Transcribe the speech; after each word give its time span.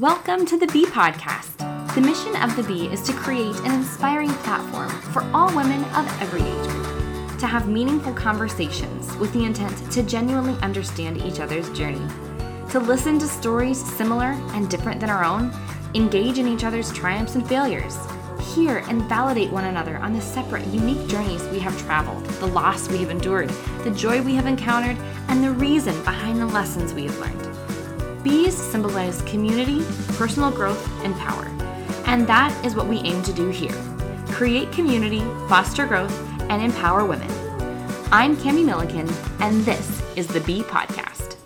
Welcome 0.00 0.46
to 0.46 0.56
the 0.56 0.68
Bee 0.68 0.86
Podcast. 0.86 1.56
The 1.96 2.00
mission 2.00 2.36
of 2.36 2.54
the 2.54 2.62
Bee 2.62 2.86
is 2.86 3.02
to 3.02 3.12
create 3.12 3.56
an 3.62 3.72
inspiring 3.72 4.30
platform 4.30 4.90
for 5.12 5.28
all 5.34 5.48
women 5.56 5.82
of 5.86 6.06
every 6.22 6.40
age 6.40 6.68
group 6.68 7.38
to 7.40 7.48
have 7.48 7.68
meaningful 7.68 8.12
conversations 8.12 9.16
with 9.16 9.32
the 9.32 9.44
intent 9.44 9.90
to 9.90 10.04
genuinely 10.04 10.56
understand 10.62 11.16
each 11.16 11.40
other's 11.40 11.68
journey, 11.70 12.06
to 12.70 12.78
listen 12.78 13.18
to 13.18 13.26
stories 13.26 13.84
similar 13.96 14.38
and 14.54 14.70
different 14.70 15.00
than 15.00 15.10
our 15.10 15.24
own, 15.24 15.52
engage 15.96 16.38
in 16.38 16.46
each 16.46 16.62
other's 16.62 16.92
triumphs 16.92 17.34
and 17.34 17.48
failures, 17.48 17.98
hear 18.54 18.84
and 18.88 19.02
validate 19.08 19.50
one 19.50 19.64
another 19.64 19.96
on 19.96 20.12
the 20.12 20.20
separate, 20.20 20.64
unique 20.68 21.08
journeys 21.08 21.42
we 21.48 21.58
have 21.58 21.76
traveled, 21.80 22.24
the 22.24 22.46
loss 22.46 22.88
we 22.88 22.98
have 22.98 23.10
endured, 23.10 23.48
the 23.82 23.90
joy 23.90 24.22
we 24.22 24.36
have 24.36 24.46
encountered, 24.46 24.96
and 25.26 25.42
the 25.42 25.50
reason 25.50 26.00
behind 26.04 26.40
the 26.40 26.46
lessons 26.46 26.94
we 26.94 27.06
have 27.06 27.18
learned. 27.18 27.57
Bees 28.28 28.54
symbolize 28.54 29.22
community, 29.22 29.82
personal 30.18 30.50
growth, 30.50 30.86
and 31.02 31.14
power. 31.16 31.46
And 32.04 32.26
that 32.26 32.54
is 32.62 32.74
what 32.74 32.86
we 32.86 32.98
aim 32.98 33.22
to 33.22 33.32
do 33.32 33.48
here 33.48 33.74
create 34.26 34.70
community, 34.70 35.20
foster 35.48 35.86
growth, 35.86 36.14
and 36.50 36.62
empower 36.62 37.06
women. 37.06 37.30
I'm 38.12 38.36
Kami 38.36 38.62
Milliken, 38.62 39.08
and 39.40 39.64
this 39.64 40.02
is 40.14 40.26
the 40.26 40.40
Bee 40.42 40.62
Podcast. 40.62 41.36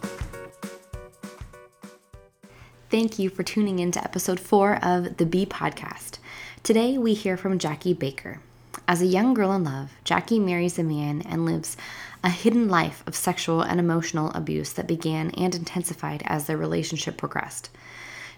Thank 2.91 3.17
you 3.17 3.31
for 3.31 3.45
tuning 3.45 3.79
in 3.79 3.93
to 3.93 4.03
episode 4.03 4.41
four 4.41 4.85
of 4.85 5.19
the 5.19 5.25
Bee 5.25 5.47
Podcast. 5.47 6.19
Today 6.65 6.99
we 6.99 7.15
hear 7.15 7.37
from 7.37 7.61
Jackie 7.61 7.95
Baker. 7.95 8.41
As 8.89 9.01
a 9.01 9.07
young 9.07 9.33
girl 9.33 9.53
in 9.53 9.63
love, 9.63 9.93
Jackie 10.03 10.41
marries 10.41 10.79
a 10.79 10.83
man 10.83 11.23
and 11.23 11.47
lives 11.47 11.77
a 12.25 12.31
hidden 12.31 12.69
life 12.69 13.03
of 13.07 13.17
sexual 13.17 13.63
and 13.63 13.81
emotional 13.81 14.31
abuse 14.33 14.73
that 14.75 14.87
began 14.87 15.31
and 15.31 15.55
intensified 15.55 16.23
as 16.27 16.47
their 16.47 16.57
relationship 16.57 17.17
progressed. 17.17 17.71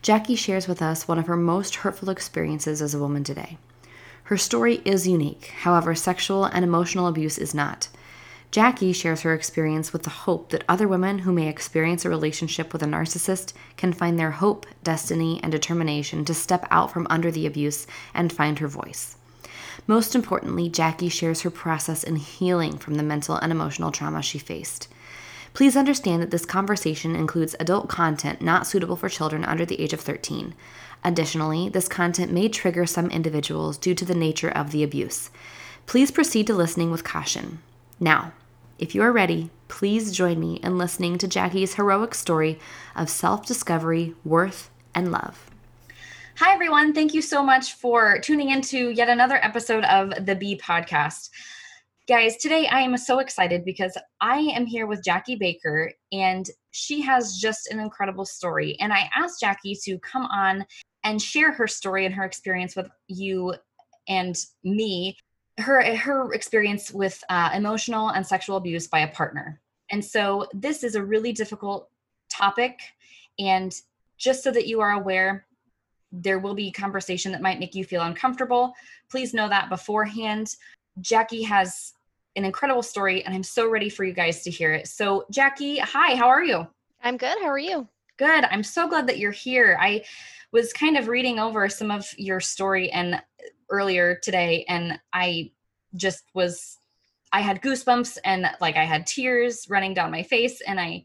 Jackie 0.00 0.36
shares 0.36 0.68
with 0.68 0.82
us 0.82 1.08
one 1.08 1.18
of 1.18 1.26
her 1.26 1.36
most 1.36 1.76
hurtful 1.76 2.10
experiences 2.10 2.80
as 2.80 2.94
a 2.94 2.98
woman 2.98 3.24
today. 3.24 3.58
Her 4.24 4.36
story 4.38 4.80
is 4.84 5.06
unique, 5.06 5.46
however, 5.60 5.94
sexual 5.94 6.44
and 6.44 6.64
emotional 6.64 7.06
abuse 7.06 7.36
is 7.36 7.54
not. 7.54 7.88
Jackie 8.50 8.92
shares 8.92 9.22
her 9.22 9.34
experience 9.34 9.92
with 9.92 10.04
the 10.04 10.10
hope 10.10 10.50
that 10.50 10.64
other 10.68 10.86
women 10.86 11.18
who 11.18 11.32
may 11.32 11.48
experience 11.48 12.04
a 12.04 12.08
relationship 12.08 12.72
with 12.72 12.82
a 12.82 12.86
narcissist 12.86 13.52
can 13.76 13.92
find 13.92 14.18
their 14.18 14.30
hope, 14.30 14.64
destiny, 14.82 15.40
and 15.42 15.50
determination 15.50 16.24
to 16.24 16.32
step 16.32 16.66
out 16.70 16.92
from 16.92 17.06
under 17.10 17.30
the 17.30 17.46
abuse 17.46 17.86
and 18.14 18.32
find 18.32 18.60
her 18.60 18.68
voice. 18.68 19.16
Most 19.86 20.14
importantly, 20.14 20.68
Jackie 20.68 21.08
shares 21.08 21.42
her 21.42 21.50
process 21.50 22.04
in 22.04 22.16
healing 22.16 22.78
from 22.78 22.94
the 22.94 23.02
mental 23.02 23.36
and 23.36 23.52
emotional 23.52 23.92
trauma 23.92 24.22
she 24.22 24.38
faced. 24.38 24.88
Please 25.52 25.76
understand 25.76 26.20
that 26.20 26.30
this 26.30 26.46
conversation 26.46 27.14
includes 27.14 27.54
adult 27.60 27.88
content 27.88 28.40
not 28.40 28.66
suitable 28.66 28.96
for 28.96 29.08
children 29.08 29.44
under 29.44 29.64
the 29.64 29.80
age 29.80 29.92
of 29.92 30.00
13. 30.00 30.54
Additionally, 31.04 31.68
this 31.68 31.86
content 31.86 32.32
may 32.32 32.48
trigger 32.48 32.86
some 32.86 33.10
individuals 33.10 33.78
due 33.78 33.94
to 33.94 34.04
the 34.04 34.14
nature 34.14 34.48
of 34.48 34.72
the 34.72 34.82
abuse. 34.82 35.30
Please 35.86 36.10
proceed 36.10 36.46
to 36.46 36.54
listening 36.54 36.90
with 36.90 37.04
caution. 37.04 37.60
Now, 38.00 38.32
if 38.78 38.94
you 38.94 39.02
are 39.02 39.12
ready, 39.12 39.50
please 39.68 40.10
join 40.12 40.40
me 40.40 40.56
in 40.56 40.78
listening 40.78 41.18
to 41.18 41.28
Jackie's 41.28 41.74
heroic 41.74 42.14
story 42.14 42.58
of 42.96 43.08
self 43.08 43.46
discovery, 43.46 44.14
worth, 44.24 44.70
and 44.94 45.12
love. 45.12 45.50
Hi, 46.38 46.52
everyone. 46.52 46.92
Thank 46.92 47.14
you 47.14 47.22
so 47.22 47.44
much 47.44 47.74
for 47.74 48.18
tuning 48.18 48.50
into 48.50 48.90
yet 48.90 49.08
another 49.08 49.36
episode 49.36 49.84
of 49.84 50.26
the 50.26 50.34
Bee 50.34 50.58
Podcast. 50.58 51.30
Guys, 52.08 52.36
today 52.38 52.66
I 52.66 52.80
am 52.80 52.96
so 52.96 53.20
excited 53.20 53.64
because 53.64 53.96
I 54.20 54.38
am 54.38 54.66
here 54.66 54.88
with 54.88 55.04
Jackie 55.04 55.36
Baker 55.36 55.92
and 56.10 56.44
she 56.72 57.00
has 57.02 57.38
just 57.38 57.70
an 57.70 57.78
incredible 57.78 58.24
story. 58.24 58.76
And 58.80 58.92
I 58.92 59.08
asked 59.16 59.38
Jackie 59.38 59.78
to 59.84 59.96
come 60.00 60.26
on 60.26 60.66
and 61.04 61.22
share 61.22 61.52
her 61.52 61.68
story 61.68 62.04
and 62.04 62.12
her 62.12 62.24
experience 62.24 62.74
with 62.74 62.88
you 63.06 63.54
and 64.08 64.36
me, 64.64 65.16
her, 65.58 65.94
her 65.94 66.32
experience 66.32 66.90
with 66.90 67.22
uh, 67.28 67.50
emotional 67.54 68.08
and 68.08 68.26
sexual 68.26 68.56
abuse 68.56 68.88
by 68.88 69.00
a 69.00 69.12
partner. 69.12 69.60
And 69.92 70.04
so 70.04 70.48
this 70.52 70.82
is 70.82 70.96
a 70.96 71.04
really 71.04 71.32
difficult 71.32 71.90
topic. 72.28 72.80
And 73.38 73.72
just 74.18 74.42
so 74.42 74.50
that 74.50 74.66
you 74.66 74.80
are 74.80 74.92
aware, 74.92 75.46
there 76.22 76.38
will 76.38 76.54
be 76.54 76.70
conversation 76.70 77.32
that 77.32 77.42
might 77.42 77.58
make 77.58 77.74
you 77.74 77.84
feel 77.84 78.02
uncomfortable. 78.02 78.74
Please 79.10 79.34
know 79.34 79.48
that 79.48 79.68
beforehand. 79.68 80.54
Jackie 81.00 81.42
has 81.42 81.92
an 82.36 82.44
incredible 82.44 82.82
story, 82.82 83.24
and 83.24 83.34
I'm 83.34 83.42
so 83.42 83.68
ready 83.68 83.88
for 83.88 84.04
you 84.04 84.12
guys 84.12 84.42
to 84.42 84.50
hear 84.50 84.72
it. 84.72 84.88
So, 84.88 85.24
Jackie, 85.30 85.78
hi, 85.78 86.14
how 86.14 86.28
are 86.28 86.42
you? 86.42 86.66
I'm 87.02 87.16
good. 87.16 87.36
How 87.40 87.48
are 87.48 87.58
you? 87.58 87.88
Good. 88.16 88.44
I'm 88.44 88.62
so 88.62 88.88
glad 88.88 89.06
that 89.08 89.18
you're 89.18 89.32
here. 89.32 89.76
I 89.80 90.04
was 90.52 90.72
kind 90.72 90.96
of 90.96 91.08
reading 91.08 91.38
over 91.38 91.68
some 91.68 91.90
of 91.90 92.06
your 92.16 92.40
story 92.40 92.90
and 92.90 93.20
earlier 93.70 94.18
today, 94.22 94.64
and 94.68 94.98
I 95.12 95.50
just 95.96 96.24
was 96.34 96.78
I 97.32 97.40
had 97.40 97.62
goosebumps 97.62 98.18
and 98.24 98.48
like 98.60 98.76
I 98.76 98.84
had 98.84 99.06
tears 99.06 99.66
running 99.68 99.94
down 99.94 100.12
my 100.12 100.22
face, 100.22 100.60
and 100.60 100.80
I 100.80 101.04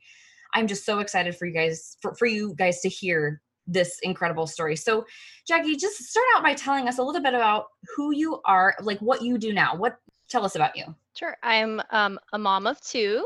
I'm 0.53 0.68
just 0.68 0.86
so 0.86 1.00
excited 1.00 1.36
for 1.36 1.46
you 1.46 1.53
guys 1.53 1.97
for, 2.02 2.14
for 2.16 2.28
you 2.28 2.53
guys 2.56 2.81
to 2.81 2.90
hear 2.90 3.41
this 3.72 4.00
incredible 4.03 4.47
story. 4.47 4.75
So, 4.75 5.06
Jackie, 5.47 5.75
just 5.75 5.97
start 6.03 6.25
out 6.35 6.44
by 6.44 6.53
telling 6.53 6.88
us 6.88 6.97
a 6.97 7.03
little 7.03 7.22
bit 7.22 7.34
about 7.34 7.68
who 7.96 8.12
you 8.12 8.41
are, 8.46 8.75
like 8.81 9.00
what 9.00 9.22
you 9.22 9.38
do 9.38 9.53
now. 9.53 9.75
What 9.75 9.97
tell 10.30 10.46
us 10.46 10.56
about 10.56 10.75
you? 10.75 10.84
Sure. 11.16 11.35
I'm 11.44 11.81
um, 11.91 12.19
a 12.34 12.40
mom 12.40 12.68
of 12.68 12.79
two. 12.81 13.25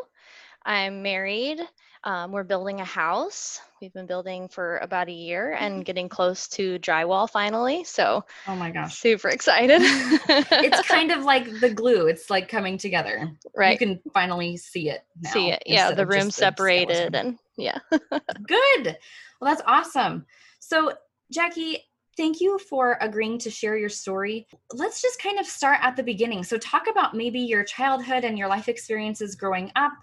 I'm 0.66 1.02
married. 1.02 1.60
Um, 2.06 2.34
we're 2.34 2.44
building 2.44 2.82
a 2.82 2.86
house. 2.86 3.62
We've 3.82 3.94
been 3.94 4.08
building 4.08 4.50
for 4.50 4.78
about 4.80 5.08
a 5.08 5.14
year 5.14 5.54
and 5.54 5.76
mm-hmm. 5.76 5.82
getting 5.84 6.10
close 6.10 6.50
to 6.50 6.78
drywall 6.80 7.30
finally. 7.30 7.86
So, 7.86 8.26
oh 8.48 8.56
my 8.56 8.72
gosh, 8.72 8.98
super 9.00 9.30
excited. 9.30 9.80
it's 9.82 10.82
kind 10.88 11.12
of 11.12 11.24
like 11.24 11.62
the 11.62 11.70
glue. 11.70 12.08
It's 12.08 12.30
like 12.30 12.50
coming 12.50 12.78
together. 12.78 13.32
Right. 13.56 13.80
You 13.80 13.88
can 13.88 14.02
finally 14.14 14.58
see 14.58 14.90
it. 14.90 15.06
See 15.32 15.50
it. 15.50 15.64
Yeah. 15.66 15.92
The 15.92 16.06
room 16.06 16.30
separated 16.30 17.16
and 17.16 17.40
yeah. 17.58 17.80
Good. 17.90 18.98
Well, 19.40 19.54
that's 19.54 19.62
awesome. 19.66 20.26
So, 20.60 20.94
Jackie, 21.32 21.86
thank 22.18 22.42
you 22.42 22.60
for 22.60 22.98
agreeing 23.00 23.38
to 23.40 23.50
share 23.50 23.78
your 23.78 23.90
story. 23.90 24.48
Let's 24.74 25.02
just 25.02 25.22
kind 25.22 25.40
of 25.40 25.46
start 25.46 25.80
at 25.82 25.96
the 25.96 26.04
beginning. 26.04 26.44
So, 26.44 26.58
talk 26.58 26.88
about 26.90 27.16
maybe 27.16 27.40
your 27.40 27.64
childhood 27.64 28.26
and 28.26 28.38
your 28.38 28.50
life 28.50 28.68
experiences 28.68 29.36
growing 29.36 29.72
up 29.78 29.94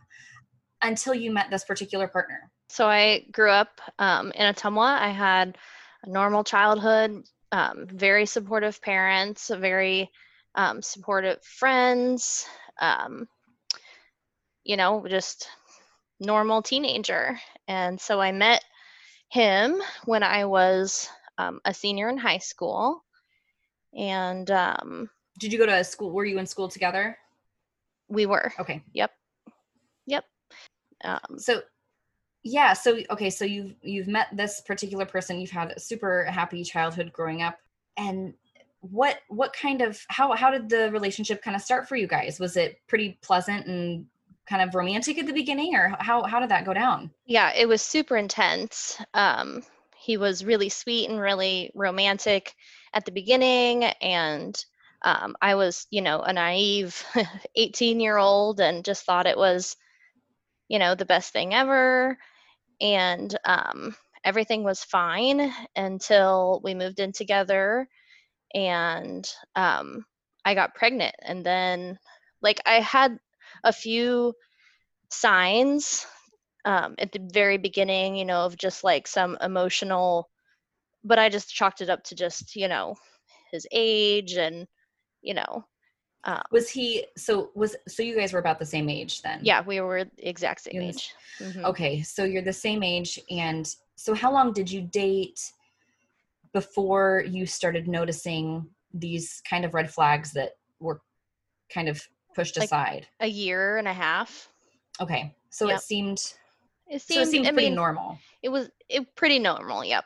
until 0.83 1.15
you 1.15 1.31
met 1.31 1.51
this 1.51 1.65
particular 1.65 2.09
partner. 2.09 2.51
So, 2.69 2.87
I 2.87 3.27
grew 3.33 3.51
up 3.51 3.81
um, 3.99 4.33
in 4.33 4.53
Ottumwa. 4.53 4.99
I 4.99 5.11
had 5.11 5.59
a 6.05 6.11
normal 6.11 6.45
childhood, 6.45 7.25
um, 7.53 7.87
very 7.87 8.27
supportive 8.27 8.81
parents, 8.81 9.49
very 9.49 10.11
um, 10.55 10.83
supportive 10.83 11.43
friends, 11.43 12.47
um, 12.81 13.29
you 14.65 14.77
know, 14.77 15.05
just 15.09 15.49
normal 16.21 16.63
teenager. 16.63 17.39
And 17.67 18.01
so 18.01 18.21
I 18.21 18.33
met 18.33 18.62
him 19.29 19.81
when 20.05 20.23
I 20.23 20.45
was 20.45 21.09
um, 21.39 21.61
a 21.65 21.73
senior 21.73 22.09
in 22.09 22.19
high 22.19 22.39
school. 22.39 23.05
And 23.97 24.51
um, 24.51 25.11
did 25.39 25.53
you 25.53 25.59
go 25.59 25.67
to 25.67 25.79
a 25.79 25.85
school? 25.85 26.12
Were 26.12 26.25
you 26.25 26.39
in 26.39 26.47
school 26.47 26.69
together? 26.69 27.17
We 28.09 28.27
were. 28.27 28.53
Okay. 28.59 28.83
Yep. 28.93 29.11
Yep. 30.07 30.25
Um, 31.05 31.38
so 31.38 31.62
yeah 32.43 32.72
so 32.72 32.99
okay 33.11 33.28
so 33.28 33.44
you've 33.44 33.75
you've 33.83 34.09
met 34.09 34.28
this 34.33 34.62
particular 34.62 35.05
person 35.05 35.38
you've 35.38 35.50
had 35.50 35.72
a 35.72 35.81
super 35.81 36.25
happy 36.25 36.65
childhood 36.65 37.12
growing 37.12 37.43
up 37.43 37.59
and 37.99 38.33
what 38.81 39.19
what 39.28 39.53
kind 39.53 39.83
of 39.83 40.00
how 40.09 40.34
how 40.34 40.50
did 40.50 40.69
the 40.69 40.91
relationship 40.91 41.43
kind 41.43 41.55
of 41.55 41.62
start 41.62 41.88
for 41.88 41.97
you 41.97 42.06
guys? 42.06 42.41
Was 42.41 42.56
it 42.56 42.78
pretty 42.87 43.19
pleasant 43.22 43.66
and 43.66 44.06
kind 44.47 44.62
of 44.62 44.75
romantic 44.75 45.19
at 45.19 45.27
the 45.27 45.33
beginning 45.33 45.75
or 45.75 45.94
how 46.00 46.22
how 46.25 46.41
did 46.41 46.49
that 46.49 46.65
go 46.65 46.75
down? 46.75 47.11
Yeah 47.27 47.53
it 47.55 47.69
was 47.69 47.82
super 47.82 48.17
intense. 48.17 49.00
Um 49.15 49.62
he 49.97 50.17
was 50.17 50.44
really 50.44 50.71
sweet 50.71 51.11
and 51.11 51.20
really 51.20 51.70
romantic 51.75 52.55
at 52.94 53.05
the 53.05 53.12
beginning 53.12 53.85
and 53.85 54.64
um, 55.02 55.37
i 55.41 55.55
was 55.55 55.87
you 55.91 56.00
know 56.00 56.20
a 56.20 56.32
naive 56.32 57.05
18 57.55 58.00
year 58.00 58.17
old 58.17 58.61
and 58.61 58.85
just 58.85 59.05
thought 59.05 59.26
it 59.26 59.37
was 59.37 59.76
you 60.70 60.81
know 60.81 60.96
the 60.96 61.06
best 61.06 61.34
thing 61.34 61.55
ever 61.55 62.19
and 62.81 63.37
um, 63.44 63.96
everything 64.25 64.64
was 64.64 64.84
fine 64.84 65.52
until 65.76 66.61
we 66.64 66.75
moved 66.75 67.00
in 67.00 67.12
together 67.12 67.88
and 68.55 69.28
um, 69.56 70.05
i 70.44 70.55
got 70.55 70.75
pregnant 70.75 71.14
and 71.22 71.44
then 71.46 71.99
like 72.43 72.61
i 72.67 72.81
had 72.81 73.19
a 73.64 73.72
few 73.72 74.34
signs 75.11 76.06
um, 76.64 76.96
at 76.99 77.12
the 77.12 77.20
very 77.32 77.58
beginning, 77.58 78.16
you 78.16 78.26
know, 78.26 78.46
of 78.46 78.56
just 78.56 78.84
like 78.84 79.08
some 79.08 79.38
emotional, 79.40 80.31
but 81.05 81.19
I 81.19 81.31
just 81.31 81.55
chalked 81.55 81.82
it 81.82 81.90
up 81.90 82.05
to 82.05 82.16
just, 82.16 82.56
you 82.56 82.69
know, 82.69 82.96
his 83.52 83.66
age 83.73 84.34
and, 84.34 84.69
you 85.23 85.34
know. 85.34 85.64
Um, 86.25 86.43
was 86.52 86.69
he, 86.69 87.06
so 87.17 87.50
was, 87.55 87.76
so 87.88 88.02
you 88.02 88.14
guys 88.17 88.32
were 88.32 88.38
about 88.40 88.58
the 88.58 88.67
same 88.67 88.88
age 88.90 89.22
then? 89.22 89.40
Yeah, 89.43 89.62
we 89.62 89.81
were 89.81 90.05
the 90.05 90.28
exact 90.28 90.61
same 90.62 90.82
age. 90.82 91.14
Mm-hmm. 91.38 91.64
Okay, 91.64 92.02
so 92.02 92.25
you're 92.25 92.43
the 92.43 92.52
same 92.52 92.82
age. 92.82 93.19
And 93.31 93.67
so 93.96 94.14
how 94.14 94.31
long 94.32 94.52
did 94.52 94.70
you 94.70 94.82
date? 94.82 95.52
before 96.52 97.25
you 97.28 97.46
started 97.46 97.87
noticing 97.87 98.67
these 98.93 99.40
kind 99.49 99.64
of 99.64 99.75
red 99.75 99.88
flags 99.88 100.32
that 100.32 100.56
were 100.81 101.00
kind 101.72 101.88
of 101.88 102.02
pushed 102.34 102.56
Like, 102.58 102.66
aside? 102.66 103.06
A 103.20 103.26
year 103.28 103.76
and 103.78 103.87
a 103.87 103.93
half. 103.93 104.49
Okay. 105.00 105.34
So 105.50 105.69
Yep. 105.69 105.76
it 105.78 105.82
seemed 105.82 106.19
It 106.88 107.02
so 107.02 107.20
it 107.20 107.26
seemed, 107.26 107.28
seemed 107.28 107.46
I 107.46 107.52
pretty 107.52 107.69
mean, 107.69 107.76
normal. 107.76 108.19
it 108.43 108.49
was 108.49 108.69
it 108.88 109.14
pretty 109.14 109.38
normal. 109.38 109.84
Yep. 109.84 110.05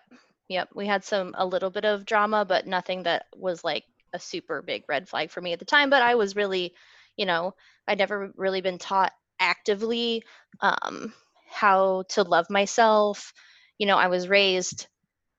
Yep. 0.49 0.69
We 0.75 0.87
had 0.87 1.03
some 1.03 1.35
a 1.39 1.47
little 1.47 1.71
bit 1.71 1.87
of 1.87 2.05
drama, 2.05 2.45
but 2.45 2.67
nothing 2.67 3.03
that 3.05 3.27
was 3.35 3.65
like 3.65 3.85
a 4.15 4.19
super 4.19 4.63
big 4.63 4.85
red 4.89 5.09
flag 5.09 5.31
for 5.31 5.43
me 5.43 5.53
at 5.53 5.59
the 5.59 5.65
time. 5.67 5.91
But 5.91 6.03
I 6.03 6.15
was 6.15 6.37
really, 6.37 6.73
you 7.17 7.27
know, 7.27 7.55
I'd 7.87 7.99
never 7.99 8.33
really 8.37 8.63
been 8.63 8.79
taught 8.79 9.13
actively 9.41 10.23
um, 10.61 11.13
how 11.51 12.05
to 12.11 12.23
love 12.23 12.49
myself. 12.49 13.33
You 13.77 13.87
know, 13.87 13.99
I 13.99 14.07
was 14.07 14.29
raised, 14.29 14.87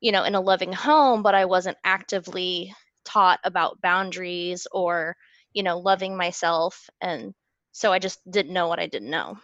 you 0.01 0.12
know, 0.12 0.25
in 0.25 0.36
a 0.36 0.42
loving 0.42 0.74
home, 0.74 1.24
but 1.24 1.33
I 1.33 1.45
wasn't 1.45 1.77
actively 1.83 2.74
taught 3.06 3.39
about 3.44 3.81
boundaries 3.81 4.68
or, 4.72 5.16
you 5.54 5.63
know, 5.63 5.80
loving 5.80 6.18
myself. 6.18 6.89
And 7.01 7.33
so 7.71 7.94
I 7.94 8.00
just 8.00 8.19
didn't 8.30 8.54
know 8.54 8.68
what 8.68 8.80
I 8.80 8.88
didn't 8.88 9.10
know. 9.10 9.38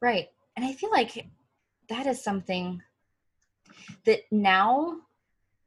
Right. 0.00 0.28
And 0.56 0.64
I 0.64 0.72
feel 0.72 0.90
like 0.90 1.26
that 1.88 2.06
is 2.06 2.24
something 2.24 2.82
that 4.04 4.20
now, 4.30 4.96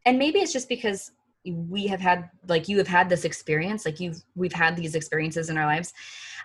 and 0.06 0.18
maybe 0.18 0.40
it's 0.40 0.54
just 0.54 0.70
because 0.70 1.12
we 1.46 1.88
have 1.88 2.00
had, 2.00 2.30
like, 2.48 2.68
you 2.68 2.78
have 2.78 2.88
had 2.88 3.10
this 3.10 3.26
experience, 3.26 3.86
like, 3.86 4.00
you've, 4.00 4.22
we've 4.36 4.54
had 4.54 4.76
these 4.76 4.96
experiences 4.96 5.50
in 5.50 5.58
our 5.58 5.66
lives. 5.66 5.94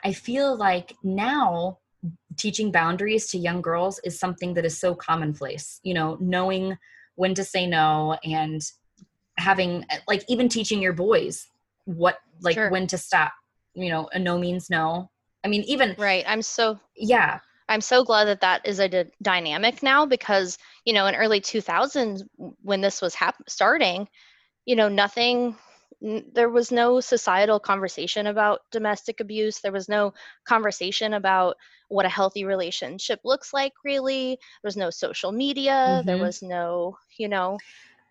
I 0.04 0.12
feel 0.12 0.56
like 0.56 0.94
now 1.02 1.78
teaching 2.36 2.70
boundaries 2.70 3.26
to 3.28 3.38
young 3.38 3.60
girls 3.60 3.98
is 4.04 4.18
something 4.18 4.54
that 4.54 4.64
is 4.64 4.78
so 4.78 4.94
commonplace, 4.94 5.80
you 5.82 5.94
know, 5.94 6.16
knowing 6.20 6.76
when 7.16 7.34
to 7.34 7.44
say 7.44 7.66
no 7.66 8.18
and 8.24 8.62
having, 9.38 9.84
like, 10.08 10.24
even 10.28 10.48
teaching 10.48 10.80
your 10.80 10.92
boys 10.92 11.48
what, 11.84 12.18
like, 12.40 12.54
Sure. 12.54 12.70
when 12.70 12.86
to 12.86 12.98
stop, 12.98 13.32
you 13.74 13.88
know, 13.90 14.08
a 14.12 14.18
no 14.18 14.38
means 14.38 14.70
no. 14.70 15.10
I 15.44 15.48
mean, 15.48 15.62
even, 15.62 15.94
Right. 15.98 16.24
I'm 16.26 16.42
so 16.42 16.80
yeah, 16.96 17.38
I'm 17.68 17.80
so 17.80 18.04
glad 18.04 18.24
that 18.26 18.40
that 18.40 18.66
is 18.66 18.78
a 18.78 18.88
d- 18.88 19.04
dynamic 19.22 19.82
now 19.82 20.06
because 20.06 20.58
you 20.84 20.92
know 20.92 21.06
in 21.06 21.14
early 21.14 21.40
2000s 21.40 22.22
when 22.62 22.80
this 22.80 23.00
was 23.02 23.14
hap- 23.14 23.48
starting, 23.48 24.08
you 24.66 24.76
know 24.76 24.88
nothing. 24.88 25.56
There 26.02 26.50
was 26.50 26.70
no 26.70 27.00
societal 27.00 27.58
conversation 27.58 28.26
about 28.26 28.60
domestic 28.70 29.20
abuse. 29.20 29.60
There 29.60 29.72
was 29.72 29.88
no 29.88 30.12
conversation 30.46 31.14
about 31.14 31.56
what 31.88 32.04
a 32.04 32.10
healthy 32.10 32.44
relationship 32.44 33.20
looks 33.24 33.54
like. 33.54 33.72
Really, 33.84 34.30
there 34.36 34.68
was 34.68 34.76
no 34.76 34.90
social 34.90 35.32
media. 35.32 36.02
There 36.04 36.16
Mhm. 36.16 36.20
was 36.20 36.42
no, 36.42 36.98
you 37.18 37.28
know, 37.28 37.56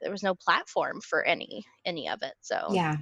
there 0.01 0.11
was 0.11 0.23
no 0.23 0.33
platform 0.33 0.99
for 1.01 1.23
any 1.23 1.63
any 1.85 2.09
of 2.09 2.23
it. 2.23 2.33
So 2.41 2.57
Yeah. 2.71 2.97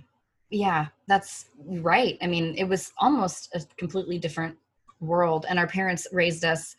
Yeah, 0.49 0.87
that's 1.07 1.45
right. 1.57 2.17
I 2.21 2.27
mean, 2.27 2.55
it 2.57 2.65
was 2.65 2.91
almost 2.99 3.49
a 3.55 3.61
completely 3.77 4.19
different 4.19 4.57
world 4.99 5.45
and 5.49 5.57
our 5.57 5.67
parents 5.67 6.07
raised 6.11 6.45
us 6.45 6.75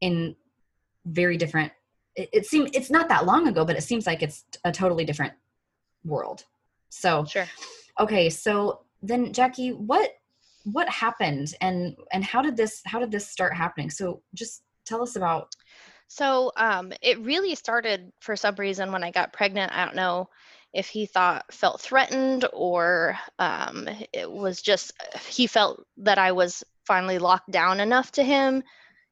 in 0.00 0.36
very 1.06 1.36
different 1.36 1.72
it, 2.16 2.28
it 2.32 2.46
seems 2.46 2.70
it's 2.74 2.90
not 2.90 3.08
that 3.08 3.26
long 3.26 3.48
ago, 3.48 3.64
but 3.64 3.76
it 3.76 3.82
seems 3.82 4.06
like 4.06 4.22
it's 4.22 4.44
a 4.64 4.70
totally 4.70 5.04
different 5.04 5.32
world. 6.04 6.44
So, 6.90 7.24
sure. 7.24 7.48
okay, 7.98 8.30
so 8.30 8.80
then 9.02 9.32
Jackie, 9.32 9.70
what 9.70 10.10
what 10.64 10.88
happened 10.88 11.54
and 11.60 11.94
and 12.12 12.24
how 12.24 12.40
did 12.40 12.56
this 12.56 12.80
how 12.86 12.98
did 12.98 13.10
this 13.10 13.28
start 13.28 13.54
happening? 13.54 13.90
So, 13.90 14.22
just 14.34 14.62
tell 14.84 15.02
us 15.02 15.16
about 15.16 15.54
So 16.08 16.52
um, 16.56 16.92
it 17.02 17.18
really 17.20 17.54
started 17.54 18.12
for 18.20 18.36
some 18.36 18.54
reason 18.56 18.92
when 18.92 19.02
I 19.02 19.10
got 19.10 19.32
pregnant. 19.32 19.72
I 19.72 19.84
don't 19.84 19.96
know 19.96 20.28
if 20.72 20.88
he 20.88 21.06
thought 21.06 21.44
felt 21.52 21.80
threatened 21.80 22.46
or 22.52 23.16
um, 23.38 23.88
it 24.12 24.30
was 24.30 24.60
just 24.60 24.92
he 25.28 25.46
felt 25.46 25.84
that 25.98 26.18
I 26.18 26.32
was 26.32 26.64
finally 26.86 27.18
locked 27.18 27.50
down 27.50 27.80
enough 27.80 28.12
to 28.12 28.22
him, 28.22 28.62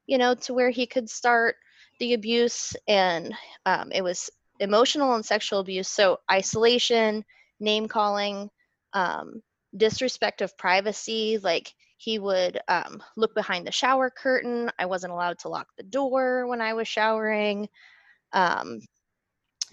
you 0.07 0.19
know, 0.19 0.35
to 0.35 0.55
where 0.55 0.71
he 0.71 0.87
could 0.87 1.09
start 1.09 1.57
the 2.01 2.15
abuse. 2.15 2.75
And 2.89 3.35
um, 3.65 3.93
it 3.93 4.03
was 4.03 4.29
emotional 4.59 5.15
and 5.15 5.25
sexual 5.25 5.61
abuse. 5.61 5.89
So 5.89 6.19
isolation, 6.31 7.25
name 7.61 7.89
calling, 7.89 8.51
um, 8.93 9.43
disrespect 9.77 10.43
of 10.43 10.57
privacy, 10.59 11.39
like 11.43 11.73
he 11.97 12.19
would 12.19 12.59
um, 12.69 13.03
look 13.17 13.35
behind 13.35 13.67
the 13.67 13.73
shower 13.73 14.11
curtain. 14.11 14.71
I 14.79 14.87
wasn't 14.87 15.13
allowed 15.13 15.39
to 15.41 15.49
lock 15.49 15.69
the 15.77 15.85
door 15.85 16.47
when 16.47 16.61
I 16.61 16.75
was 16.75 16.89
showering. 16.89 17.69
Um, 18.33 18.81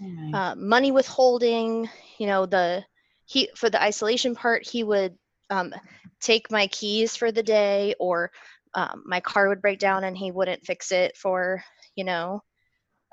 my, 0.00 0.32
uh, 0.32 0.54
money 0.56 0.90
withholding. 0.90 1.88
You 2.18 2.26
know, 2.26 2.46
the 2.46 2.84
he 3.26 3.48
for 3.56 3.70
the 3.70 3.82
isolation 3.82 4.34
part, 4.34 4.66
he 4.66 4.82
would 4.84 5.16
um, 5.50 5.72
take 6.20 6.50
my 6.50 6.66
keys 6.68 7.16
for 7.16 7.32
the 7.32 7.42
day, 7.42 7.94
or 7.98 8.30
um, 8.74 9.02
my 9.06 9.20
car 9.20 9.48
would 9.48 9.62
break 9.62 9.78
down 9.78 10.04
and 10.04 10.16
he 10.16 10.30
wouldn't 10.30 10.64
fix 10.64 10.92
it 10.92 11.16
for 11.16 11.62
you 11.96 12.04
know, 12.04 12.42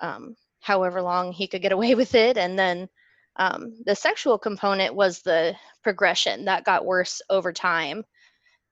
um, 0.02 0.36
however 0.60 1.02
long 1.02 1.32
he 1.32 1.48
could 1.48 1.62
get 1.62 1.72
away 1.72 1.96
with 2.02 2.16
it, 2.16 2.38
and 2.38 2.58
then. 2.58 2.90
Um, 3.40 3.76
the 3.86 3.94
sexual 3.94 4.40
component 4.40 4.96
was 4.96 5.22
the 5.22 5.56
progression 5.84 6.46
that 6.46 6.64
got 6.66 6.88
worse 6.88 7.22
over 7.30 7.54
time 7.54 8.04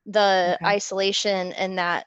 the 0.05 0.59
Okay. 0.61 0.65
isolation 0.65 1.53
and 1.53 1.77
that 1.77 2.05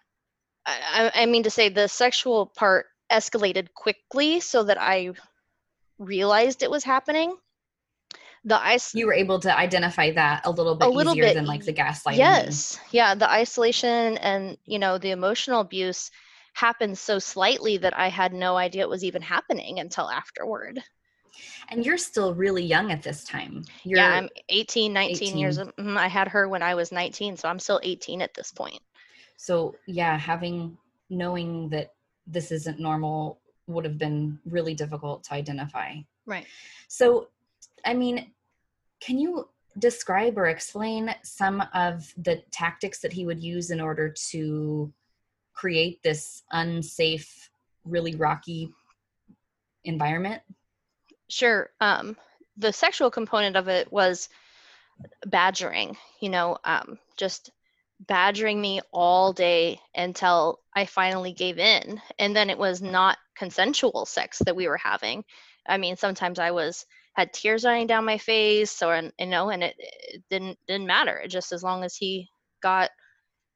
I, 0.67 1.11
I 1.15 1.27
mean 1.27 1.43
to 1.45 1.51
say 1.51 1.69
the 1.69 1.89
sexual 1.89 2.47
part 2.47 2.87
escalated 3.11 3.69
quickly 3.75 4.41
so 4.41 4.65
that 4.65 4.81
I 4.81 5.13
realized 5.99 6.63
it 6.63 6.71
was 6.71 6.85
happening. 6.85 7.37
The 8.45 8.63
ice 8.63 8.95
you 8.95 9.07
were 9.07 9.15
able 9.15 9.41
to 9.41 9.57
identify 9.57 10.13
that 10.13 10.47
a 10.47 10.51
little 10.51 10.75
bit 10.75 10.89
a 10.89 10.91
little 10.91 11.13
easier 11.13 11.25
bit, 11.25 11.35
than 11.35 11.47
like 11.47 11.65
the 11.65 11.73
gaslighting. 11.73 12.19
yes, 12.19 12.79
yeah, 12.91 13.15
the 13.15 13.29
isolation 13.31 14.19
and 14.19 14.57
you 14.65 14.79
know 14.79 14.99
the 14.99 15.11
emotional 15.11 15.61
abuse 15.61 16.11
happened 16.59 16.99
so 16.99 17.19
slightly 17.19 17.77
that 17.79 17.97
I 17.97 18.09
had 18.09 18.33
no 18.33 18.57
idea 18.57 18.83
it 18.83 18.89
was 18.89 19.05
even 19.05 19.23
happening 19.23 19.79
until 19.79 20.11
afterward. 20.11 20.83
And 21.69 21.87
you're 21.87 21.99
still 21.99 22.35
really 22.35 22.65
young 22.65 22.91
at 22.91 23.03
this 23.03 23.23
time. 23.25 23.65
You're 23.85 24.01
yeah, 24.01 24.11
I'm 24.11 24.29
18, 24.49 24.93
19 24.93 25.39
years. 25.39 25.59
18. 25.59 25.73
mhm, 25.79 25.97
I 25.97 26.09
had 26.09 26.27
her 26.29 26.49
when 26.49 26.63
I 26.63 26.75
was 26.75 26.91
19, 26.91 27.37
so 27.37 27.49
I'm 27.49 27.61
still 27.61 27.81
18 27.83 28.23
at 28.23 28.35
this 28.35 28.51
point. 28.53 28.81
so 29.37 29.77
yeah, 29.87 30.19
having 30.19 30.77
knowing 31.11 31.69
that 31.71 31.93
this 32.27 32.51
isn't 32.51 32.81
normal 32.81 33.41
would 33.69 33.85
have 33.85 33.99
been 33.99 34.39
really 34.45 34.75
difficult 34.75 35.23
to 35.25 35.35
identify. 35.35 35.95
Right. 36.27 36.47
So, 36.89 37.29
I 37.85 37.95
mean, 37.95 38.33
can 39.01 39.19
you 39.19 39.49
describe 39.79 40.37
or 40.37 40.47
explain 40.47 41.15
some 41.23 41.63
of 41.73 42.13
the 42.17 42.43
tactics 42.51 42.99
that 43.01 43.13
he 43.13 43.25
would 43.25 43.41
use 43.41 43.71
in 43.71 43.81
order 43.81 44.09
to 44.31 44.93
create 45.59 46.01
this 46.05 46.45
unsafe, 46.53 47.51
really 47.85 48.15
rocky 48.15 48.73
environment? 49.85 50.41
Sure. 51.29 51.71
Um, 51.81 52.17
the 52.57 52.73
sexual 52.73 53.11
component 53.11 53.57
of 53.57 53.67
it 53.69 53.93
was 53.93 54.29
badgering, 55.27 55.97
you 56.21 56.29
know, 56.29 56.59
um, 56.65 56.99
just 57.17 57.51
badgering 58.01 58.61
me 58.61 58.81
all 58.93 59.33
day 59.33 59.81
until 59.97 60.61
I 60.77 60.87
finally 60.87 61.33
gave 61.33 61.59
in. 61.59 62.01
And 62.21 62.37
then 62.37 62.51
it 62.51 62.59
was 62.59 62.81
not 62.81 63.19
consensual 63.37 64.07
sex 64.07 64.39
that 64.47 64.55
we 64.55 64.69
were 64.69 64.77
having. 64.77 65.25
I 65.67 65.77
mean, 65.77 65.97
sometimes 65.97 66.39
I 66.39 66.53
was 66.53 66.87
had 67.15 67.33
tears 67.33 67.65
running 67.65 67.89
down 67.89 68.05
my 68.05 68.19
face 68.19 68.81
or 68.81 69.11
you 69.19 69.27
know, 69.27 69.51
and 69.51 69.65
it, 69.65 69.75
it 69.79 70.23
didn't 70.31 70.57
didn't 70.69 70.87
matter. 70.87 71.25
Just 71.29 71.51
as 71.51 71.65
long 71.65 71.83
as 71.83 71.97
he 71.97 72.29
got 72.63 72.91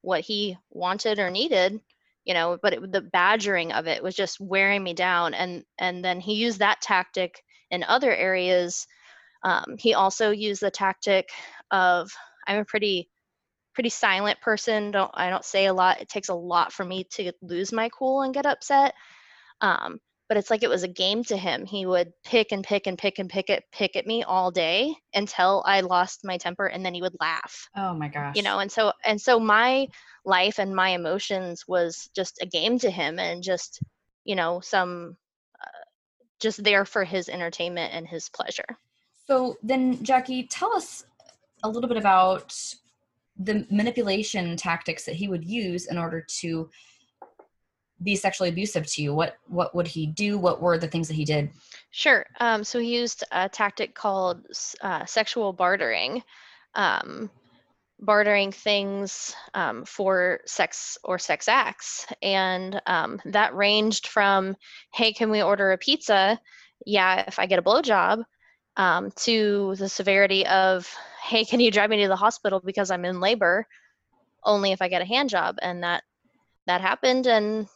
what 0.02 0.20
he 0.20 0.58
wanted 0.70 1.18
or 1.18 1.30
needed, 1.30 1.80
you 2.24 2.34
know, 2.34 2.58
but 2.60 2.74
it, 2.74 2.92
the 2.92 3.00
badgering 3.00 3.72
of 3.72 3.86
it 3.86 4.02
was 4.02 4.14
just 4.14 4.40
wearing 4.40 4.82
me 4.82 4.94
down 4.94 5.34
and 5.34 5.64
and 5.78 6.04
then 6.04 6.20
he 6.20 6.34
used 6.34 6.58
that 6.58 6.80
tactic 6.80 7.42
in 7.70 7.82
other 7.82 8.14
areas. 8.14 8.86
Um, 9.42 9.76
he 9.78 9.94
also 9.94 10.30
used 10.30 10.60
the 10.60 10.70
tactic 10.70 11.30
of 11.70 12.12
I'm 12.46 12.58
a 12.58 12.64
pretty 12.64 13.08
pretty 13.74 13.88
silent 13.88 14.40
person. 14.40 14.90
Don't 14.90 15.10
I 15.14 15.30
don't 15.30 15.44
say 15.44 15.66
a 15.66 15.72
lot. 15.72 16.00
It 16.00 16.08
takes 16.08 16.28
a 16.28 16.34
lot 16.34 16.72
for 16.72 16.84
me 16.84 17.04
to 17.12 17.32
lose 17.40 17.72
my 17.72 17.88
cool 17.88 18.22
and 18.22 18.34
get 18.34 18.46
upset. 18.46 18.94
Um, 19.60 20.00
but 20.32 20.38
it's 20.38 20.48
like 20.48 20.62
it 20.62 20.70
was 20.70 20.82
a 20.82 20.88
game 20.88 21.22
to 21.22 21.36
him. 21.36 21.66
He 21.66 21.84
would 21.84 22.10
pick 22.24 22.52
and 22.52 22.64
pick 22.64 22.86
and 22.86 22.96
pick 22.96 23.18
and 23.18 23.28
pick 23.28 23.50
it 23.50 23.64
pick 23.70 23.96
at 23.96 24.06
me 24.06 24.22
all 24.22 24.50
day 24.50 24.94
until 25.12 25.62
I 25.66 25.82
lost 25.82 26.24
my 26.24 26.38
temper, 26.38 26.68
and 26.68 26.82
then 26.82 26.94
he 26.94 27.02
would 27.02 27.14
laugh. 27.20 27.68
Oh 27.76 27.92
my 27.92 28.08
gosh. 28.08 28.34
You 28.34 28.42
know, 28.42 28.60
and 28.60 28.72
so 28.72 28.94
and 29.04 29.20
so 29.20 29.38
my 29.38 29.88
life 30.24 30.58
and 30.58 30.74
my 30.74 30.88
emotions 30.88 31.68
was 31.68 32.08
just 32.16 32.38
a 32.40 32.46
game 32.46 32.78
to 32.78 32.90
him, 32.90 33.18
and 33.18 33.42
just 33.42 33.82
you 34.24 34.34
know 34.34 34.60
some 34.60 35.18
uh, 35.60 35.84
just 36.40 36.64
there 36.64 36.86
for 36.86 37.04
his 37.04 37.28
entertainment 37.28 37.92
and 37.92 38.08
his 38.08 38.30
pleasure. 38.30 38.78
So 39.26 39.58
then, 39.62 40.02
Jackie, 40.02 40.44
tell 40.44 40.74
us 40.74 41.04
a 41.62 41.68
little 41.68 41.88
bit 41.88 41.98
about 41.98 42.56
the 43.36 43.66
manipulation 43.70 44.56
tactics 44.56 45.04
that 45.04 45.16
he 45.16 45.28
would 45.28 45.44
use 45.44 45.88
in 45.88 45.98
order 45.98 46.24
to 46.40 46.70
be 48.02 48.16
sexually 48.16 48.48
abusive 48.50 48.86
to 48.86 49.02
you? 49.02 49.14
What 49.14 49.36
what 49.48 49.74
would 49.74 49.86
he 49.86 50.06
do? 50.06 50.38
What 50.38 50.60
were 50.60 50.78
the 50.78 50.88
things 50.88 51.08
that 51.08 51.14
he 51.14 51.24
did? 51.24 51.50
Sure. 51.90 52.24
Um, 52.40 52.64
so 52.64 52.78
he 52.78 52.96
used 52.96 53.24
a 53.32 53.48
tactic 53.48 53.94
called 53.94 54.46
uh, 54.80 55.04
sexual 55.04 55.52
bartering, 55.52 56.22
um, 56.74 57.30
bartering 58.00 58.50
things 58.50 59.34
um, 59.54 59.84
for 59.84 60.40
sex 60.46 60.96
or 61.04 61.18
sex 61.18 61.48
acts, 61.48 62.06
and 62.22 62.80
um, 62.86 63.20
that 63.26 63.54
ranged 63.54 64.06
from, 64.06 64.56
"Hey, 64.94 65.12
can 65.12 65.30
we 65.30 65.42
order 65.42 65.72
a 65.72 65.78
pizza?" 65.78 66.40
Yeah, 66.86 67.24
if 67.26 67.38
I 67.38 67.46
get 67.46 67.58
a 67.58 67.62
blowjob, 67.62 68.24
um, 68.76 69.10
to 69.16 69.74
the 69.76 69.88
severity 69.88 70.46
of, 70.46 70.88
"Hey, 71.22 71.44
can 71.44 71.60
you 71.60 71.70
drive 71.70 71.90
me 71.90 72.02
to 72.02 72.08
the 72.08 72.16
hospital 72.16 72.60
because 72.64 72.90
I'm 72.90 73.04
in 73.04 73.20
labor?" 73.20 73.66
Only 74.44 74.72
if 74.72 74.82
I 74.82 74.88
get 74.88 75.02
a 75.02 75.06
hand 75.06 75.28
job, 75.30 75.56
and 75.62 75.82
that 75.84 76.04
that 76.66 76.80
happened, 76.80 77.26
and 77.26 77.68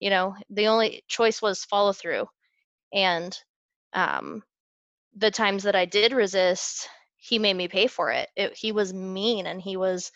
you 0.00 0.10
know 0.10 0.34
the 0.50 0.68
only 0.68 1.04
choice 1.08 1.40
was 1.42 1.64
follow 1.64 1.92
through. 1.92 2.26
And 2.92 3.36
um, 3.92 4.42
the 5.16 5.30
times 5.30 5.64
that 5.64 5.76
i 5.76 5.84
did 5.84 6.12
resist 6.12 6.88
he 7.16 7.38
made 7.38 7.56
me 7.56 7.68
pay 7.68 7.86
for 7.86 8.10
it, 8.12 8.28
it 8.36 8.56
he 8.56 8.72
was 8.72 8.92
mean 8.94 9.46
and 9.46 9.60
he 9.60 9.76
was 9.76 10.12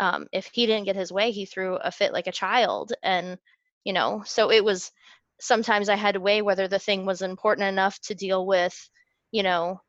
um, 0.00 0.26
if 0.32 0.46
he 0.52 0.66
didn't 0.66 0.86
get 0.86 0.96
his 0.96 1.12
way 1.12 1.30
he 1.32 1.44
threw 1.44 1.76
a 1.76 1.90
fit 1.90 2.12
like 2.12 2.26
a 2.28 2.32
child. 2.32 2.92
And 3.02 3.38
you 3.84 3.92
know 3.92 4.22
so 4.26 4.50
it 4.50 4.64
was 4.64 4.90
sometimes 5.40 5.88
i 5.88 5.94
had 5.96 6.14
to 6.14 6.20
weigh 6.20 6.42
whether 6.42 6.68
the 6.68 6.78
thing 6.78 7.06
was 7.06 7.22
important 7.22 7.68
enough 7.68 7.98
to 8.00 8.14
deal 8.14 8.44
with 8.46 8.90
you 9.30 9.42
know 9.42 9.80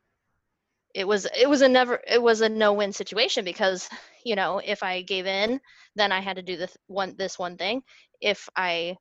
it 0.94 1.08
was 1.08 1.28
it 1.38 1.50
was 1.50 1.62
a 1.62 1.70
never 1.70 2.02
it 2.08 2.22
was 2.22 2.42
a 2.42 2.50
no 2.50 2.74
win 2.74 2.92
situation 2.94 3.46
because 3.46 3.90
you 4.26 4.36
know 4.36 4.60
if 4.64 4.84
i 4.84 5.02
gave 5.02 5.26
in 5.26 5.60
then 5.96 6.12
i 6.12 6.20
had 6.20 6.36
to 6.36 6.42
do 6.42 6.58
this 6.58 6.76
one 6.88 7.16
this 7.18 7.38
one 7.38 7.58
thing. 7.58 7.82
If 8.22 8.50
i 8.56 8.98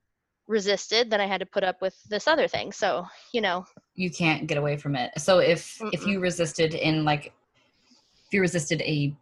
resisted 0.49 1.11
then 1.11 1.21
i 1.21 1.26
had 1.26 1.40
to 1.40 1.47
put 1.47 1.62
up 1.62 1.81
with 1.81 1.95
this 2.09 2.26
other 2.26 2.49
thing. 2.49 2.73
So 2.73 3.07
you 3.33 3.40
know. 3.40 3.64
You 3.95 4.11
can't 4.11 4.47
get 4.47 4.59
away 4.59 4.76
from 4.76 4.97
it. 4.97 5.12
So 5.19 5.38
if 5.38 5.78
Mm-mm. 5.78 5.90
if 5.93 6.07
you 6.07 6.21
resisted 6.21 6.75
in 6.75 7.05
like 7.05 7.33
if 8.26 8.33
you 8.33 8.40
resisted 8.40 8.83
a 8.83 9.14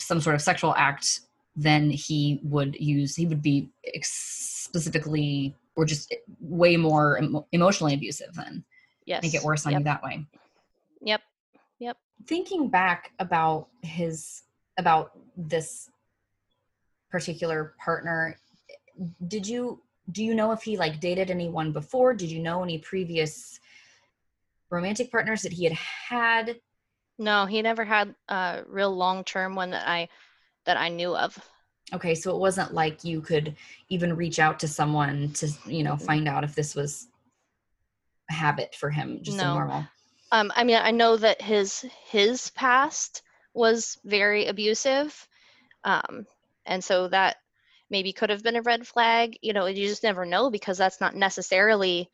some 0.00 0.20
sort 0.20 0.34
of 0.34 0.42
sexual 0.42 0.74
act 0.76 1.20
then 1.56 1.88
he 1.88 2.40
would 2.42 2.74
use 2.80 3.14
he 3.14 3.26
would 3.26 3.42
be 3.42 3.70
specifically 4.02 5.54
or 5.76 5.84
just 5.84 6.12
way 6.40 6.76
more 6.76 7.18
emo- 7.22 7.46
emotionally 7.52 7.94
abusive 7.94 8.34
then. 8.34 8.64
Yes 9.06 9.22
make 9.22 9.34
it 9.34 9.42
worse 9.42 9.66
on 9.66 9.72
yep. 9.72 9.80
you 9.80 9.84
that 9.84 10.02
way. 10.02 10.26
Yep. 11.02 11.20
Yep. 11.78 11.96
Thinking 12.26 12.68
back 12.70 13.12
about 13.18 13.68
his 13.82 14.42
about 14.78 15.12
this 15.36 15.90
particular 17.10 17.74
partner 17.78 18.36
did 19.28 19.46
you 19.46 19.80
do 20.10 20.24
you 20.24 20.34
know 20.34 20.52
if 20.52 20.62
he 20.62 20.76
like 20.76 21.00
dated 21.00 21.30
anyone 21.30 21.72
before? 21.72 22.14
Did 22.14 22.30
you 22.30 22.40
know 22.40 22.62
any 22.62 22.78
previous 22.78 23.58
romantic 24.70 25.10
partners 25.10 25.42
that 25.42 25.52
he 25.52 25.64
had 25.64 25.72
had? 25.72 26.60
No, 27.18 27.46
he 27.46 27.62
never 27.62 27.84
had 27.84 28.14
a 28.28 28.62
real 28.66 28.94
long 28.94 29.24
term 29.24 29.54
one 29.54 29.70
that 29.70 29.88
I 29.88 30.08
that 30.66 30.76
I 30.76 30.88
knew 30.88 31.16
of. 31.16 31.38
Okay, 31.92 32.14
so 32.14 32.34
it 32.34 32.40
wasn't 32.40 32.74
like 32.74 33.04
you 33.04 33.20
could 33.20 33.54
even 33.88 34.16
reach 34.16 34.38
out 34.38 34.58
to 34.60 34.68
someone 34.68 35.32
to, 35.34 35.50
you 35.66 35.82
know, 35.82 35.96
find 35.96 36.26
out 36.26 36.42
if 36.42 36.54
this 36.54 36.74
was 36.74 37.08
a 38.30 38.32
habit 38.32 38.74
for 38.74 38.88
him, 38.88 39.20
just 39.22 39.36
no. 39.36 39.50
a 39.50 39.54
normal. 39.54 39.86
Um, 40.32 40.50
I 40.56 40.64
mean, 40.64 40.78
I 40.80 40.90
know 40.90 41.16
that 41.16 41.42
his 41.42 41.84
his 42.06 42.50
past 42.50 43.22
was 43.52 43.98
very 44.04 44.46
abusive, 44.46 45.28
um, 45.84 46.26
and 46.66 46.82
so 46.82 47.08
that 47.08 47.36
maybe 47.90 48.12
could 48.12 48.30
have 48.30 48.42
been 48.42 48.56
a 48.56 48.62
red 48.62 48.86
flag 48.86 49.36
you 49.42 49.52
know 49.52 49.66
you 49.66 49.86
just 49.88 50.02
never 50.02 50.24
know 50.24 50.50
because 50.50 50.78
that's 50.78 51.00
not 51.00 51.14
necessarily 51.14 52.08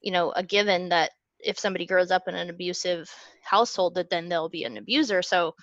you 0.00 0.12
know 0.12 0.32
a 0.32 0.42
given 0.42 0.88
that 0.88 1.10
if 1.40 1.58
somebody 1.58 1.86
grows 1.86 2.10
up 2.10 2.28
in 2.28 2.34
an 2.34 2.50
abusive 2.50 3.10
household 3.42 3.94
that 3.94 4.10
then 4.10 4.28
they'll 4.28 4.48
be 4.48 4.64
an 4.64 4.76
abuser 4.76 5.22
so 5.22 5.54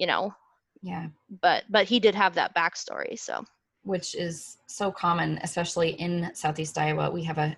you 0.00 0.06
know. 0.06 0.34
Yeah. 0.82 1.08
But 1.42 1.64
but 1.68 1.86
he 1.86 2.00
did 2.00 2.14
have 2.16 2.34
that 2.34 2.56
backstory 2.56 3.18
so. 3.18 3.44
Which 3.82 4.14
is 4.14 4.56
so 4.66 4.90
common 4.90 5.38
especially 5.42 5.90
in 5.90 6.34
southeast 6.34 6.76
iowa 6.78 7.10
we 7.10 7.22
have 7.24 7.38
a 7.38 7.56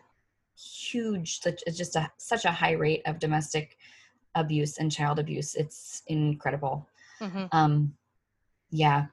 huge 0.56 1.40
it's 1.46 1.78
just 1.78 1.96
a 1.96 2.10
such 2.18 2.44
a 2.44 2.50
high 2.50 2.72
rate 2.72 3.02
of 3.06 3.18
domestic 3.18 3.78
abuse 4.34 4.78
and 4.78 4.90
child 4.90 5.18
abuse. 5.18 5.54
It's 5.54 6.02
incredible. 6.08 6.88
Mm-hmm. 7.20 7.46
um 7.52 7.94
yeah. 8.70 9.06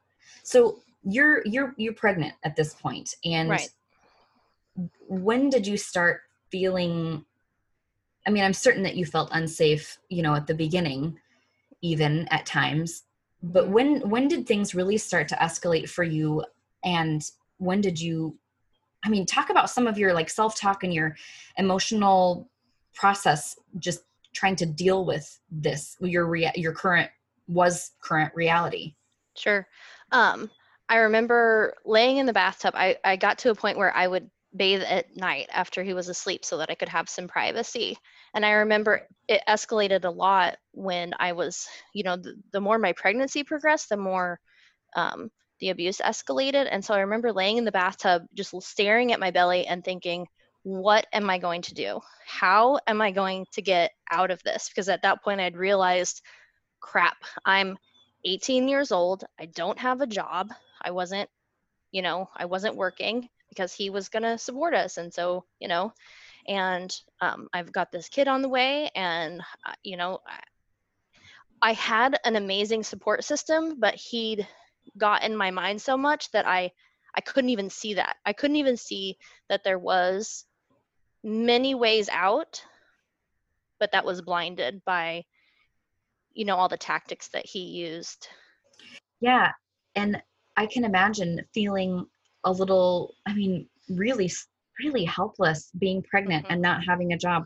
So 0.44 0.80
you're 1.04 1.46
you're 1.46 1.74
you're 1.78 1.94
pregnant 1.94 2.34
at 2.44 2.56
this 2.56 2.74
point 2.74 3.16
and 3.24 3.50
right. 3.50 3.70
when 5.08 5.50
did 5.50 5.66
you 5.66 5.78
start 5.78 6.22
feeling 6.52 7.24
i 8.28 8.30
mean 8.30 8.44
i'm 8.44 8.54
certain 8.54 8.84
that 8.84 8.96
you 8.96 9.06
felt 9.06 9.30
unsafe 9.32 9.98
you 10.10 10.22
know 10.22 10.36
at 10.36 10.48
the 10.48 10.54
beginning 10.54 11.18
even 11.82 12.28
at 12.30 12.46
times 12.46 13.04
but 13.42 13.66
mm-hmm. 13.66 13.74
when 13.74 14.10
when 14.10 14.28
did 14.28 14.46
things 14.46 14.76
really 14.76 14.98
start 14.98 15.28
to 15.28 15.36
escalate 15.36 15.90
for 15.90 16.04
you 16.04 16.44
and 16.84 17.32
when 17.58 17.80
did 17.80 18.00
you 18.00 18.38
i 19.06 19.10
mean 19.10 19.26
talk 19.26 19.50
about 19.50 19.70
some 19.70 19.88
of 19.88 19.98
your 19.98 20.14
like 20.14 20.30
self-talk 20.30 20.84
and 20.84 20.94
your 20.94 21.16
emotional 21.58 22.50
process 22.94 23.58
just 23.78 24.04
trying 24.34 24.56
to 24.56 24.66
deal 24.66 25.06
with 25.06 25.40
this 25.50 25.96
your 26.02 26.28
rea- 26.28 26.52
your 26.56 26.74
current 26.74 27.10
was 27.48 27.92
current 28.02 28.32
reality 28.36 28.94
sure 29.36 29.66
um 30.12 30.50
I 30.90 30.98
remember 30.98 31.76
laying 31.86 32.18
in 32.18 32.26
the 32.26 32.34
bathtub. 32.34 32.74
I, 32.76 32.98
I 33.06 33.16
got 33.16 33.40
to 33.40 33.52
a 33.52 33.56
point 33.56 33.78
where 33.78 33.96
I 33.96 34.08
would 34.08 34.30
bathe 34.56 34.82
at 34.82 35.16
night 35.16 35.48
after 35.54 35.84
he 35.84 35.94
was 35.94 36.10
asleep 36.10 36.44
so 36.44 36.58
that 36.58 36.72
I 36.72 36.76
could 36.76 36.90
have 36.90 37.08
some 37.08 37.28
privacy. 37.28 37.98
And 38.34 38.44
I 38.44 38.52
remember 38.52 39.08
it 39.28 39.44
escalated 39.48 40.06
a 40.06 40.10
lot 40.10 40.58
when 40.72 41.14
I 41.20 41.34
was, 41.34 41.68
you 41.94 42.04
know, 42.04 42.16
the, 42.16 42.36
the 42.52 42.60
more 42.60 42.80
my 42.80 42.94
pregnancy 42.94 43.44
progressed, 43.44 43.90
the 43.90 43.98
more 43.98 44.40
um, 44.96 45.30
the 45.60 45.70
abuse 45.70 46.00
escalated. 46.00 46.68
And 46.70 46.84
so 46.84 46.96
I 46.96 47.02
remember 47.02 47.32
laying 47.32 47.58
in 47.58 47.66
the 47.66 47.72
bathtub, 47.72 48.24
just 48.34 48.60
staring 48.64 49.12
at 49.12 49.20
my 49.20 49.30
belly 49.30 49.68
and 49.68 49.84
thinking, 49.84 50.26
what 50.64 51.06
am 51.14 51.30
I 51.30 51.38
going 51.38 51.62
to 51.64 51.74
do? 51.74 52.00
How 52.26 52.80
am 52.88 53.02
I 53.02 53.12
going 53.12 53.46
to 53.54 53.62
get 53.62 53.92
out 54.12 54.32
of 54.32 54.42
this? 54.44 54.70
Because 54.70 54.90
at 54.90 55.04
that 55.04 55.24
point, 55.24 55.40
I'd 55.40 55.56
realized, 55.56 56.22
crap, 56.80 57.18
I'm 57.46 57.78
18 58.26 58.68
years 58.68 58.92
old. 58.92 59.24
I 59.40 59.46
don't 59.46 59.80
have 59.80 60.02
a 60.02 60.08
job. 60.08 60.50
I 60.82 60.92
wasn't, 60.92 61.30
you 61.92 62.02
know, 62.02 62.30
I 62.36 62.46
wasn't 62.46 62.76
working 62.76 63.30
because 63.50 63.74
he 63.74 63.90
was 63.90 64.10
going 64.10 64.24
to 64.24 64.38
support 64.38 64.74
us. 64.74 64.98
And 64.98 65.14
so, 65.14 65.46
you 65.60 65.68
know, 65.68 65.94
and 66.48 66.96
um, 67.22 67.48
I've 67.54 67.72
got 67.72 67.92
this 67.92 68.10
kid 68.10 68.28
on 68.28 68.42
the 68.42 68.50
way, 68.50 68.90
and, 68.96 69.42
uh, 69.66 69.74
you 69.84 69.98
know, 69.98 70.20
I, 70.26 70.40
I 71.62 71.74
had 71.74 72.18
an 72.24 72.36
amazing 72.36 72.84
support 72.84 73.24
system, 73.24 73.80
but 73.80 73.96
he'd 73.96 74.48
got 74.98 75.24
in 75.24 75.36
my 75.36 75.52
mind 75.52 75.82
so 75.82 75.98
much 75.98 76.32
that 76.32 76.48
I, 76.48 76.72
I 77.16 77.22
couldn't 77.22 77.50
even 77.50 77.70
see 77.70 77.96
that. 77.96 78.16
I 78.26 78.34
couldn't 78.34 78.56
even 78.56 78.78
see 78.78 79.18
that 79.50 79.64
there 79.64 79.80
was 79.80 80.46
many 81.24 81.76
ways 81.76 82.08
out, 82.10 82.64
but 83.80 83.92
that 83.92 84.06
was 84.06 84.22
blinded 84.22 84.84
by, 84.86 85.26
you 86.34 86.46
know, 86.46 86.56
all 86.56 86.70
the 86.70 86.78
tactics 86.78 87.28
that 87.30 87.46
he 87.46 87.60
used. 87.60 88.28
Yeah. 89.20 89.52
And 89.96 90.22
I 90.60 90.66
can 90.66 90.84
imagine 90.84 91.40
feeling 91.54 92.06
a 92.44 92.52
little, 92.52 93.16
I 93.26 93.34
mean, 93.34 93.70
really, 93.88 94.30
really 94.84 95.06
helpless 95.06 95.72
being 95.80 96.04
pregnant 96.04 96.44
mm-hmm. 96.44 96.54
and 96.54 96.62
not 96.62 96.84
having 96.86 97.14
a 97.14 97.18
job. 97.18 97.46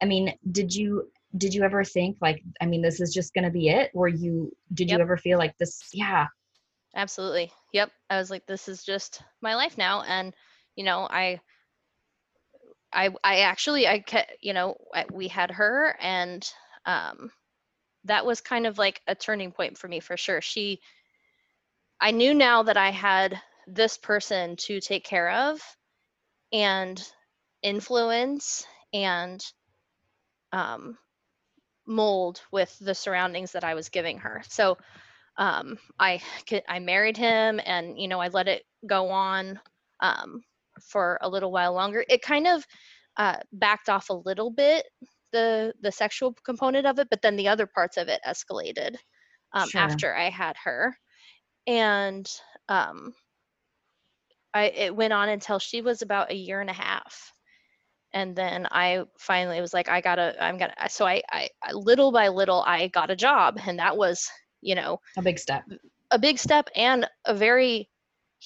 I 0.00 0.06
mean, 0.06 0.32
did 0.52 0.72
you 0.72 1.10
did 1.36 1.52
you 1.52 1.64
ever 1.64 1.84
think 1.84 2.16
like 2.22 2.42
i 2.62 2.66
mean 2.66 2.80
this 2.80 3.00
is 3.00 3.12
just 3.12 3.34
going 3.34 3.44
to 3.44 3.50
be 3.50 3.68
it 3.68 3.90
or 3.92 4.08
you 4.08 4.50
did 4.72 4.88
yep. 4.88 4.96
you 4.96 5.02
ever 5.02 5.16
feel 5.16 5.36
like 5.36 5.54
this 5.58 5.90
yeah 5.92 6.26
absolutely 6.94 7.50
yep 7.72 7.90
i 8.08 8.16
was 8.16 8.30
like 8.30 8.46
this 8.46 8.68
is 8.68 8.84
just 8.84 9.22
my 9.42 9.54
life 9.54 9.76
now 9.76 10.02
and 10.02 10.32
you 10.76 10.84
know 10.84 11.00
i 11.10 11.38
i 12.92 13.10
i 13.24 13.40
actually 13.40 13.86
i 13.86 14.02
you 14.40 14.54
know 14.54 14.76
we 15.12 15.28
had 15.28 15.50
her 15.50 15.96
and 16.00 16.48
um 16.86 17.30
that 18.04 18.24
was 18.24 18.40
kind 18.40 18.66
of 18.66 18.78
like 18.78 19.02
a 19.08 19.14
turning 19.14 19.50
point 19.50 19.76
for 19.76 19.88
me 19.88 20.00
for 20.00 20.16
sure 20.16 20.40
she 20.40 20.80
I 22.00 22.10
knew 22.10 22.34
now 22.34 22.64
that 22.64 22.76
I 22.76 22.90
had 22.90 23.40
this 23.66 23.98
person 23.98 24.56
to 24.56 24.80
take 24.80 25.04
care 25.04 25.30
of 25.30 25.60
and 26.52 27.02
influence 27.62 28.66
and 28.92 29.44
um, 30.52 30.98
mold 31.86 32.42
with 32.52 32.76
the 32.80 32.94
surroundings 32.94 33.52
that 33.52 33.64
I 33.64 33.74
was 33.74 33.88
giving 33.88 34.18
her. 34.18 34.42
So 34.48 34.78
um, 35.38 35.78
I 35.98 36.22
I 36.68 36.78
married 36.78 37.16
him, 37.16 37.60
and 37.64 37.98
you 38.00 38.08
know 38.08 38.20
I 38.20 38.28
let 38.28 38.48
it 38.48 38.64
go 38.86 39.10
on 39.10 39.60
um, 40.00 40.42
for 40.82 41.18
a 41.20 41.28
little 41.28 41.52
while 41.52 41.74
longer. 41.74 42.04
It 42.08 42.22
kind 42.22 42.46
of 42.46 42.66
uh, 43.16 43.36
backed 43.52 43.88
off 43.88 44.10
a 44.10 44.14
little 44.14 44.50
bit 44.50 44.86
the 45.32 45.74
the 45.80 45.92
sexual 45.92 46.34
component 46.44 46.86
of 46.86 46.98
it, 46.98 47.08
but 47.10 47.22
then 47.22 47.36
the 47.36 47.48
other 47.48 47.66
parts 47.66 47.96
of 47.96 48.08
it 48.08 48.20
escalated 48.26 48.96
um, 49.52 49.68
sure. 49.68 49.80
after 49.80 50.14
I 50.14 50.30
had 50.30 50.56
her 50.64 50.96
and 51.66 52.28
um, 52.68 53.14
I 54.54 54.64
it 54.66 54.96
went 54.96 55.12
on 55.12 55.28
until 55.28 55.58
she 55.58 55.82
was 55.82 56.02
about 56.02 56.30
a 56.30 56.36
year 56.36 56.60
and 56.60 56.70
a 56.70 56.74
half. 56.74 57.32
And 58.12 58.34
then 58.34 58.66
I 58.70 59.04
finally 59.18 59.60
was 59.60 59.74
like, 59.74 59.88
I 59.90 60.00
gotta, 60.00 60.34
I'm 60.42 60.56
gonna. 60.56 60.74
So 60.88 61.04
I, 61.04 61.22
I, 61.30 61.50
I 61.62 61.72
little 61.72 62.12
by 62.12 62.28
little, 62.28 62.62
I 62.62 62.88
got 62.88 63.10
a 63.10 63.16
job, 63.16 63.58
and 63.66 63.78
that 63.78 63.96
was, 63.96 64.26
you 64.62 64.74
know, 64.74 65.00
a 65.18 65.22
big 65.22 65.38
step, 65.38 65.64
a 66.10 66.18
big 66.18 66.38
step, 66.38 66.70
and 66.74 67.06
a 67.26 67.34
very 67.34 67.90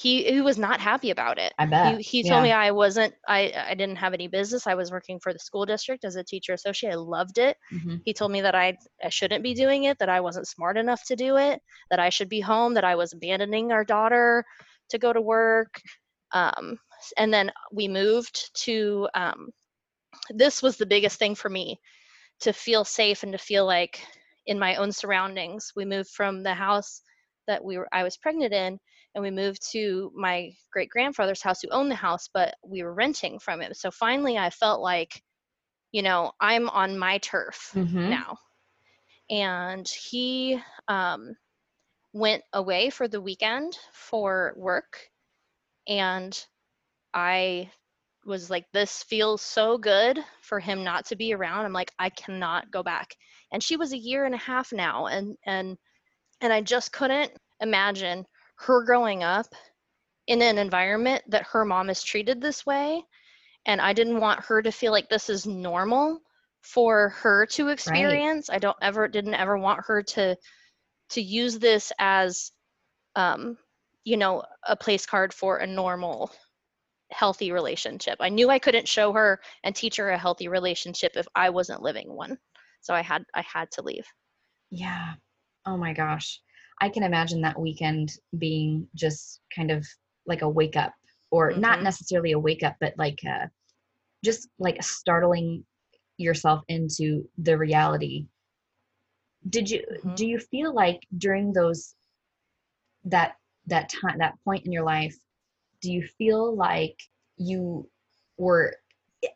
he 0.00 0.25
he 0.25 0.40
was 0.40 0.57
not 0.57 0.80
happy 0.80 1.11
about 1.11 1.38
it. 1.38 1.52
I 1.59 1.66
bet. 1.66 1.99
He, 1.99 2.23
he 2.23 2.28
told 2.28 2.42
me 2.42 2.52
I 2.52 2.71
wasn't 2.71 3.12
I 3.28 3.52
I 3.69 3.75
didn't 3.75 3.97
have 3.97 4.14
any 4.14 4.28
business. 4.28 4.66
I 4.66 4.75
was 4.75 4.90
working 4.90 5.21
for 5.21 5.35
the 5.35 5.38
school 5.38 5.66
district 5.66 6.07
as 6.07 6.16
a 6.16 6.25
teacher 6.25 6.54
associate. 6.54 6.92
I 6.92 6.97
loved 6.97 7.37
it. 7.37 7.59
Mm-hmm. 7.71 7.97
He 8.07 8.14
told 8.14 8.33
me 8.33 8.40
that 8.40 8.54
I 8.54 8.78
I 9.04 9.11
shouldn't 9.11 9.45
be 9.45 9.52
doing 9.52 9.85
it, 9.85 9.99
that 9.99 10.09
I 10.09 10.21
wasn't 10.21 10.49
smart 10.49 10.78
enough 10.78 11.04
to 11.07 11.16
do 11.16 11.37
it, 11.37 11.61
that 11.90 12.00
I 12.00 12.09
should 12.09 12.30
be 12.30 12.40
home, 12.40 12.73
that 12.75 12.85
I 12.85 12.95
was 12.95 13.12
abandoning 13.12 13.73
our 13.73 13.85
daughter 13.85 14.42
to 14.88 14.99
go 14.99 15.12
to 15.12 15.21
work. 15.21 15.83
Um, 16.33 16.78
and 17.19 17.33
then 17.33 17.52
we 17.71 17.87
moved 17.87 18.54
to 18.62 19.07
um, 19.14 19.50
this 20.30 20.62
was 20.62 20.78
the 20.78 20.87
biggest 20.87 21.19
thing 21.19 21.35
for 21.35 21.50
me 21.50 21.78
to 22.40 22.54
feel 22.54 22.85
safe 22.85 23.23
and 23.23 23.33
to 23.33 23.38
feel 23.38 23.66
like 23.66 24.02
in 24.47 24.59
my 24.59 24.76
own 24.76 24.92
surroundings. 24.92 25.73
We 25.76 25.85
moved 25.85 26.09
from 26.11 26.42
the 26.42 26.54
house 26.54 27.02
that 27.47 27.62
we 27.62 27.76
were 27.76 27.88
I 27.92 28.02
was 28.02 28.16
pregnant 28.16 28.54
in 28.54 28.78
and 29.14 29.23
we 29.23 29.31
moved 29.31 29.61
to 29.73 30.12
my 30.14 30.52
great 30.73 30.88
grandfather's 30.88 31.43
house 31.43 31.61
who 31.61 31.69
owned 31.71 31.90
the 31.90 31.97
house 31.97 32.29
but 32.33 32.55
we 32.64 32.83
were 32.83 32.95
renting 32.95 33.38
from 33.38 33.61
him. 33.61 33.73
So 33.75 33.90
finally 33.90 34.38
i 34.38 34.50
felt 34.50 34.81
like 34.81 35.23
you 35.93 36.02
know 36.02 36.33
i'm 36.40 36.69
on 36.69 36.99
my 36.99 37.19
turf 37.19 37.71
mm-hmm. 37.75 38.11
now. 38.11 38.37
And 39.31 39.87
he 39.87 40.61
um, 40.88 41.37
went 42.12 42.43
away 42.52 42.90
for 42.90 43.07
the 43.07 43.21
weekend 43.21 43.79
for 43.93 44.55
work 44.57 44.99
and 45.88 46.47
i 47.14 47.71
was 48.26 48.50
like 48.50 48.67
this 48.73 49.02
feels 49.05 49.40
so 49.40 49.79
good 49.79 50.19
for 50.43 50.61
him 50.61 50.85
not 50.85 51.07
to 51.07 51.17
be 51.17 51.33
around. 51.33 51.64
I'm 51.64 51.73
like 51.73 51.93
i 51.99 52.11
cannot 52.11 52.71
go 52.71 52.83
back. 52.83 53.14
And 53.52 53.62
she 53.62 53.76
was 53.76 53.93
a 53.93 53.99
year 53.99 54.25
and 54.25 54.35
a 54.35 54.38
half 54.38 54.73
now 54.73 55.07
and 55.07 55.37
and 55.45 55.76
and 56.40 56.52
i 56.52 56.61
just 56.61 56.93
couldn't 56.93 57.33
imagine 57.61 58.25
her 58.61 58.85
growing 58.85 59.23
up 59.23 59.47
in 60.26 60.43
an 60.43 60.59
environment 60.59 61.23
that 61.29 61.47
her 61.47 61.64
mom 61.64 61.88
is 61.88 62.02
treated 62.02 62.40
this 62.40 62.67
way 62.67 63.02
and 63.67 63.81
i 63.81 63.93
didn't 63.93 64.21
want 64.21 64.45
her 64.45 64.61
to 64.61 64.71
feel 64.71 64.93
like 64.93 65.09
this 65.09 65.31
is 65.31 65.47
normal 65.47 66.21
for 66.62 67.09
her 67.09 67.47
to 67.47 67.69
experience. 67.69 68.49
Right. 68.49 68.57
i 68.57 68.59
don't 68.59 68.76
ever 68.83 69.09
didn't 69.09 69.35
ever 69.35 69.57
want 69.57 69.81
her 69.87 70.02
to 70.02 70.37
to 71.09 71.23
use 71.23 71.59
this 71.59 71.90
as 71.99 72.52
um 73.17 73.57
you 74.05 74.17
know 74.17 74.43
a 74.67 74.76
place 74.76 75.07
card 75.07 75.33
for 75.33 75.57
a 75.57 75.67
normal 75.67 76.31
healthy 77.12 77.50
relationship. 77.50 78.19
I 78.21 78.29
knew 78.29 78.50
i 78.50 78.59
couldn't 78.59 78.87
show 78.87 79.12
her 79.14 79.40
and 79.64 79.75
teach 79.75 79.97
her 79.97 80.11
a 80.11 80.19
healthy 80.19 80.49
relationship 80.49 81.12
if 81.17 81.26
i 81.35 81.50
wasn't 81.50 81.83
living 81.83 82.14
one 82.14 82.38
so 82.83 82.95
i 82.95 83.00
had 83.00 83.25
i 83.35 83.40
had 83.40 83.71
to 83.73 83.83
leave. 83.83 84.07
Yeah. 84.71 85.14
Oh 85.67 85.76
my 85.76 85.93
gosh 85.93 86.40
I 86.80 86.88
can 86.88 87.02
imagine 87.02 87.42
that 87.42 87.58
weekend 87.58 88.12
being 88.38 88.88
just 88.94 89.40
kind 89.54 89.70
of 89.70 89.87
like 90.26 90.42
a 90.42 90.49
wake 90.49 90.76
up, 90.76 90.94
or 91.30 91.50
mm-hmm. 91.50 91.60
not 91.60 91.82
necessarily 91.82 92.32
a 92.32 92.38
wake 92.38 92.62
up, 92.62 92.76
but 92.80 92.94
like 92.96 93.20
a, 93.25 93.50
just 94.25 94.49
like 94.58 94.82
startling 94.82 95.64
yourself 96.16 96.62
into 96.68 97.28
the 97.38 97.56
reality. 97.56 98.26
Did 99.49 99.70
you 99.70 99.80
mm-hmm. 99.80 100.14
do 100.14 100.26
you 100.26 100.38
feel 100.38 100.75
like 100.75 101.00
during 101.16 101.52
those 101.52 101.94
that 103.04 103.37
that 103.66 103.88
time 103.88 104.18
that 104.18 104.38
point 104.44 104.66
in 104.66 104.72
your 104.72 104.84
life, 104.84 105.16
do 105.80 105.92
you 105.92 106.06
feel 106.18 106.54
like 106.54 106.99
you 107.37 107.88
were 108.37 108.75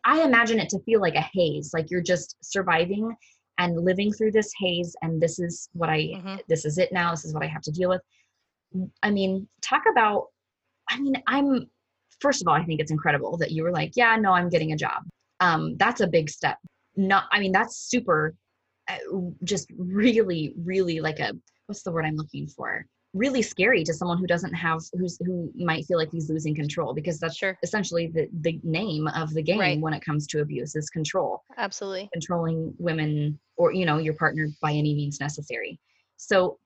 I 0.03 0.23
imagine 0.23 0.59
it 0.59 0.69
to 0.69 0.79
feel 0.79 0.99
like 0.99 1.15
a 1.15 1.29
haze, 1.33 1.71
like 1.73 1.91
you're 1.91 2.01
just 2.01 2.37
surviving 2.41 3.15
and 3.57 3.77
living 3.79 4.11
through 4.11 4.31
this 4.31 4.51
haze 4.59 4.95
and 5.01 5.21
this 5.21 5.39
is 5.39 5.69
what 5.73 5.89
i 5.89 5.99
mm-hmm. 5.99 6.35
this 6.47 6.65
is 6.65 6.77
it 6.77 6.91
now 6.91 7.11
this 7.11 7.25
is 7.25 7.33
what 7.33 7.43
i 7.43 7.47
have 7.47 7.61
to 7.61 7.71
deal 7.71 7.89
with. 7.89 8.01
I 9.03 9.11
mean 9.11 9.47
talk 9.61 9.83
about 9.89 10.27
i 10.89 10.99
mean 10.99 11.21
i'm 11.27 11.69
first 12.19 12.41
of 12.41 12.47
all 12.47 12.55
i 12.55 12.63
think 12.63 12.79
it's 12.79 12.91
incredible 12.91 13.37
that 13.37 13.51
you 13.51 13.63
were 13.63 13.71
like 13.71 13.91
yeah 13.95 14.15
no 14.15 14.31
i'm 14.31 14.49
getting 14.49 14.73
a 14.73 14.77
job. 14.77 15.03
Um 15.39 15.77
that's 15.77 16.01
a 16.01 16.07
big 16.07 16.29
step. 16.29 16.57
Not 16.95 17.25
i 17.31 17.39
mean 17.39 17.51
that's 17.51 17.77
super 17.77 18.35
uh, 18.87 18.97
just 19.43 19.67
really 19.77 20.53
really 20.63 20.99
like 20.99 21.19
a 21.19 21.33
what's 21.65 21.83
the 21.83 21.91
word 21.91 22.05
i'm 22.05 22.15
looking 22.15 22.47
for 22.47 22.85
really 23.15 23.41
scary 23.41 23.81
to 23.81 23.93
someone 23.93 24.17
who 24.17 24.27
doesn't 24.27 24.53
have 24.53 24.81
who's 24.93 25.17
who 25.25 25.49
might 25.55 25.85
feel 25.85 25.97
like 25.97 26.11
he's 26.11 26.29
losing 26.29 26.53
control 26.53 26.93
because 26.93 27.17
that's 27.17 27.37
sure. 27.37 27.57
essentially 27.63 28.07
the 28.07 28.27
the 28.41 28.59
name 28.63 29.07
of 29.07 29.33
the 29.33 29.41
game 29.41 29.59
right. 29.59 29.79
when 29.79 29.93
it 29.93 30.03
comes 30.03 30.27
to 30.27 30.41
abuse 30.41 30.75
is 30.75 30.89
control 30.89 31.41
absolutely 31.57 32.09
controlling 32.11 32.73
women 32.77 33.39
or 33.55 33.71
you 33.71 33.85
know 33.85 33.97
your 33.97 34.13
partner 34.15 34.47
by 34.61 34.71
any 34.71 34.93
means 34.93 35.19
necessary 35.21 35.79
so 36.17 36.59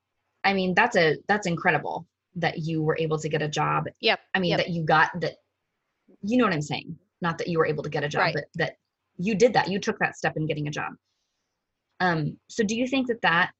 i 0.43 0.51
mean 0.51 0.73
that's 0.73 0.97
a 0.97 1.17
that's 1.27 1.45
incredible 1.45 2.07
that 2.35 2.57
you 2.59 2.81
were 2.81 2.97
able 2.99 3.19
to 3.19 3.29
get 3.29 3.43
a 3.43 3.47
job 3.47 3.85
yep 4.01 4.19
i 4.33 4.39
mean 4.39 4.49
yep. 4.49 4.57
that 4.57 4.69
you 4.69 4.83
got 4.83 5.11
that 5.21 5.35
you 6.23 6.35
know 6.35 6.45
what 6.45 6.53
i'm 6.53 6.61
saying 6.61 6.97
not 7.21 7.37
that 7.37 7.47
you 7.47 7.59
were 7.59 7.65
able 7.65 7.83
to 7.83 7.89
get 7.89 8.03
a 8.03 8.09
job 8.09 8.21
right. 8.21 8.33
but 8.33 8.45
that 8.55 8.77
you 9.17 9.35
did 9.35 9.53
that 9.53 9.69
you 9.69 9.79
took 9.79 9.99
that 9.99 10.17
step 10.17 10.35
in 10.35 10.47
getting 10.47 10.67
a 10.67 10.71
job 10.71 10.93
um 11.99 12.35
so 12.47 12.63
do 12.63 12.75
you 12.75 12.87
think 12.87 13.07
that 13.07 13.21
that 13.21 13.51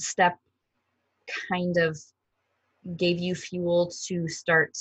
step 0.00 0.38
kind 1.50 1.76
of 1.78 1.98
gave 2.96 3.18
you 3.18 3.34
fuel 3.34 3.92
to 4.06 4.28
start 4.28 4.76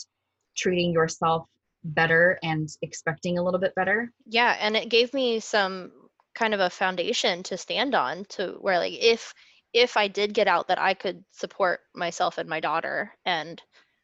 treating 0.56 0.92
yourself 0.92 1.48
better 1.84 2.40
and 2.44 2.70
expecting 2.82 3.38
a 3.38 3.44
little 3.44 3.60
bit 3.60 3.76
better 3.76 4.12
yeah 4.26 4.58
and 4.60 4.76
it 4.76 4.90
gave 4.90 5.14
me 5.14 5.40
some 5.40 5.92
kind 6.34 6.54
of 6.54 6.60
a 6.60 6.70
foundation 6.70 7.44
to 7.44 7.58
stand 7.58 7.94
on 7.94 8.26
to 8.26 8.58
where 8.60 8.80
like 8.80 8.94
if 8.94 9.34
if 9.74 9.96
i 9.96 10.08
did 10.08 10.34
get 10.34 10.48
out 10.48 10.68
that 10.68 10.80
i 10.80 10.94
could 10.94 11.24
support 11.32 11.82
myself 11.94 12.38
and 12.38 12.50
my 12.50 12.60
daughter 12.60 13.12
and 13.26 13.62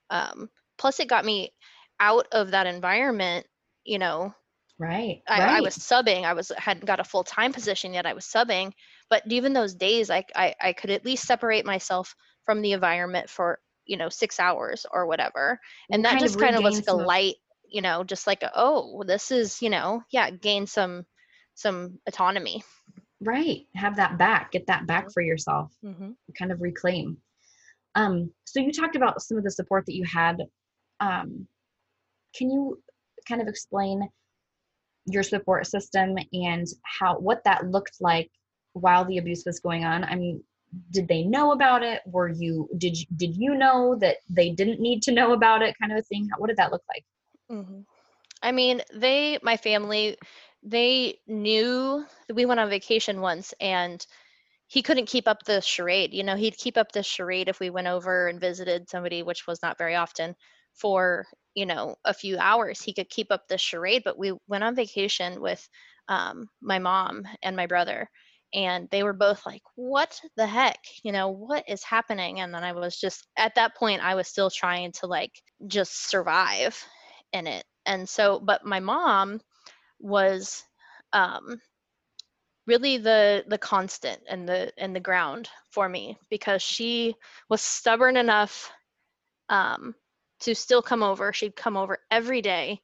um 0.09 0.49
plus 0.77 0.99
it 0.99 1.07
got 1.07 1.25
me 1.25 1.51
out 1.99 2.27
of 2.31 2.51
that 2.51 2.67
environment 2.67 3.45
you 3.83 3.97
know 3.97 4.33
right, 4.79 5.21
I, 5.27 5.39
right. 5.39 5.49
I 5.49 5.61
was 5.61 5.75
subbing 5.75 6.23
i 6.23 6.33
was 6.33 6.51
hadn't 6.57 6.85
got 6.85 6.99
a 6.99 7.03
full-time 7.03 7.51
position 7.51 7.93
yet 7.93 8.05
i 8.05 8.13
was 8.13 8.25
subbing 8.25 8.71
but 9.09 9.23
even 9.27 9.53
those 9.53 9.73
days 9.73 10.11
I, 10.11 10.23
I 10.35 10.53
i 10.61 10.73
could 10.73 10.91
at 10.91 11.05
least 11.05 11.25
separate 11.25 11.65
myself 11.65 12.15
from 12.45 12.61
the 12.61 12.73
environment 12.73 13.29
for 13.29 13.59
you 13.91 13.97
know 13.97 14.09
six 14.09 14.39
hours 14.39 14.85
or 14.91 15.05
whatever. 15.05 15.59
And 15.91 16.05
that 16.05 16.11
kind 16.11 16.21
just 16.21 16.35
of 16.35 16.41
kind 16.41 16.55
of 16.55 16.63
was 16.63 16.77
like 16.77 16.87
a 16.87 16.95
light 16.95 17.35
you 17.69 17.81
know 17.81 18.03
just 18.03 18.25
like 18.25 18.41
a, 18.43 18.51
oh 18.55 19.03
this 19.05 19.31
is 19.31 19.61
you 19.61 19.69
know 19.69 20.01
yeah 20.11 20.29
gain 20.31 20.65
some 20.65 21.05
some 21.55 21.99
autonomy. 22.07 22.63
Right. 23.23 23.67
Have 23.75 23.97
that 23.97 24.17
back. 24.17 24.53
Get 24.53 24.65
that 24.67 24.87
back 24.87 25.03
mm-hmm. 25.03 25.11
for 25.11 25.21
yourself. 25.21 25.71
Mm-hmm. 25.85 26.11
kind 26.39 26.51
of 26.51 26.61
reclaim. 26.61 27.17
Um 27.95 28.31
so 28.45 28.61
you 28.61 28.71
talked 28.71 28.95
about 28.95 29.21
some 29.21 29.37
of 29.37 29.43
the 29.43 29.51
support 29.51 29.85
that 29.85 29.95
you 29.95 30.05
had. 30.05 30.37
Um 31.01 31.47
can 32.35 32.49
you 32.49 32.81
kind 33.27 33.41
of 33.41 33.47
explain 33.49 34.07
your 35.05 35.23
support 35.23 35.67
system 35.67 36.15
and 36.31 36.65
how 36.83 37.17
what 37.17 37.43
that 37.43 37.67
looked 37.67 37.97
like 37.99 38.31
while 38.73 39.03
the 39.03 39.17
abuse 39.17 39.43
was 39.45 39.59
going 39.59 39.83
on? 39.83 40.05
I 40.05 40.15
mean 40.15 40.43
did 40.91 41.07
they 41.07 41.23
know 41.23 41.51
about 41.51 41.83
it? 41.83 42.01
Were 42.05 42.29
you 42.29 42.69
did 42.77 42.97
you 42.99 43.05
did 43.15 43.35
you 43.35 43.55
know 43.55 43.95
that 43.99 44.17
they 44.29 44.49
didn't 44.51 44.79
need 44.79 45.01
to 45.03 45.11
know 45.11 45.33
about 45.33 45.61
it 45.61 45.75
kind 45.79 45.91
of 45.91 45.99
a 45.99 46.03
thing? 46.03 46.29
What 46.37 46.47
did 46.47 46.57
that 46.57 46.71
look 46.71 46.83
like? 46.89 47.03
Mm-hmm. 47.51 47.81
i 48.43 48.51
mean 48.51 48.81
they 48.93 49.37
my 49.41 49.57
family 49.57 50.17
they 50.63 51.17
knew 51.27 52.05
that 52.27 52.33
we 52.35 52.45
went 52.45 52.59
on 52.59 52.69
vacation 52.69 53.21
once 53.21 53.53
and 53.59 54.05
he 54.67 54.81
couldn't 54.81 55.07
keep 55.07 55.27
up 55.27 55.43
the 55.43 55.61
charade 55.61 56.13
you 56.13 56.23
know 56.23 56.35
he'd 56.35 56.57
keep 56.57 56.77
up 56.77 56.91
the 56.91 57.03
charade 57.03 57.49
if 57.49 57.59
we 57.59 57.69
went 57.69 57.87
over 57.87 58.27
and 58.27 58.39
visited 58.39 58.89
somebody 58.89 59.23
which 59.23 59.47
was 59.47 59.61
not 59.61 59.77
very 59.77 59.95
often 59.95 60.35
for 60.73 61.25
you 61.55 61.65
know 61.65 61.95
a 62.05 62.13
few 62.13 62.37
hours. 62.37 62.81
He 62.81 62.93
could 62.93 63.09
keep 63.09 63.31
up 63.31 63.47
the 63.47 63.57
charade 63.57 64.03
but 64.03 64.17
we 64.17 64.33
went 64.47 64.63
on 64.63 64.75
vacation 64.75 65.41
with 65.41 65.67
um, 66.07 66.47
my 66.61 66.79
mom 66.79 67.23
and 67.43 67.55
my 67.55 67.67
brother 67.67 68.09
and 68.53 68.87
they 68.91 69.03
were 69.03 69.13
both 69.13 69.45
like 69.45 69.61
what 69.75 70.19
the 70.35 70.45
heck? 70.45 70.79
You 71.03 71.11
know 71.11 71.29
what 71.29 71.63
is 71.67 71.83
happening? 71.83 72.39
And 72.41 72.53
then 72.53 72.63
i 72.63 72.71
was 72.73 72.97
just 72.99 73.27
at 73.37 73.55
that 73.55 73.75
point 73.75 74.03
i 74.03 74.15
was 74.15 74.27
still 74.27 74.49
trying 74.49 74.91
to 74.93 75.07
like 75.07 75.31
just 75.67 76.09
survive 76.09 76.83
in 77.33 77.47
it. 77.47 77.63
And 77.85 78.07
so 78.07 78.39
but 78.39 78.65
my 78.65 78.79
mom 78.79 79.41
was 79.99 80.63
um 81.13 81.59
really 82.67 82.97
the 82.97 83.43
the 83.47 83.57
constant 83.57 84.21
and 84.29 84.47
the 84.47 84.71
and 84.77 84.95
the 84.95 84.99
ground 84.99 85.49
for 85.71 85.87
me 85.89 86.17
because 86.29 86.61
she 86.61 87.15
was 87.49 87.61
stubborn 87.61 88.17
enough 88.17 88.71
um 89.49 89.95
to 90.41 90.55
still 90.55 90.81
come 90.81 91.03
over. 91.03 91.31
She'd 91.33 91.55
come 91.55 91.77
over 91.77 91.99
every 92.09 92.41
day. 92.41 92.81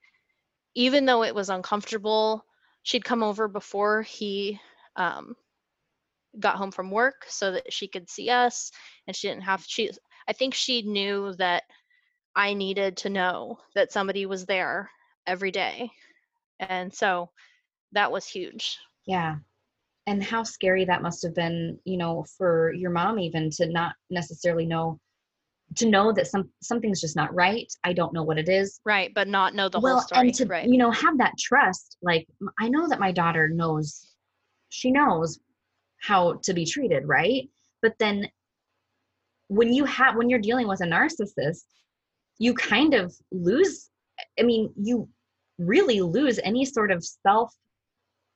Even 0.75 1.05
though 1.05 1.23
it 1.23 1.33
was 1.35 1.49
uncomfortable 1.49 2.45
she'd 2.83 3.03
come 3.03 3.21
over 3.21 3.49
before 3.49 4.01
he 4.03 4.59
um 4.95 5.35
got 6.39 6.55
home 6.55 6.71
from 6.71 6.91
work 6.91 7.25
so 7.27 7.51
that 7.51 7.71
she 7.71 7.87
could 7.87 8.09
see 8.09 8.29
us 8.29 8.71
and 9.07 9.15
she 9.15 9.27
didn't 9.27 9.43
have 9.43 9.63
she 9.67 9.91
I 10.27 10.33
think 10.33 10.53
she 10.53 10.81
knew 10.81 11.33
that 11.37 11.63
I 12.35 12.53
needed 12.53 12.97
to 12.97 13.09
know 13.09 13.59
that 13.73 13.91
somebody 13.91 14.25
was 14.25 14.45
there 14.45 14.91
every 15.25 15.51
day. 15.51 15.89
And 16.59 16.93
so 16.93 17.29
that 17.93 18.11
was 18.11 18.27
huge. 18.27 18.77
Yeah. 19.05 19.37
And 20.05 20.23
how 20.23 20.43
scary 20.43 20.85
that 20.85 21.01
must 21.01 21.23
have 21.23 21.33
been, 21.33 21.79
you 21.83 21.97
know, 21.97 22.25
for 22.37 22.71
your 22.73 22.91
mom 22.91 23.19
even 23.19 23.49
to 23.51 23.67
not 23.67 23.93
necessarily 24.09 24.65
know 24.65 24.99
to 25.75 25.89
know 25.89 26.13
that 26.13 26.27
some 26.27 26.49
something's 26.61 27.01
just 27.01 27.15
not 27.15 27.33
right. 27.33 27.71
I 27.83 27.91
don't 27.91 28.13
know 28.13 28.23
what 28.23 28.37
it 28.37 28.47
is. 28.47 28.79
Right, 28.85 29.13
but 29.13 29.27
not 29.27 29.53
know 29.53 29.67
the 29.67 29.81
well, 29.81 29.95
whole 29.95 30.01
story. 30.01 30.27
And 30.27 30.33
to 30.35 30.45
right. 30.45 30.65
you 30.65 30.77
know 30.77 30.91
have 30.91 31.17
that 31.17 31.33
trust. 31.37 31.97
Like 32.01 32.25
I 32.57 32.69
know 32.69 32.87
that 32.87 33.01
my 33.01 33.11
daughter 33.11 33.49
knows 33.49 34.13
she 34.69 34.91
knows 34.91 35.39
how 35.99 36.39
to 36.43 36.53
be 36.53 36.65
treated, 36.65 37.07
right? 37.07 37.49
But 37.81 37.95
then 37.99 38.29
when 39.47 39.73
you 39.73 39.85
have 39.85 40.15
when 40.15 40.29
you're 40.29 40.39
dealing 40.39 40.67
with 40.67 40.81
a 40.81 40.85
narcissist, 40.85 41.63
you 42.37 42.53
kind 42.53 42.93
of 42.93 43.15
lose 43.31 43.89
I 44.39 44.43
mean, 44.43 44.73
you 44.75 45.09
really 45.57 46.01
lose 46.01 46.39
any 46.43 46.65
sort 46.65 46.91
of 46.91 47.03
self 47.03 47.53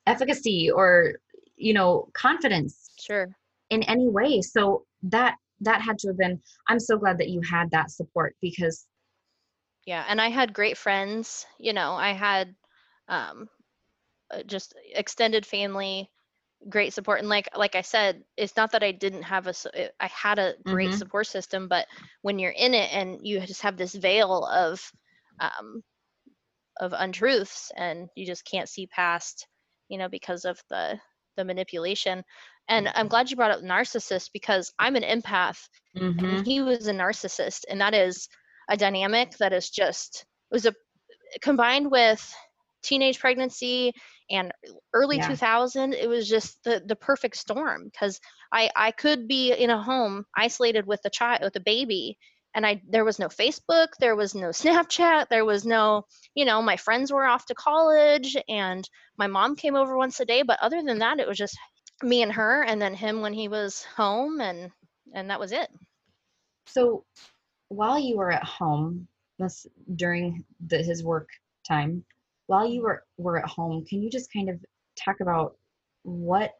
efficacy 0.07 0.69
or 0.71 1.13
you 1.55 1.73
know 1.73 2.09
confidence 2.13 2.89
sure 2.99 3.35
in 3.69 3.83
any 3.83 4.09
way 4.09 4.41
so 4.41 4.83
that 5.03 5.35
that 5.59 5.81
had 5.81 5.97
to 5.99 6.07
have 6.07 6.17
been 6.17 6.41
i'm 6.67 6.79
so 6.79 6.97
glad 6.97 7.19
that 7.19 7.29
you 7.29 7.39
had 7.41 7.69
that 7.69 7.91
support 7.91 8.35
because 8.41 8.87
yeah 9.85 10.03
and 10.07 10.19
i 10.19 10.29
had 10.29 10.53
great 10.53 10.75
friends 10.75 11.45
you 11.59 11.71
know 11.71 11.91
i 11.93 12.11
had 12.13 12.55
um 13.09 13.47
uh, 14.31 14.41
just 14.43 14.73
extended 14.95 15.45
family 15.45 16.09
great 16.69 16.93
support 16.93 17.19
and 17.19 17.29
like 17.29 17.49
like 17.55 17.75
i 17.75 17.81
said 17.81 18.23
it's 18.37 18.55
not 18.55 18.71
that 18.71 18.83
i 18.83 18.91
didn't 18.91 19.23
have 19.23 19.47
a 19.47 19.53
i 19.99 20.07
had 20.07 20.37
a 20.37 20.53
great 20.65 20.89
mm-hmm. 20.89 20.97
support 20.97 21.25
system 21.25 21.67
but 21.67 21.87
when 22.21 22.37
you're 22.37 22.51
in 22.51 22.73
it 22.73 22.91
and 22.93 23.19
you 23.23 23.39
just 23.41 23.61
have 23.61 23.77
this 23.77 23.95
veil 23.95 24.45
of 24.45 24.91
um 25.39 25.81
of 26.79 26.93
untruths 26.95 27.71
and 27.77 28.09
you 28.15 28.25
just 28.25 28.45
can't 28.45 28.69
see 28.69 28.85
past 28.87 29.47
you 29.89 29.97
know 29.97 30.07
because 30.07 30.45
of 30.45 30.61
the 30.69 30.99
the 31.35 31.45
manipulation 31.45 32.23
and 32.67 32.89
i'm 32.95 33.07
glad 33.07 33.29
you 33.29 33.35
brought 33.35 33.51
up 33.51 33.61
narcissist 33.61 34.29
because 34.31 34.71
i'm 34.77 34.95
an 34.95 35.03
empath 35.03 35.67
mm-hmm. 35.97 36.23
and 36.23 36.45
he 36.45 36.61
was 36.61 36.87
a 36.87 36.93
narcissist 36.93 37.61
and 37.69 37.81
that 37.81 37.93
is 37.93 38.27
a 38.69 38.77
dynamic 38.77 39.31
that 39.37 39.53
is 39.53 39.69
just 39.69 40.25
was 40.51 40.65
a 40.65 40.73
combined 41.41 41.89
with 41.89 42.33
teenage 42.83 43.19
pregnancy 43.19 43.93
and 44.31 44.51
early 44.93 45.17
yeah. 45.17 45.27
2000 45.27 45.93
it 45.93 46.07
was 46.07 46.27
just 46.27 46.63
the 46.63 46.81
the 46.85 46.95
perfect 46.95 47.35
storm 47.35 47.85
because 47.85 48.19
i 48.51 48.69
i 48.75 48.91
could 48.91 49.27
be 49.27 49.51
in 49.51 49.69
a 49.69 49.81
home 49.81 50.25
isolated 50.35 50.87
with 50.87 50.99
a 51.05 51.09
child 51.09 51.41
with 51.43 51.55
a 51.55 51.61
baby 51.61 52.17
and 52.55 52.65
i 52.65 52.81
there 52.89 53.05
was 53.05 53.19
no 53.19 53.27
facebook 53.27 53.89
there 53.99 54.15
was 54.15 54.33
no 54.33 54.47
snapchat 54.49 55.27
there 55.29 55.45
was 55.45 55.65
no 55.65 56.03
you 56.35 56.45
know 56.45 56.61
my 56.61 56.77
friends 56.77 57.11
were 57.11 57.25
off 57.25 57.45
to 57.45 57.55
college 57.55 58.35
and 58.47 58.89
my 59.17 59.27
mom 59.27 59.55
came 59.55 59.75
over 59.75 59.97
once 59.97 60.19
a 60.19 60.25
day 60.25 60.41
but 60.41 60.59
other 60.61 60.81
than 60.81 60.99
that 60.99 61.19
it 61.19 61.27
was 61.27 61.37
just 61.37 61.57
me 62.03 62.23
and 62.23 62.31
her 62.31 62.63
and 62.63 62.81
then 62.81 62.93
him 62.93 63.21
when 63.21 63.33
he 63.33 63.47
was 63.47 63.83
home 63.95 64.41
and 64.41 64.71
and 65.13 65.29
that 65.29 65.39
was 65.39 65.51
it 65.51 65.69
so 66.65 67.03
while 67.67 67.99
you 67.99 68.17
were 68.17 68.31
at 68.31 68.43
home 68.43 69.07
this 69.39 69.65
during 69.95 70.43
the, 70.67 70.77
his 70.77 71.03
work 71.03 71.29
time 71.67 72.03
while 72.51 72.67
you 72.67 72.81
were 72.81 73.01
were 73.17 73.37
at 73.37 73.49
home 73.49 73.85
can 73.85 74.03
you 74.03 74.09
just 74.09 74.31
kind 74.33 74.49
of 74.49 74.59
talk 74.97 75.21
about 75.21 75.55
what 76.03 76.51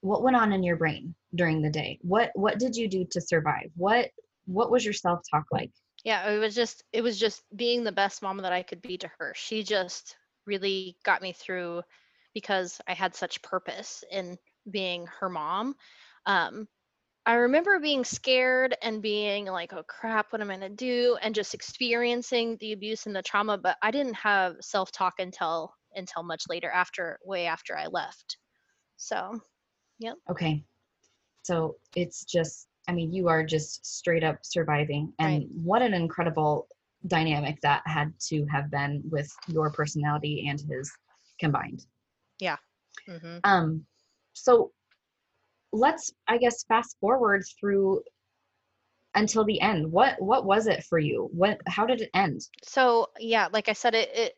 what 0.00 0.22
went 0.22 0.36
on 0.36 0.52
in 0.52 0.62
your 0.62 0.76
brain 0.76 1.14
during 1.34 1.60
the 1.60 1.68
day? 1.70 1.98
What 2.00 2.30
what 2.34 2.58
did 2.58 2.74
you 2.76 2.88
do 2.88 3.04
to 3.10 3.20
survive? 3.20 3.70
What 3.76 4.08
what 4.46 4.70
was 4.70 4.84
your 4.84 4.94
self 4.94 5.20
talk 5.30 5.44
like? 5.52 5.70
Yeah 6.02 6.30
it 6.30 6.38
was 6.38 6.54
just 6.54 6.82
it 6.94 7.02
was 7.02 7.18
just 7.18 7.42
being 7.54 7.84
the 7.84 7.92
best 7.92 8.22
mom 8.22 8.38
that 8.38 8.52
i 8.52 8.62
could 8.62 8.80
be 8.80 8.96
to 8.98 9.10
her. 9.18 9.34
She 9.36 9.62
just 9.62 10.16
really 10.46 10.96
got 11.04 11.20
me 11.20 11.32
through 11.32 11.82
because 12.32 12.80
i 12.86 12.94
had 12.94 13.14
such 13.14 13.42
purpose 13.42 14.02
in 14.10 14.38
being 14.70 15.06
her 15.20 15.28
mom. 15.28 15.74
Um, 16.24 16.68
i 17.26 17.34
remember 17.34 17.78
being 17.78 18.04
scared 18.04 18.76
and 18.82 19.02
being 19.02 19.46
like 19.46 19.72
oh 19.72 19.82
crap 19.84 20.32
what 20.32 20.40
am 20.40 20.50
i 20.50 20.56
going 20.56 20.70
to 20.70 20.76
do 20.76 21.16
and 21.22 21.34
just 21.34 21.54
experiencing 21.54 22.56
the 22.60 22.72
abuse 22.72 23.06
and 23.06 23.14
the 23.14 23.22
trauma 23.22 23.58
but 23.58 23.76
i 23.82 23.90
didn't 23.90 24.14
have 24.14 24.54
self 24.60 24.90
talk 24.92 25.14
until 25.18 25.72
until 25.94 26.22
much 26.22 26.44
later 26.48 26.70
after 26.70 27.18
way 27.24 27.46
after 27.46 27.76
i 27.76 27.86
left 27.86 28.38
so 28.96 29.38
yep 29.98 30.16
okay 30.30 30.64
so 31.42 31.76
it's 31.94 32.24
just 32.24 32.68
I 32.88 32.92
mean, 32.92 33.12
you 33.12 33.28
are 33.28 33.44
just 33.44 33.84
straight 33.84 34.22
up 34.22 34.38
surviving. 34.42 35.12
And 35.18 35.38
right. 35.38 35.48
what 35.52 35.82
an 35.82 35.94
incredible 35.94 36.68
dynamic 37.06 37.60
that 37.62 37.82
had 37.86 38.12
to 38.28 38.46
have 38.46 38.70
been 38.70 39.02
with 39.10 39.30
your 39.48 39.70
personality 39.70 40.46
and 40.48 40.60
his 40.60 40.90
combined. 41.38 41.84
Yeah. 42.40 42.56
Mm-hmm. 43.08 43.38
Um, 43.44 43.84
so 44.34 44.72
let's, 45.72 46.12
I 46.26 46.38
guess, 46.38 46.64
fast 46.64 46.96
forward 47.00 47.44
through 47.60 48.02
until 49.14 49.44
the 49.44 49.60
end. 49.60 49.90
What 49.90 50.20
what 50.20 50.44
was 50.44 50.66
it 50.66 50.84
for 50.84 50.98
you? 50.98 51.28
What 51.32 51.60
how 51.66 51.86
did 51.86 52.02
it 52.02 52.10
end? 52.14 52.42
So 52.62 53.08
yeah, 53.18 53.48
like 53.52 53.68
I 53.68 53.72
said, 53.72 53.94
it, 53.94 54.10
it 54.14 54.34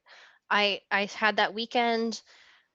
I 0.50 0.80
I 0.90 1.06
had 1.06 1.36
that 1.36 1.54
weekend 1.54 2.22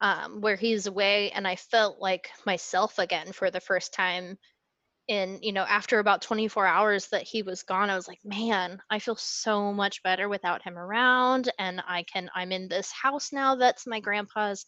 um, 0.02 0.42
where 0.42 0.58
he's 0.58 0.86
away, 0.86 1.32
and 1.32 1.48
I 1.48 1.56
felt 1.56 2.00
like 2.00 2.30
myself 2.46 3.00
again 3.00 3.32
for 3.32 3.50
the 3.50 3.62
first 3.62 3.94
time 3.94 4.38
in 5.08 5.40
you 5.42 5.52
know 5.52 5.64
after 5.64 6.00
about 6.00 6.22
24 6.22 6.66
hours 6.66 7.08
that 7.08 7.24
he 7.24 7.44
was 7.44 7.64
gone 7.64 7.90
i 7.90 7.96
was 7.96 8.08
like 8.08 8.22
man 8.24 8.82
i 8.90 9.00
feel 9.00 9.18
so 9.18 9.74
much 9.74 10.02
better 10.02 10.30
without 10.30 10.62
him 10.62 10.78
around 10.78 11.52
and 11.60 11.84
i 11.88 12.04
can 12.04 12.30
i'm 12.34 12.54
in 12.54 12.70
this 12.70 12.90
house 12.92 13.34
now 13.34 13.56
that's 13.56 13.86
my 13.86 14.00
grandpa's 14.00 14.66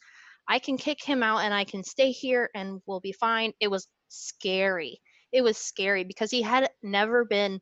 i 0.48 0.60
can 0.60 0.78
kick 0.78 1.04
him 1.04 1.24
out 1.24 1.40
and 1.40 1.54
i 1.54 1.64
can 1.64 1.84
stay 1.84 2.12
here 2.12 2.50
and 2.56 2.82
we'll 2.86 3.00
be 3.00 3.12
fine. 3.12 3.54
It 3.60 3.70
was 3.70 3.88
scary. 4.10 5.02
It 5.32 5.44
was 5.44 5.58
scary 5.58 6.04
because 6.04 6.32
he 6.32 6.42
had 6.42 6.70
never 6.82 7.26
been 7.26 7.60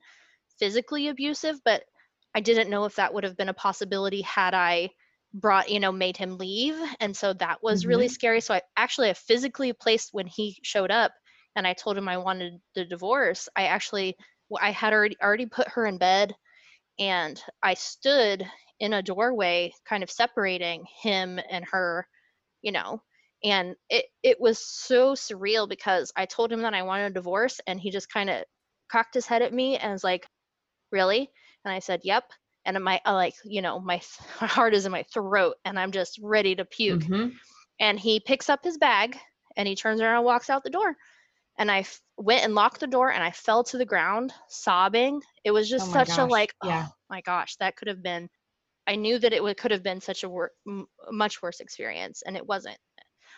physically 0.59 1.07
abusive 1.07 1.59
but 1.65 1.83
i 2.35 2.39
didn't 2.39 2.69
know 2.69 2.85
if 2.85 2.95
that 2.95 3.13
would 3.13 3.23
have 3.23 3.37
been 3.37 3.49
a 3.49 3.53
possibility 3.53 4.21
had 4.21 4.53
i 4.53 4.89
brought 5.33 5.69
you 5.69 5.79
know 5.79 5.91
made 5.91 6.15
him 6.15 6.37
leave 6.37 6.75
and 6.99 7.15
so 7.15 7.33
that 7.33 7.61
was 7.63 7.81
mm-hmm. 7.81 7.89
really 7.89 8.07
scary. 8.07 8.41
So 8.41 8.53
i 8.53 8.61
actually 8.77 9.09
I 9.09 9.13
physically 9.13 9.73
placed 9.73 10.09
when 10.11 10.27
he 10.27 10.57
showed 10.63 10.91
up 10.91 11.11
and 11.55 11.67
I 11.67 11.73
told 11.73 11.97
him 11.97 12.07
I 12.07 12.17
wanted 12.17 12.53
the 12.75 12.85
divorce, 12.85 13.49
I 13.55 13.65
actually 13.65 14.15
I 14.61 14.71
had 14.71 14.93
already 14.93 15.17
already 15.21 15.47
put 15.47 15.67
her 15.69 15.85
in 15.85 15.97
bed 15.97 16.35
and 16.99 17.41
I 17.61 17.73
stood 17.73 18.45
in 18.79 18.93
a 18.93 19.01
doorway 19.01 19.73
kind 19.87 20.03
of 20.03 20.11
separating 20.11 20.85
him 21.01 21.39
and 21.49 21.65
her, 21.71 22.07
you 22.63 22.71
know. 22.71 23.01
And 23.43 23.75
it 23.89 24.05
it 24.23 24.41
was 24.41 24.65
so 24.65 25.13
surreal 25.13 25.69
because 25.69 26.11
I 26.15 26.25
told 26.25 26.51
him 26.51 26.61
that 26.61 26.73
I 26.73 26.81
wanted 26.81 27.11
a 27.11 27.13
divorce 27.13 27.59
and 27.67 27.79
he 27.79 27.91
just 27.91 28.11
kind 28.11 28.29
of 28.29 28.43
cocked 28.91 29.13
his 29.13 29.27
head 29.27 29.43
at 29.43 29.53
me 29.53 29.77
and 29.77 29.91
was 29.91 30.03
like, 30.03 30.25
"Really?" 30.91 31.29
And 31.63 31.73
I 31.73 31.79
said, 31.79 32.01
"Yep." 32.03 32.23
And 32.65 32.81
my 32.83 33.01
like, 33.05 33.35
you 33.43 33.61
know, 33.61 33.79
my, 33.79 34.01
my 34.41 34.47
heart 34.47 34.73
is 34.73 34.85
in 34.85 34.91
my 34.91 35.03
throat 35.13 35.55
and 35.65 35.77
I'm 35.77 35.91
just 35.91 36.19
ready 36.23 36.55
to 36.55 36.65
puke. 36.65 37.01
Mm-hmm. 37.01 37.35
And 37.79 37.99
he 37.99 38.19
picks 38.19 38.49
up 38.49 38.63
his 38.63 38.77
bag 38.77 39.17
and 39.57 39.67
he 39.67 39.75
turns 39.75 40.01
around 40.01 40.15
and 40.15 40.25
walks 40.25 40.49
out 40.49 40.63
the 40.63 40.69
door 40.69 40.95
and 41.57 41.71
I 41.71 41.79
f- 41.79 42.01
went 42.17 42.43
and 42.43 42.55
locked 42.55 42.79
the 42.79 42.87
door 42.87 43.11
and 43.11 43.23
I 43.23 43.31
fell 43.31 43.63
to 43.65 43.77
the 43.77 43.85
ground 43.85 44.33
sobbing. 44.47 45.21
It 45.43 45.51
was 45.51 45.69
just 45.69 45.89
oh 45.89 45.93
such 45.93 46.09
gosh. 46.09 46.17
a 46.17 46.25
like, 46.25 46.53
yeah. 46.63 46.85
oh 46.87 46.93
my 47.09 47.21
gosh, 47.21 47.55
that 47.57 47.75
could 47.75 47.87
have 47.87 48.01
been. 48.01 48.29
I 48.87 48.95
knew 48.95 49.17
that 49.19 49.33
it 49.33 49.43
would, 49.43 49.57
could 49.57 49.71
have 49.71 49.83
been 49.83 50.01
such 50.01 50.23
a 50.23 50.29
wor- 50.29 50.51
m- 50.67 50.87
much 51.11 51.41
worse 51.41 51.59
experience, 51.59 52.21
and 52.25 52.35
it 52.35 52.45
wasn't. 52.45 52.77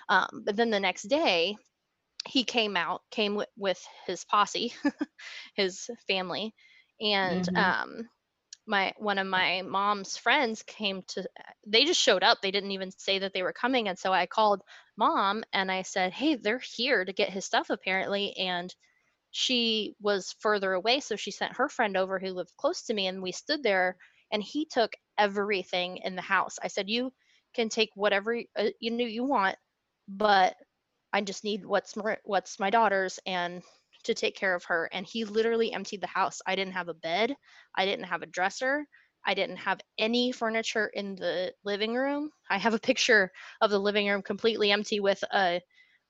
Um, 0.10 0.44
but 0.46 0.56
then 0.56 0.70
the 0.70 0.80
next 0.80 1.04
day, 1.04 1.58
he 2.28 2.44
came 2.44 2.76
out, 2.76 3.02
came 3.12 3.34
w- 3.34 3.48
with 3.58 3.84
his 4.08 4.26
posse, 4.26 4.74
his 5.56 5.90
family, 6.08 6.54
and 7.00 7.44
mm-hmm. 7.44 7.58
um, 7.58 8.10
my 8.68 8.94
one 8.98 9.18
of 9.18 9.28
my 9.28 9.62
mom's 9.62 10.18
friends 10.18 10.64
came 10.64 11.04
to 11.08 11.28
they 11.68 11.86
just 11.86 12.02
showed 12.02 12.24
up 12.24 12.42
they 12.42 12.52
didn't 12.52 12.72
even 12.72 12.92
say 12.92 13.20
that 13.20 13.34
they 13.34 13.44
were 13.44 13.54
coming 13.54 13.88
and 13.88 13.98
so 13.98 14.12
i 14.12 14.26
called 14.26 14.62
mom 14.98 15.44
and 15.54 15.72
i 15.72 15.84
said 15.84 16.12
hey 16.12 16.36
they're 16.36 16.62
here 16.76 17.06
to 17.06 17.14
get 17.14 17.30
his 17.30 17.46
stuff 17.46 17.70
apparently 17.70 18.36
and 18.38 18.74
she 19.32 19.96
was 20.02 20.36
further 20.40 20.74
away 20.74 21.00
so 21.00 21.16
she 21.16 21.32
sent 21.32 21.58
her 21.58 21.70
friend 21.70 21.96
over 21.98 22.18
who 22.18 22.32
lived 22.32 22.54
close 22.58 22.84
to 22.84 22.94
me 22.94 23.08
and 23.08 23.22
we 23.22 23.32
stood 23.32 23.62
there 23.62 23.98
and 24.32 24.44
he 24.44 24.66
took 24.66 24.94
everything 25.18 25.98
in 25.98 26.16
the 26.16 26.22
house. 26.22 26.58
I 26.62 26.68
said 26.68 26.90
you 26.90 27.12
can 27.54 27.70
take 27.70 27.90
whatever 27.96 28.38
uh, 28.58 28.70
you 28.80 28.92
know 28.92 29.06
you 29.06 29.24
want 29.24 29.56
but 30.10 30.56
i 31.14 31.22
just 31.22 31.46
need 31.46 31.66
what's 31.66 31.96
my, 31.96 32.18
what's 32.26 32.60
my 32.60 32.70
daughter's 32.70 33.18
and 33.26 33.64
to 34.06 34.14
take 34.14 34.36
care 34.36 34.56
of 34.56 34.64
her. 34.66 34.90
And 34.94 35.06
he 35.06 35.26
literally 35.26 35.74
emptied 35.74 36.02
the 36.02 36.08
house. 36.08 36.42
I 36.48 36.56
didn't 36.56 36.74
have 36.74 36.88
a 36.88 36.94
bed. 36.94 37.36
I 37.76 37.86
didn't 37.86 38.06
have 38.06 38.22
a 38.22 38.28
dresser. 38.28 38.86
I 39.26 39.34
didn't 39.34 39.58
have 39.58 39.82
any 39.98 40.32
furniture 40.32 40.88
in 40.94 41.16
the 41.16 41.54
living 41.64 41.96
room. 41.96 42.30
I 42.50 42.58
have 42.58 42.74
a 42.74 42.80
picture 42.92 43.32
of 43.62 43.72
the 43.72 43.80
living 43.80 44.08
room 44.08 44.22
completely 44.22 44.72
empty 44.72 45.00
with 45.00 45.24
a 45.34 45.62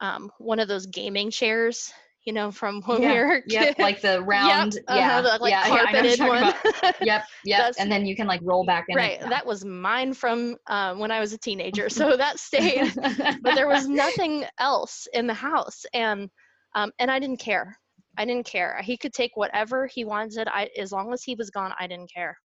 um, 0.02 0.30
one 0.40 0.60
of 0.60 0.68
those 0.68 0.88
gaming 0.88 1.32
chairs 1.32 1.92
you 2.26 2.34
know, 2.34 2.52
from 2.52 2.82
when 2.84 3.02
yeah. 3.02 3.14
we 3.14 3.20
were 3.20 3.44
yep, 3.46 3.78
like 3.80 4.02
the 4.02 4.22
round, 4.24 4.74
yep, 4.74 4.84
yeah, 4.90 5.20
uh-huh, 5.20 5.22
the, 5.22 5.44
like 5.44 5.52
yeah, 5.52 5.68
yeah, 5.68 5.74
I 5.74 5.92
know 5.92 6.02
what 6.02 6.18
carpeted 6.18 6.20
you're 6.20 6.28
one. 6.28 6.94
Yep, 7.02 7.24
yep, 7.46 7.76
and 7.78 7.92
then 7.92 8.06
you 8.06 8.16
can 8.16 8.26
like 8.26 8.42
roll 8.44 8.66
back 8.66 8.86
in. 8.90 8.98
it, 8.98 9.02
right. 9.02 9.18
yeah. 9.22 9.30
That 9.30 9.46
was 9.46 9.64
mine 9.64 10.14
from 10.14 10.56
um, 10.68 11.00
when 11.00 11.12
I 11.12 11.20
was 11.20 11.34
a 11.34 11.38
teenager. 11.38 11.88
So 11.88 12.18
that 12.18 12.40
stayed. 12.40 12.94
but 12.96 13.56
there 13.56 13.68
was 13.68 13.88
nothing 13.88 14.46
else 14.60 15.08
in 15.14 15.28
the 15.28 15.34
house, 15.34 15.86
and 15.94 16.30
um, 16.74 16.92
and 17.00 17.12
I 17.12 17.20
didn't 17.20 17.40
care. 17.40 17.78
I 18.18 18.26
didn't 18.26 18.46
care. 18.46 18.80
He 18.82 18.98
could 18.98 19.14
take 19.14 19.32
whatever 19.36 19.86
he 19.86 20.04
wanted. 20.04 20.48
I 20.48 20.70
as 20.78 20.92
long 20.92 21.14
as 21.14 21.24
he 21.24 21.36
was 21.36 21.52
gone, 21.52 21.74
I 21.80 21.86
didn't 21.86 22.12
care. 22.12 22.38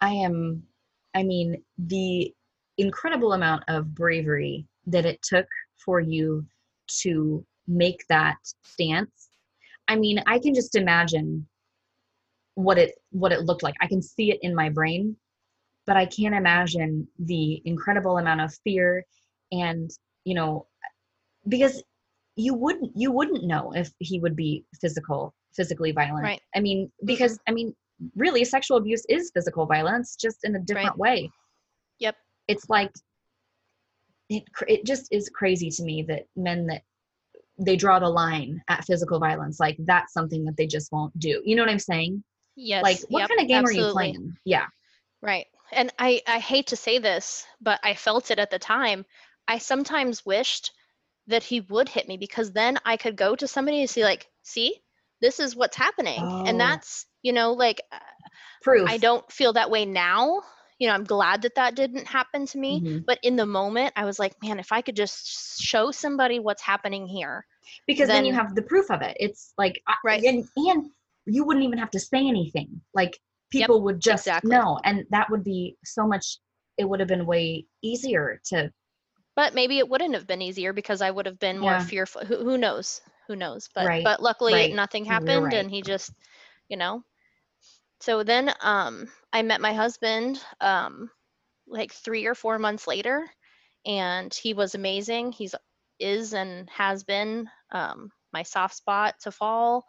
I 0.00 0.10
am, 0.10 0.62
I 1.14 1.22
mean, 1.22 1.62
the 1.78 2.32
incredible 2.78 3.32
amount 3.32 3.64
of 3.68 3.94
bravery 3.94 4.66
that 4.86 5.04
it 5.04 5.20
took 5.22 5.46
for 5.84 6.00
you 6.00 6.46
to 7.02 7.44
make 7.68 8.04
that 8.08 8.36
stance. 8.62 9.28
I 9.86 9.96
mean, 9.96 10.22
I 10.26 10.38
can 10.38 10.54
just 10.54 10.74
imagine 10.74 11.46
what 12.54 12.78
it 12.78 12.94
what 13.10 13.32
it 13.32 13.44
looked 13.44 13.62
like. 13.62 13.74
I 13.80 13.86
can 13.86 14.02
see 14.02 14.32
it 14.32 14.38
in 14.42 14.54
my 14.54 14.68
brain, 14.68 15.16
but 15.86 15.96
I 15.96 16.06
can't 16.06 16.34
imagine 16.34 17.06
the 17.18 17.62
incredible 17.64 18.18
amount 18.18 18.40
of 18.40 18.54
fear 18.64 19.04
and, 19.52 19.90
you 20.24 20.34
know, 20.34 20.66
because 21.48 21.82
you 22.36 22.54
wouldn't 22.54 22.92
you 22.96 23.12
wouldn't 23.12 23.44
know 23.44 23.72
if 23.74 23.90
he 23.98 24.18
would 24.20 24.36
be 24.36 24.64
physical 24.80 25.34
physically 25.54 25.92
violent. 25.92 26.24
Right. 26.24 26.40
I 26.54 26.60
mean, 26.60 26.86
mm-hmm. 26.86 27.06
because 27.06 27.38
I 27.48 27.52
mean, 27.52 27.74
really 28.16 28.44
sexual 28.44 28.76
abuse 28.76 29.04
is 29.08 29.30
physical 29.34 29.66
violence 29.66 30.16
just 30.16 30.38
in 30.44 30.56
a 30.56 30.60
different 30.60 30.96
way 30.96 31.30
Yep. 31.98 32.16
it's 32.46 32.68
like 32.68 32.92
it, 34.28 34.44
it 34.66 34.84
just 34.84 35.08
is 35.10 35.30
crazy 35.30 35.70
to 35.70 35.82
me 35.82 36.02
that 36.02 36.26
men 36.36 36.66
that 36.66 36.82
they 37.58 37.76
draw 37.76 37.98
the 37.98 38.08
line 38.08 38.60
at 38.68 38.84
physical 38.84 39.18
violence 39.18 39.58
like 39.58 39.76
that's 39.80 40.12
something 40.12 40.44
that 40.44 40.56
they 40.56 40.66
just 40.66 40.90
won't 40.92 41.16
do 41.18 41.42
you 41.44 41.56
know 41.56 41.62
what 41.62 41.70
i'm 41.70 41.78
saying 41.78 42.22
Yes. 42.60 42.82
like 42.82 42.98
what 43.08 43.20
yep, 43.20 43.28
kind 43.28 43.40
of 43.40 43.46
game 43.48 43.64
are 43.64 43.70
you 43.70 43.92
playing 43.92 44.32
yeah 44.44 44.66
Right. 45.22 45.46
And 45.72 45.92
I, 45.98 46.22
I 46.26 46.38
hate 46.38 46.68
to 46.68 46.76
say 46.76 46.98
this, 46.98 47.46
but 47.60 47.80
I 47.82 47.94
felt 47.94 48.30
it 48.30 48.38
at 48.38 48.50
the 48.50 48.58
time. 48.58 49.04
I 49.46 49.58
sometimes 49.58 50.24
wished 50.24 50.72
that 51.26 51.42
he 51.42 51.60
would 51.60 51.88
hit 51.88 52.08
me 52.08 52.16
because 52.16 52.52
then 52.52 52.78
I 52.84 52.96
could 52.96 53.16
go 53.16 53.34
to 53.36 53.46
somebody 53.46 53.80
and 53.80 53.90
see, 53.90 54.02
like, 54.02 54.26
see, 54.42 54.74
this 55.20 55.40
is 55.40 55.56
what's 55.56 55.76
happening. 55.76 56.20
Oh. 56.22 56.44
And 56.46 56.58
that's, 56.58 57.06
you 57.22 57.32
know, 57.32 57.52
like, 57.52 57.82
uh, 57.92 57.98
proof 58.62 58.88
I 58.88 58.96
don't 58.96 59.30
feel 59.30 59.52
that 59.54 59.70
way 59.70 59.84
now. 59.84 60.42
You 60.78 60.88
know, 60.88 60.94
I'm 60.94 61.04
glad 61.04 61.42
that 61.42 61.56
that 61.56 61.74
didn't 61.76 62.06
happen 62.06 62.46
to 62.46 62.58
me. 62.58 62.82
Mhm. 62.82 63.04
But 63.06 63.18
in 63.22 63.36
the 63.36 63.46
moment, 63.46 63.92
I 63.96 64.04
was 64.04 64.18
like, 64.18 64.34
man, 64.42 64.58
if 64.60 64.72
I 64.72 64.82
could 64.82 64.96
just 64.96 65.60
show 65.60 65.90
somebody 65.90 66.38
what's 66.38 66.62
happening 66.62 67.06
here. 67.06 67.46
because 67.86 68.10
then, 68.10 68.24
you 68.24 68.32
have 68.34 68.54
the 68.54 68.62
proof 68.62 68.90
of 68.90 69.02
it 69.02 69.16
it's 69.20 69.52
like 69.58 69.82
Right. 70.04 70.24
and, 70.24 70.48
and 70.56 70.86
you 71.26 71.44
wouldn't 71.44 71.64
even 71.64 71.78
have 71.78 71.90
to 71.90 72.00
say 72.00 72.18
anything 72.26 72.80
like 72.94 73.18
Yep, 73.56 73.70
people 73.70 73.82
would 73.82 74.00
just 74.00 74.26
exactly. 74.26 74.42
know 74.42 74.78
and 74.84 75.04
that 75.10 75.28
would 75.30 75.44
be 75.44 75.76
so 75.84 76.06
much 76.06 76.38
it 76.78 76.84
would 76.88 77.00
have 77.00 77.08
been 77.08 77.26
way 77.26 77.66
easier 77.82 78.40
to 78.44 78.72
But 79.36 79.54
maybe 79.54 79.78
it 79.78 79.88
wouldn't 79.88 80.14
have 80.14 80.26
been 80.26 80.42
easier 80.42 80.72
because 80.72 81.00
I 81.00 81.10
would 81.10 81.26
have 81.26 81.38
been 81.38 81.58
more 81.58 81.78
Yeah. 81.78 81.80
fearful. 81.80 82.24
Who, 82.24 82.36
who 82.44 82.58
knows? 82.58 83.00
Who 83.26 83.36
knows? 83.36 83.68
But 83.74 83.90
Right, 83.90 84.02
but 84.02 84.20
luckily 84.22 84.66
right. 84.66 84.70
nothing 84.70 85.04
happened 85.04 85.52
right. 85.52 85.54
and 85.54 85.70
he 85.70 85.82
just, 85.82 86.12
you 86.68 86.76
know. 86.76 87.04
So 88.00 88.22
then 88.22 88.52
um 88.60 89.10
I 89.32 89.42
met 89.42 89.60
my 89.60 89.72
husband 89.72 90.42
um 90.60 91.10
like 91.66 91.92
3 91.92 92.26
or 92.26 92.34
4 92.34 92.58
months 92.58 92.86
later 92.86 93.28
and 93.86 94.32
he 94.32 94.54
was 94.54 94.74
amazing. 94.74 95.32
He's 95.32 95.54
is 95.98 96.32
and 96.32 96.68
has 96.70 97.04
been 97.04 97.48
um 97.72 98.10
my 98.32 98.42
soft 98.42 98.76
spot 98.76 99.16
to 99.22 99.32
fall, 99.32 99.86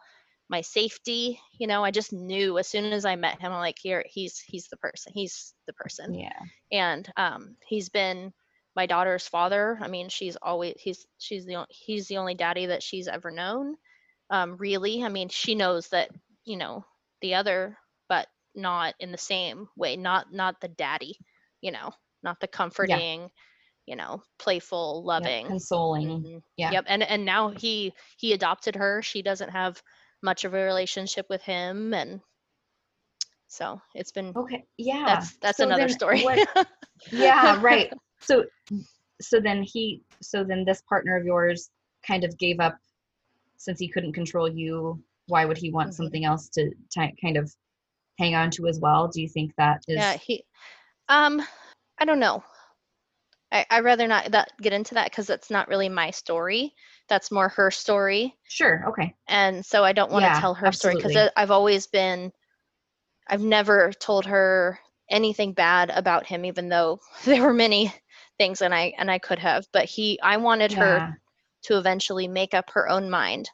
my 0.50 0.62
safety, 0.62 1.40
you 1.60 1.68
know, 1.68 1.84
I 1.84 1.92
just 1.92 2.14
knew 2.14 2.58
as 2.58 2.68
soon 2.68 2.92
as 2.94 3.06
I 3.06 3.16
met 3.16 3.40
him 3.42 3.52
I'm 3.52 3.60
like 3.60 3.78
here 3.82 4.04
he's 4.08 4.40
he's 4.40 4.68
the 4.70 4.78
person. 4.78 5.14
He's 5.16 5.54
the 5.68 5.74
person 5.74 6.14
yeah 6.16 6.40
and 6.72 7.12
um, 7.18 7.56
he's 7.66 7.90
been 7.90 8.34
my 8.76 8.86
daughter's 8.86 9.28
father. 9.28 9.78
I 9.82 9.88
mean, 9.88 10.10
she's 10.10 10.36
always 10.38 10.76
he's 10.78 11.06
she's 11.18 11.46
the 11.46 11.66
he's 11.70 12.08
the 12.08 12.18
only 12.18 12.36
daddy 12.36 12.68
that 12.68 12.84
she's 12.84 13.08
ever 13.08 13.32
known. 13.32 13.76
Um, 14.30 14.58
really, 14.58 15.04
I 15.04 15.10
mean, 15.10 15.30
she 15.30 15.56
knows 15.56 15.90
that 15.90 16.10
you 16.46 16.58
know 16.58 16.86
the 17.22 17.36
other, 17.36 17.78
but 18.08 18.28
not 18.56 18.96
in 19.00 19.12
the 19.12 19.18
same 19.18 19.68
way. 19.76 19.96
Not 19.96 20.32
not 20.34 20.60
the 20.62 20.68
daddy, 20.70 21.18
you 21.62 21.72
know, 21.72 21.92
not 22.24 22.40
the 22.40 22.48
comforting, 22.48 23.30
you 23.86 23.96
know, 23.96 24.22
playful, 24.38 25.02
yeah, 25.06 25.08
loving. 25.20 25.48
consoling 25.48 26.22
Mhm. 26.22 26.42
yeah. 26.58 26.72
Yep. 26.72 26.86
And 26.88 27.04
and 27.04 27.26
now 27.26 27.50
he 27.50 27.94
he 28.18 28.34
adopted 28.34 28.76
her. 28.76 29.02
She 29.02 29.22
doesn't 29.22 29.50
have 29.50 29.82
much 30.22 30.44
of 30.46 30.54
a 30.54 30.64
relationship 30.64 31.26
with 31.30 31.42
him, 31.44 31.94
and 31.94 32.22
so 33.48 33.82
it's 33.96 34.12
been 34.12 34.34
okay 34.36 34.64
yeah 34.78 35.06
that's 35.08 35.38
that's 35.38 35.58
So 35.58 35.66
another 35.66 35.90
story. 35.90 36.22
what- 36.24 36.68
yeah 37.12 37.60
right 37.62 37.92
so 38.22 38.46
so 39.22 39.40
then 39.40 39.64
he 39.64 40.02
so 40.22 40.44
then 40.44 40.66
this 40.66 40.82
partner 40.88 41.18
of 41.18 41.26
yours 41.26 41.70
kind 42.06 42.24
of 42.24 42.38
gave 42.38 42.60
up 42.60 42.78
since 43.58 43.80
he 43.80 43.88
couldn't 43.88 44.14
control 44.14 44.48
you 44.48 45.02
why 45.28 45.46
would 45.46 45.58
he 45.58 45.72
want 45.72 45.90
Mhm. 45.90 45.94
something 45.94 46.26
else 46.26 46.50
to 46.50 46.70
ti- 46.92 47.16
kind 47.22 47.38
of 47.38 47.54
hang 48.20 48.36
on 48.36 48.52
to 48.52 48.68
as 48.68 48.80
well 48.80 49.08
do 49.08 49.22
you 49.22 49.30
think 49.30 49.56
that 49.58 49.82
is 49.88 49.98
Yeah, 49.98 50.18
he 50.18 50.46
um 51.10 51.42
I 52.00 52.06
don't 52.06 52.20
know. 52.20 52.44
I 53.52 53.66
I 53.70 53.80
rather 53.82 54.08
not 54.08 54.32
that 54.32 54.52
get 54.62 54.74
into 54.74 54.96
that 54.96 55.12
because 55.12 55.28
that's 55.28 55.52
not 55.52 55.68
really 55.70 55.90
my 55.90 56.12
story. 56.12 56.76
That's 57.08 57.32
more 57.32 57.50
her 57.50 57.72
story. 57.72 58.36
sure 58.48 58.86
okay 58.90 59.16
And 59.28 59.66
so 59.66 59.84
I 59.84 59.94
don't 59.94 60.12
want 60.12 60.26
to 60.26 60.32
Yeah, 60.32 60.40
tell 60.40 60.56
her 60.56 60.72
story 60.72 60.96
because 60.96 61.16
I've 61.36 61.52
always 61.52 61.88
been 61.88 62.34
I've 63.28 63.44
never 63.44 63.92
told 63.94 64.26
her 64.26 64.80
anything 65.10 65.54
bad 65.54 65.90
about 65.92 66.26
him 66.28 66.46
even 66.46 66.70
though 66.70 67.00
there 67.26 67.44
were 67.44 67.54
many 67.54 67.94
things 68.38 68.62
and 68.62 68.74
I 68.74 68.94
and 68.98 69.12
I 69.12 69.20
could 69.20 69.40
have, 69.40 69.68
but 69.74 69.86
he 69.86 70.20
I 70.22 70.38
wanted 70.38 70.74
her 70.74 71.06
to 71.64 71.78
eventually 71.78 72.28
make 72.28 72.54
up 72.54 72.72
her 72.72 72.90
own 72.90 73.10
mind 73.10 73.50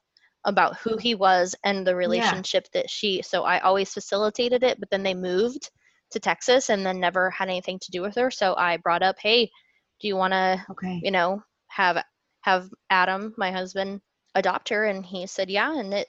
about 0.45 0.77
who 0.77 0.97
he 0.97 1.15
was 1.15 1.55
and 1.63 1.85
the 1.85 1.95
relationship 1.95 2.67
that 2.71 2.89
she 2.89 3.21
so 3.21 3.43
I 3.43 3.59
always 3.59 3.93
facilitated 3.93 4.63
it 4.63 4.79
but 4.79 4.89
then 4.89 5.03
they 5.03 5.13
moved 5.13 5.69
to 6.11 6.19
Texas 6.19 6.69
and 6.69 6.85
then 6.85 6.99
never 6.99 7.31
had 7.31 7.49
anything 7.49 7.79
to 7.79 7.91
do 7.91 8.01
with 8.01 8.15
her. 8.15 8.29
So 8.31 8.55
I 8.55 8.77
brought 8.77 9.03
up 9.03 9.17
hey 9.19 9.51
do 9.99 10.07
you 10.07 10.15
want 10.15 10.33
to 10.33 10.63
okay. 10.71 11.01
you 11.03 11.11
know 11.11 11.41
have 11.67 12.03
have 12.41 12.69
Adam 12.89 13.33
my 13.37 13.51
husband 13.51 14.01
adopt 14.35 14.69
her? 14.69 14.85
And 14.85 15.05
he 15.05 15.25
said 15.27 15.49
yeah 15.49 15.77
and 15.77 15.93
it 15.93 16.07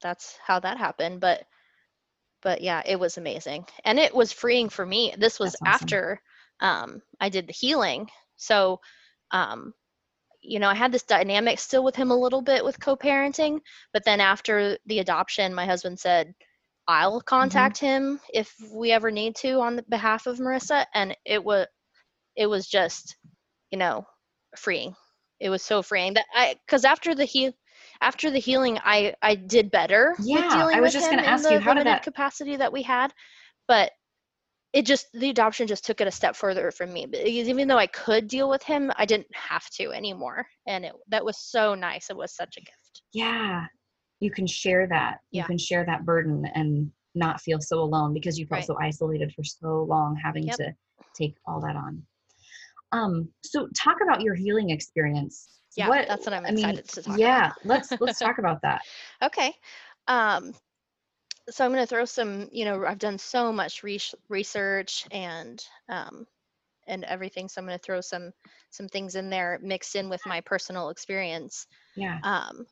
that's 0.00 0.38
how 0.44 0.60
that 0.60 0.78
happened. 0.78 1.20
But 1.20 1.44
but 2.42 2.60
yeah 2.60 2.82
it 2.86 2.98
was 2.98 3.18
amazing. 3.18 3.66
And 3.84 3.98
it 3.98 4.14
was 4.14 4.32
freeing 4.32 4.68
for 4.68 4.86
me. 4.86 5.14
This 5.18 5.40
was 5.40 5.56
awesome. 5.56 5.66
after 5.66 6.22
um 6.60 7.02
I 7.20 7.28
did 7.28 7.48
the 7.48 7.52
healing. 7.52 8.08
So 8.36 8.80
um 9.32 9.74
you 10.44 10.58
know, 10.58 10.68
I 10.68 10.74
had 10.74 10.92
this 10.92 11.02
dynamic 11.02 11.58
still 11.58 11.82
with 11.82 11.96
him 11.96 12.10
a 12.10 12.16
little 12.16 12.42
bit 12.42 12.64
with 12.64 12.78
co-parenting, 12.80 13.60
but 13.92 14.04
then 14.04 14.20
after 14.20 14.78
the 14.86 14.98
adoption, 14.98 15.54
my 15.54 15.64
husband 15.64 15.98
said, 15.98 16.34
"I'll 16.86 17.18
mm-hmm. 17.18 17.24
contact 17.26 17.78
him 17.78 18.20
if 18.32 18.54
we 18.72 18.92
ever 18.92 19.10
need 19.10 19.36
to 19.36 19.60
on 19.60 19.76
the 19.76 19.82
behalf 19.84 20.26
of 20.26 20.38
Marissa," 20.38 20.84
and 20.94 21.16
it 21.24 21.42
was, 21.42 21.66
it 22.36 22.46
was 22.46 22.66
just, 22.68 23.16
you 23.70 23.78
know, 23.78 24.06
freeing. 24.56 24.94
It 25.40 25.50
was 25.50 25.62
so 25.62 25.82
freeing 25.82 26.14
that 26.14 26.26
I, 26.34 26.56
because 26.66 26.84
after 26.84 27.14
the 27.14 27.24
he, 27.24 27.52
after 28.00 28.30
the 28.30 28.38
healing, 28.38 28.78
I 28.84 29.14
I 29.22 29.34
did 29.34 29.70
better 29.70 30.14
Yeah, 30.20 30.42
with 30.42 30.52
dealing 30.52 30.76
I 30.76 30.80
was 30.80 30.94
with 30.94 31.02
just 31.02 31.10
gonna 31.10 31.22
in 31.22 31.28
ask 31.28 31.44
the 31.44 31.54
you, 31.54 31.58
how 31.60 31.74
did 31.74 31.86
that- 31.86 32.02
capacity 32.02 32.56
that 32.56 32.72
we 32.72 32.82
had, 32.82 33.12
but 33.66 33.90
it 34.74 34.84
just 34.84 35.06
the 35.14 35.30
adoption 35.30 35.66
just 35.66 35.84
took 35.86 36.00
it 36.00 36.08
a 36.08 36.10
step 36.10 36.36
further 36.36 36.70
for 36.70 36.86
me 36.86 37.06
but 37.06 37.20
even 37.26 37.68
though 37.68 37.78
i 37.78 37.86
could 37.86 38.26
deal 38.28 38.50
with 38.50 38.62
him 38.62 38.92
i 38.96 39.06
didn't 39.06 39.26
have 39.32 39.70
to 39.70 39.92
anymore 39.92 40.44
and 40.66 40.84
it 40.84 40.92
that 41.08 41.24
was 41.24 41.38
so 41.38 41.74
nice 41.74 42.10
it 42.10 42.16
was 42.16 42.34
such 42.34 42.56
a 42.58 42.60
gift. 42.60 43.02
Yeah 43.12 43.64
you 44.20 44.30
can 44.30 44.46
share 44.46 44.86
that 44.88 45.18
you 45.30 45.42
can 45.44 45.56
share 45.58 45.84
that 45.86 46.04
burden 46.04 46.44
and 46.54 46.90
not 47.14 47.40
feel 47.40 47.60
so 47.60 47.78
alone 47.80 48.12
because 48.12 48.38
you 48.38 48.46
felt 48.46 48.58
Right. 48.58 48.66
so 48.66 48.76
isolated 48.80 49.32
for 49.32 49.44
so 49.44 49.86
long 49.88 50.16
having 50.22 50.46
Yep. 50.46 50.56
to 50.58 50.74
take 51.16 51.36
all 51.46 51.60
that 51.60 51.76
on. 51.76 52.02
Um 52.92 53.28
so 53.44 53.68
talk 53.76 53.96
about 54.02 54.20
your 54.22 54.34
healing 54.34 54.70
experience. 54.70 55.48
Yeah 55.76 55.88
what 55.88 56.08
that's 56.08 56.26
what 56.26 56.34
i'm 56.34 56.46
I 56.46 56.52
mean, 56.52 56.66
excited 56.66 56.88
to 56.88 57.02
talk 57.02 57.18
yeah 57.18 57.46
about 57.46 57.54
let's 57.64 57.90
let's 58.00 58.18
talk 58.20 58.38
about 58.38 58.60
that. 58.62 58.82
Okay 59.22 59.54
um 60.08 60.54
so 61.50 61.64
i'm 61.64 61.72
going 61.72 61.82
to 61.82 61.86
throw 61.86 62.04
some 62.04 62.48
you 62.52 62.64
know 62.64 62.84
i've 62.84 62.98
done 62.98 63.18
so 63.18 63.52
much 63.52 63.82
res- 63.82 64.14
research 64.28 65.06
and 65.10 65.64
um 65.88 66.26
and 66.86 67.04
everything 67.04 67.48
so 67.48 67.60
i'm 67.60 67.66
going 67.66 67.78
to 67.78 67.82
throw 67.84 68.00
some 68.00 68.32
some 68.70 68.88
things 68.88 69.14
in 69.14 69.30
there 69.30 69.58
mixed 69.62 69.94
in 69.96 70.08
with 70.08 70.24
my 70.26 70.40
personal 70.40 70.90
experience 70.90 71.66
yeah 71.94 72.20
Um, 72.22 72.66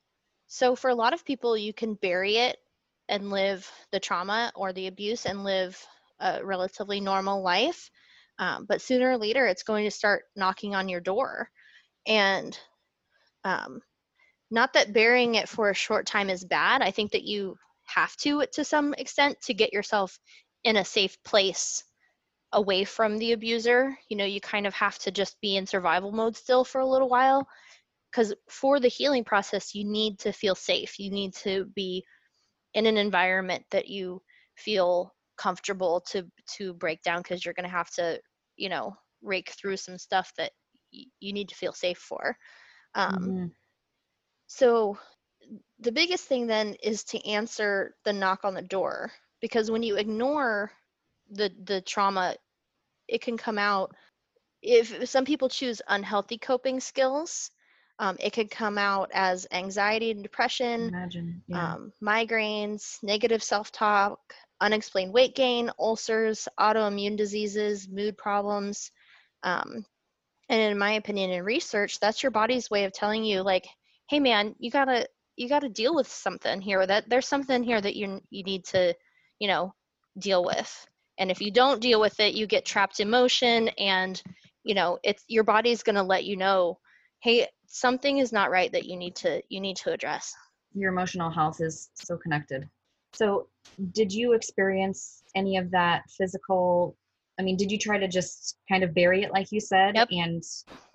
so 0.48 0.76
for 0.76 0.90
a 0.90 0.94
lot 0.94 1.14
of 1.14 1.24
people, 1.24 1.56
you 1.56 1.72
can 1.74 1.94
bury 1.94 2.36
it 2.36 2.56
and 3.08 3.30
live 3.30 3.70
the 3.92 4.00
trauma 4.00 4.52
or 4.54 4.72
the 4.72 4.86
abuse 4.88 5.26
and 5.26 5.44
live 5.44 5.76
a 6.20 6.44
relatively 6.44 7.00
normal 7.00 7.42
life. 7.42 7.90
Um, 8.38 8.66
but 8.66 8.80
sooner 8.82 9.10
or 9.10 9.18
later, 9.18 9.46
it's 9.46 9.62
going 9.64 9.84
to 9.84 9.90
start 9.90 10.24
knocking 10.36 10.74
on 10.74 10.88
your 10.88 11.00
door. 11.00 11.50
And 12.06 12.58
um, 13.44 13.80
not 14.50 14.74
that 14.74 14.92
burying 14.92 15.34
it 15.34 15.48
for 15.48 15.70
a 15.70 15.74
short 15.74 16.06
time 16.06 16.30
is 16.30 16.44
bad. 16.44 16.82
I 16.82 16.90
think 16.90 17.12
that 17.12 17.24
you 17.24 17.56
have 17.94 18.16
to 18.18 18.44
to 18.52 18.64
some 18.64 18.94
extent 18.94 19.40
to 19.42 19.54
get 19.54 19.72
yourself 19.72 20.18
in 20.64 20.76
a 20.76 20.84
safe 20.84 21.22
place 21.24 21.84
away 22.52 22.84
from 22.84 23.18
the 23.18 23.32
abuser. 23.32 23.96
You 24.08 24.16
know, 24.16 24.24
you 24.24 24.40
kind 24.40 24.66
of 24.66 24.74
have 24.74 24.98
to 25.00 25.10
just 25.10 25.40
be 25.40 25.56
in 25.56 25.66
survival 25.66 26.12
mode 26.12 26.36
still 26.36 26.64
for 26.64 26.80
a 26.80 26.86
little 26.86 27.08
while 27.08 27.46
because 28.10 28.34
for 28.48 28.80
the 28.80 28.88
healing 28.88 29.24
process, 29.24 29.74
you 29.74 29.84
need 29.84 30.18
to 30.20 30.32
feel 30.32 30.54
safe. 30.54 30.98
You 30.98 31.10
need 31.10 31.34
to 31.36 31.66
be 31.74 32.04
in 32.74 32.86
an 32.86 32.96
environment 32.96 33.64
that 33.70 33.88
you 33.88 34.22
feel 34.56 35.14
comfortable 35.36 36.00
to 36.10 36.30
to 36.56 36.74
break 36.74 37.02
down 37.02 37.20
because 37.22 37.44
you're 37.44 37.54
going 37.54 37.68
to 37.68 37.70
have 37.76 37.90
to, 37.92 38.20
you 38.56 38.68
know, 38.68 38.96
rake 39.22 39.50
through 39.50 39.76
some 39.76 39.98
stuff 39.98 40.32
that 40.36 40.52
y- 40.92 41.04
you 41.20 41.32
need 41.32 41.48
to 41.48 41.54
feel 41.54 41.72
safe 41.72 41.98
for. 41.98 42.36
Um, 42.94 43.34
Mm-hmm. 43.34 43.46
So 44.46 44.98
the 45.82 45.92
biggest 45.92 46.24
thing 46.26 46.46
then 46.46 46.74
is 46.82 47.04
to 47.04 47.26
answer 47.26 47.94
the 48.04 48.12
knock 48.12 48.44
on 48.44 48.54
the 48.54 48.62
door 48.62 49.10
because 49.40 49.70
when 49.70 49.82
you 49.82 49.96
ignore 49.96 50.70
the 51.30 51.50
the 51.64 51.80
trauma 51.80 52.34
it 53.08 53.20
can 53.20 53.36
come 53.36 53.58
out 53.58 53.94
if 54.62 55.08
some 55.08 55.24
people 55.24 55.48
choose 55.48 55.82
unhealthy 55.88 56.38
coping 56.38 56.80
skills 56.80 57.50
um, 57.98 58.16
it 58.20 58.32
could 58.32 58.50
come 58.50 58.78
out 58.78 59.10
as 59.12 59.46
anxiety 59.52 60.10
and 60.10 60.22
depression 60.22 60.88
Imagine. 60.88 61.42
Yeah. 61.48 61.74
um, 61.74 61.92
migraines 62.02 62.98
negative 63.02 63.42
self-talk 63.42 64.18
unexplained 64.60 65.12
weight 65.12 65.34
gain 65.34 65.70
ulcers 65.78 66.48
autoimmune 66.58 67.16
diseases 67.16 67.88
mood 67.88 68.16
problems 68.16 68.90
um, 69.42 69.84
and 70.48 70.60
in 70.60 70.78
my 70.78 70.92
opinion 70.92 71.30
in 71.30 71.44
research 71.44 71.98
that's 71.98 72.22
your 72.22 72.30
body's 72.30 72.70
way 72.70 72.84
of 72.84 72.92
telling 72.92 73.24
you 73.24 73.42
like 73.42 73.66
hey 74.08 74.20
man 74.20 74.54
you 74.58 74.70
gotta 74.70 75.06
you 75.36 75.48
gotta 75.48 75.68
deal 75.68 75.94
with 75.94 76.08
something 76.08 76.60
here 76.60 76.86
that 76.86 77.08
there's 77.08 77.28
something 77.28 77.62
here 77.62 77.80
that 77.80 77.96
you 77.96 78.20
you 78.30 78.42
need 78.44 78.64
to 78.64 78.94
you 79.38 79.48
know 79.48 79.72
deal 80.18 80.44
with 80.44 80.86
and 81.18 81.30
if 81.30 81.40
you 81.40 81.50
don't 81.50 81.80
deal 81.80 82.00
with 82.00 82.18
it 82.20 82.34
you 82.34 82.46
get 82.46 82.64
trapped 82.64 83.00
in 83.00 83.08
motion 83.08 83.68
and 83.78 84.22
you 84.64 84.74
know 84.74 84.98
it's 85.02 85.24
your 85.28 85.44
body's 85.44 85.82
going 85.82 85.96
to 85.96 86.02
let 86.02 86.24
you 86.24 86.36
know 86.36 86.78
hey 87.20 87.46
something 87.66 88.18
is 88.18 88.32
not 88.32 88.50
right 88.50 88.72
that 88.72 88.84
you 88.84 88.96
need 88.96 89.16
to 89.16 89.42
you 89.48 89.60
need 89.60 89.76
to 89.76 89.92
address 89.92 90.34
Your 90.74 90.92
emotional 90.92 91.30
health 91.30 91.60
is 91.60 91.90
so 91.94 92.16
connected. 92.16 92.68
So, 93.14 93.48
did 93.92 94.12
you 94.12 94.32
experience 94.32 95.22
any 95.34 95.56
of 95.56 95.70
that 95.70 96.02
physical? 96.10 96.96
I 97.42 97.44
mean, 97.44 97.56
did 97.56 97.72
you 97.72 97.78
try 97.78 97.98
to 97.98 98.06
just 98.06 98.56
kind 98.68 98.84
of 98.84 98.94
bury 98.94 99.22
it, 99.24 99.32
like 99.32 99.50
you 99.50 99.60
said? 99.60 99.96
Yep. 99.96 100.08
And 100.12 100.42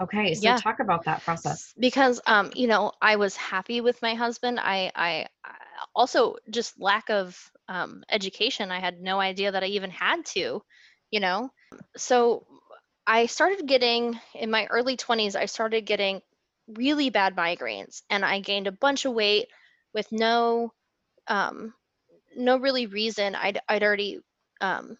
okay, 0.01 0.33
so 0.33 0.43
Yeah. 0.43 0.55
talk 0.55 0.79
about 0.79 1.03
that 1.05 1.23
process. 1.25 1.73
because 1.79 2.21
um 2.25 2.51
you 2.55 2.67
know 2.67 2.91
i 3.01 3.15
was 3.17 3.35
happy 3.35 3.81
with 3.81 4.01
my 4.01 4.13
husband 4.15 4.59
i 4.59 4.91
i 4.95 5.27
I- 5.43 5.55
also 5.95 6.37
just 6.49 6.79
lack 6.79 7.09
of 7.09 7.37
um 7.67 8.03
education 8.09 8.71
i 8.71 8.79
had 8.79 9.01
no 9.01 9.19
idea 9.19 9.51
that 9.51 9.63
i 9.63 9.67
even 9.67 9.89
had 9.91 10.25
to 10.27 10.61
you 11.11 11.19
know 11.19 11.51
so 11.97 12.45
i 13.05 13.25
started 13.27 13.67
getting 13.67 14.19
in 14.33 14.49
my 14.51 14.65
early 14.67 14.95
20s 14.97 15.35
i 15.35 15.45
started 15.45 15.85
getting 15.85 16.21
really 16.67 17.09
bad 17.09 17.35
migraines 17.35 18.01
and 18.09 18.25
i 18.25 18.39
gained 18.39 18.67
a 18.67 18.71
bunch 18.71 19.05
of 19.05 19.13
weight 19.13 19.47
with 19.93 20.07
no 20.11 20.71
um 21.27 21.73
no 22.35 22.57
really 22.57 22.87
reason 22.87 23.35
i'd 23.35 23.59
i'd 23.69 23.83
already 23.83 24.19
um 24.61 24.97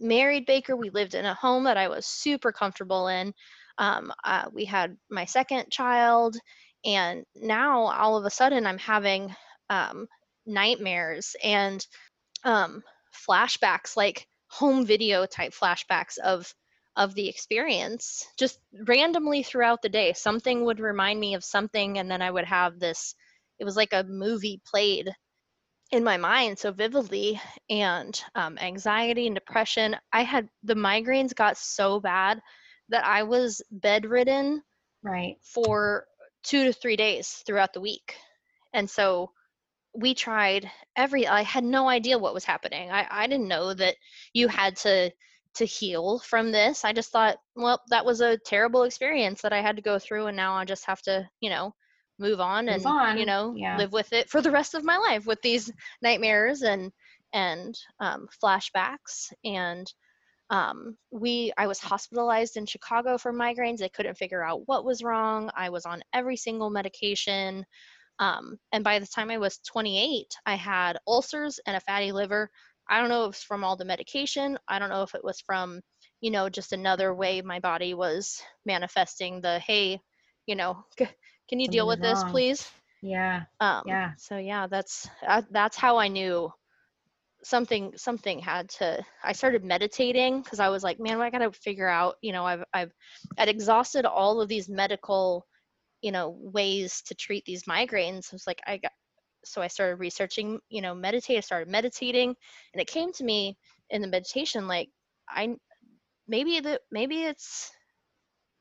married 0.00 0.46
baker 0.46 0.76
we 0.76 0.90
lived 0.90 1.14
in 1.14 1.24
a 1.24 1.34
home 1.34 1.64
that 1.64 1.76
i 1.76 1.88
was 1.88 2.06
super 2.06 2.52
comfortable 2.52 3.08
in 3.08 3.32
um, 3.78 4.10
uh, 4.24 4.46
we 4.52 4.64
had 4.64 4.96
my 5.10 5.26
second 5.26 5.70
child 5.70 6.36
and 6.84 7.24
now 7.34 7.82
all 7.82 8.16
of 8.16 8.24
a 8.24 8.30
sudden 8.30 8.66
i'm 8.66 8.78
having 8.78 9.34
um, 9.70 10.06
nightmares 10.46 11.36
and 11.42 11.86
um, 12.44 12.82
flashbacks 13.28 13.96
like 13.96 14.26
home 14.48 14.86
video 14.86 15.26
type 15.26 15.52
flashbacks 15.52 16.18
of 16.18 16.52
of 16.96 17.14
the 17.14 17.28
experience 17.28 18.24
just 18.38 18.58
randomly 18.86 19.42
throughout 19.42 19.82
the 19.82 19.88
day. 19.88 20.14
Something 20.14 20.64
would 20.64 20.80
remind 20.80 21.20
me 21.20 21.34
of 21.34 21.44
something 21.44 21.98
and 21.98 22.10
then 22.10 22.22
i 22.22 22.30
would 22.30 22.46
have 22.46 22.78
this 22.78 23.14
it 23.58 23.64
was 23.64 23.76
like 23.76 23.92
a 23.92 24.04
movie 24.04 24.60
played 24.64 25.10
in 25.92 26.02
my 26.04 26.16
mind 26.16 26.58
so 26.58 26.72
vividly 26.72 27.40
and 27.70 28.22
um, 28.34 28.58
anxiety 28.58 29.26
and 29.26 29.36
depression 29.36 29.96
i 30.12 30.22
had 30.22 30.48
the 30.64 30.74
migraines 30.74 31.34
got 31.34 31.56
so 31.56 32.00
bad 32.00 32.40
that 32.88 33.04
i 33.04 33.22
was 33.22 33.62
bedridden 33.70 34.62
Right. 35.02 35.36
for 35.42 36.06
two 36.42 36.64
to 36.64 36.72
three 36.72 36.96
days 36.96 37.42
throughout 37.46 37.72
the 37.72 37.80
week. 37.80 38.16
And 38.72 38.88
so 38.88 39.30
we 39.94 40.14
tried 40.14 40.70
every 40.96 41.26
I 41.26 41.42
had 41.42 41.64
no 41.64 41.88
idea 41.88 42.18
what 42.18 42.34
was 42.34 42.44
happening. 42.44 42.90
I, 42.90 43.06
I 43.10 43.26
didn't 43.26 43.48
know 43.48 43.74
that 43.74 43.96
you 44.32 44.48
had 44.48 44.76
to 44.78 45.10
to 45.54 45.64
heal 45.64 46.18
from 46.18 46.52
this. 46.52 46.84
I 46.84 46.92
just 46.92 47.10
thought, 47.10 47.38
well, 47.54 47.80
that 47.88 48.04
was 48.04 48.20
a 48.20 48.36
terrible 48.38 48.82
experience 48.82 49.42
that 49.42 49.52
I 49.54 49.62
had 49.62 49.76
to 49.76 49.82
go 49.82 49.98
through 49.98 50.26
and 50.26 50.36
now 50.36 50.54
I 50.54 50.64
just 50.66 50.84
have 50.86 51.00
to, 51.02 51.28
you 51.40 51.48
know, 51.50 51.74
move 52.18 52.40
on 52.40 52.66
Move 52.66 52.74
and 52.74 52.86
on, 52.86 53.18
you 53.18 53.26
know, 53.26 53.54
yeah. 53.56 53.76
live 53.76 53.92
with 53.92 54.12
it 54.12 54.28
for 54.30 54.40
the 54.40 54.50
rest 54.50 54.74
of 54.74 54.84
my 54.84 54.96
life 54.96 55.26
with 55.26 55.40
these 55.42 55.70
nightmares 56.02 56.62
and 56.62 56.92
and 57.32 57.78
um, 58.00 58.28
flashbacks. 58.42 59.32
And 59.44 59.92
um, 60.48 60.96
we 61.10 61.52
i 61.58 61.66
was 61.66 61.80
hospitalized 61.80 62.56
in 62.56 62.66
chicago 62.66 63.18
for 63.18 63.32
migraines. 63.32 63.78
They 63.78 63.88
couldn't 63.88 64.16
figure 64.16 64.44
out 64.44 64.62
what 64.66 64.84
was 64.84 65.02
wrong. 65.02 65.50
I 65.56 65.70
was 65.70 65.86
on 65.86 66.02
every 66.14 66.36
single 66.36 66.70
medication. 66.70 67.64
Um, 68.18 68.56
and 68.72 68.82
by 68.82 68.98
the 68.98 69.06
time 69.06 69.30
i 69.30 69.38
was 69.38 69.58
28 69.66 70.26
i 70.46 70.54
had 70.54 70.98
ulcers 71.06 71.60
and 71.66 71.76
a 71.76 71.80
fatty 71.80 72.12
liver. 72.12 72.48
I 72.88 73.00
don't 73.00 73.08
know 73.08 73.24
if 73.24 73.34
it's 73.34 73.42
from 73.42 73.64
all 73.64 73.76
the 73.76 73.84
medication. 73.84 74.56
I 74.68 74.78
don't 74.78 74.90
know 74.90 75.02
if 75.02 75.14
it 75.16 75.24
was 75.24 75.40
from 75.40 75.80
you 76.20 76.30
know 76.30 76.48
just 76.48 76.72
another 76.72 77.12
way 77.14 77.42
my 77.42 77.60
body 77.60 77.94
was 77.94 78.40
manifesting 78.64 79.40
the 79.40 79.58
hey 79.58 80.00
you 80.46 80.54
know 80.54 80.84
can 81.48 81.60
you 81.60 81.68
deal 81.68 81.86
with 81.86 82.00
Something's 82.00 82.02
this 82.02 82.24
please 82.24 82.70
Yeah. 83.02 83.44
um, 83.60 83.82
Yeah. 83.86 84.12
so 84.16 84.36
yeah 84.38 84.66
that's 84.66 85.08
uh, 85.26 85.42
that's 85.50 85.76
how 85.76 85.96
i 85.98 86.08
knew 86.08 86.50
something 87.42 87.92
something 87.96 88.38
had 88.38 88.68
to 88.68 89.04
i 89.22 89.32
started 89.32 89.64
meditating 89.64 90.42
because 90.42 90.60
i 90.60 90.68
was 90.68 90.82
like 90.82 90.98
man 90.98 91.20
i 91.20 91.30
gotta 91.30 91.52
figure 91.52 91.88
out 91.88 92.16
you 92.22 92.32
know 92.32 92.44
i've 92.44 92.64
i've 92.74 92.92
i'd 93.38 93.48
exhausted 93.48 94.04
all 94.04 94.40
of 94.40 94.48
these 94.48 94.68
medical 94.68 95.46
you 96.02 96.10
know 96.12 96.36
ways 96.40 97.02
to 97.02 97.14
treat 97.14 97.44
these 97.44 97.64
migraines 97.64 98.32
i 98.32 98.34
was 98.34 98.46
like 98.46 98.60
i 98.66 98.76
got 98.78 98.92
so 99.44 99.62
i 99.62 99.68
started 99.68 99.96
researching 99.96 100.58
you 100.68 100.80
know 100.82 100.94
meditate 100.94 101.38
i 101.38 101.40
started 101.40 101.68
meditating 101.68 102.34
and 102.72 102.80
it 102.80 102.88
came 102.88 103.12
to 103.12 103.24
me 103.24 103.56
in 103.90 104.00
the 104.02 104.08
meditation 104.08 104.66
like 104.66 104.88
i 105.28 105.54
maybe 106.28 106.60
the 106.60 106.80
maybe 106.90 107.22
it's 107.24 107.70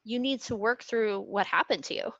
you 0.03 0.19
need 0.19 0.41
to 0.41 0.55
work 0.55 0.83
through 0.83 1.19
what 1.21 1.45
happened 1.47 1.83
to 1.83 1.95
you 1.95 2.11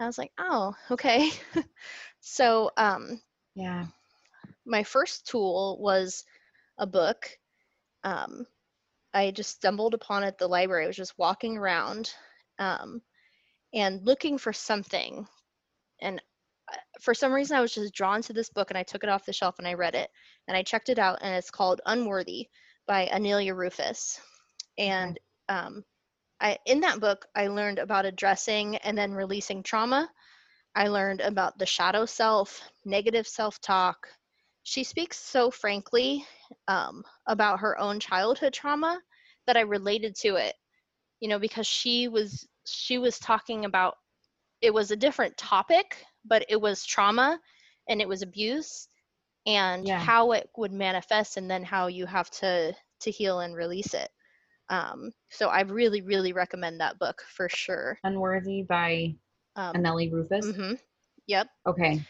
i 0.00 0.06
was 0.06 0.18
like 0.18 0.32
oh 0.38 0.74
okay 0.90 1.30
so 2.20 2.70
um 2.76 3.20
Yeah. 3.54 3.86
my 4.66 4.84
first 4.84 5.26
tool 5.28 5.78
was 5.80 6.24
a 6.78 6.86
book. 6.86 7.38
Um, 8.04 8.46
I 9.14 9.30
just 9.30 9.50
stumbled 9.50 9.94
upon 9.94 10.24
it 10.24 10.28
at 10.28 10.38
the 10.38 10.48
library. 10.48 10.84
I 10.84 10.88
was 10.88 10.96
just 10.96 11.18
walking 11.18 11.56
around 11.58 12.12
um, 12.58 13.02
and 13.74 14.04
looking 14.04 14.38
for 14.38 14.52
something. 14.52 15.26
And 16.00 16.20
uh, 16.72 16.76
for 17.00 17.14
some 17.14 17.32
reason, 17.32 17.56
I 17.56 17.60
was 17.60 17.74
just 17.74 17.94
drawn 17.94 18.22
to 18.22 18.32
this 18.32 18.50
book 18.50 18.70
and 18.70 18.78
I 18.78 18.82
took 18.84 19.04
it 19.04 19.10
off 19.10 19.26
the 19.26 19.32
shelf 19.32 19.58
and 19.58 19.68
I 19.68 19.74
read 19.74 19.94
it. 19.94 20.10
And 20.48 20.56
I 20.56 20.62
checked 20.62 20.88
it 20.90 20.98
out, 20.98 21.18
and 21.22 21.34
it's 21.36 21.50
called 21.50 21.80
Unworthy 21.86 22.48
by 22.86 23.06
Anneli 23.06 23.54
Rufus. 23.54 24.20
And 24.78 25.18
um, 25.48 25.84
I, 26.40 26.58
in 26.66 26.80
that 26.80 27.00
book, 27.00 27.26
I 27.34 27.48
learned 27.48 27.78
about 27.78 28.06
addressing 28.06 28.76
and 28.78 28.96
then 28.96 29.12
releasing 29.12 29.62
trauma. 29.62 30.10
I 30.74 30.88
learned 30.88 31.20
about 31.20 31.58
the 31.58 31.66
shadow 31.66 32.06
self, 32.06 32.62
negative 32.84 33.26
self 33.26 33.60
talk. 33.60 34.08
She 34.62 34.84
speaks 34.84 35.18
so 35.18 35.50
frankly 35.50 36.24
um, 36.68 37.04
about 37.26 37.60
her 37.60 37.78
own 37.78 38.00
childhood 38.00 38.52
trauma 38.54 39.00
that 39.46 39.56
I 39.56 39.60
related 39.62 40.14
to 40.22 40.36
it, 40.36 40.54
you 41.20 41.28
know, 41.28 41.38
because 41.38 41.66
she 41.66 42.08
was 42.08 42.46
she 42.66 42.98
was 42.98 43.18
talking 43.18 43.64
about 43.64 43.96
it 44.60 44.72
was 44.74 44.90
a 44.90 44.96
different 44.96 45.36
topic, 45.36 46.04
but 46.24 46.44
it 46.48 46.60
was 46.60 46.84
trauma 46.84 47.40
and 47.88 48.00
it 48.00 48.08
was 48.08 48.22
abuse 48.22 48.88
and 49.46 49.88
Yeah. 49.88 49.96
how 49.96 50.32
it 50.32 50.48
would 50.56 50.72
manifest 50.72 51.36
and 51.36 51.50
then 51.50 51.64
how 51.64 51.86
you 51.88 52.06
have 52.06 52.30
to 52.30 52.74
to 53.00 53.10
heal 53.10 53.40
and 53.40 53.54
release 53.56 53.94
it. 53.94 54.10
Um, 54.70 55.12
so 55.30 55.48
I 55.48 55.62
really, 55.62 56.00
really 56.00 56.32
recommend 56.32 56.80
that 56.80 56.98
book 56.98 57.22
for 57.28 57.48
sure. 57.48 57.98
Unworthy 58.04 58.62
by 58.62 59.14
Um, 59.56 59.74
Anneli 59.74 60.10
Rufus. 60.10 60.46
Mm-hmm. 60.46 60.74
Yep. 61.26 61.48
Okay. 61.66 62.00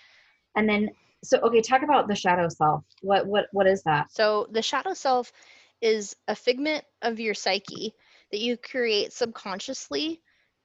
And 0.57 0.69
then 0.69 0.91
so 1.25 1.39
okay, 1.41 1.61
talk 1.61 1.83
about 1.83 2.07
the 2.07 2.15
shadow 2.15 2.49
self. 2.49 2.85
What 3.03 3.27
what 3.27 3.47
what 3.53 3.67
is 3.67 3.83
that? 3.85 4.13
So 4.13 4.47
the 4.53 4.63
shadow 4.63 4.95
self 4.95 5.33
is 5.81 6.15
a 6.29 6.37
figment 6.37 6.85
of 7.03 7.19
your 7.19 7.35
psyche 7.35 7.95
that 8.31 8.41
you 8.41 8.57
create 8.57 9.13
subconsciously 9.13 10.21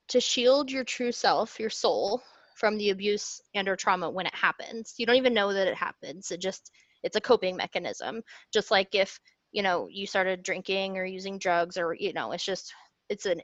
to 0.08 0.20
shield 0.20 0.70
your 0.70 0.84
true 0.84 1.12
self, 1.12 1.58
your 1.58 1.70
soul, 1.70 2.22
from 2.56 2.78
the 2.78 2.90
abuse 2.90 3.40
and 3.54 3.68
or 3.68 3.76
trauma 3.76 4.10
when 4.10 4.26
it 4.26 4.34
happens 4.34 4.94
you 4.96 5.06
don't 5.06 5.16
even 5.16 5.34
know 5.34 5.52
that 5.52 5.68
it 5.68 5.74
happens 5.74 6.30
it 6.30 6.40
just 6.40 6.70
it's 7.02 7.16
a 7.16 7.20
coping 7.20 7.54
mechanism 7.54 8.22
just 8.52 8.70
like 8.70 8.94
if 8.94 9.20
you 9.52 9.62
know 9.62 9.88
you 9.90 10.06
started 10.06 10.42
drinking 10.42 10.98
or 10.98 11.04
using 11.04 11.38
drugs 11.38 11.76
or 11.76 11.94
you 11.94 12.12
know 12.12 12.32
it's 12.32 12.44
just 12.44 12.72
it's 13.08 13.26
an 13.26 13.40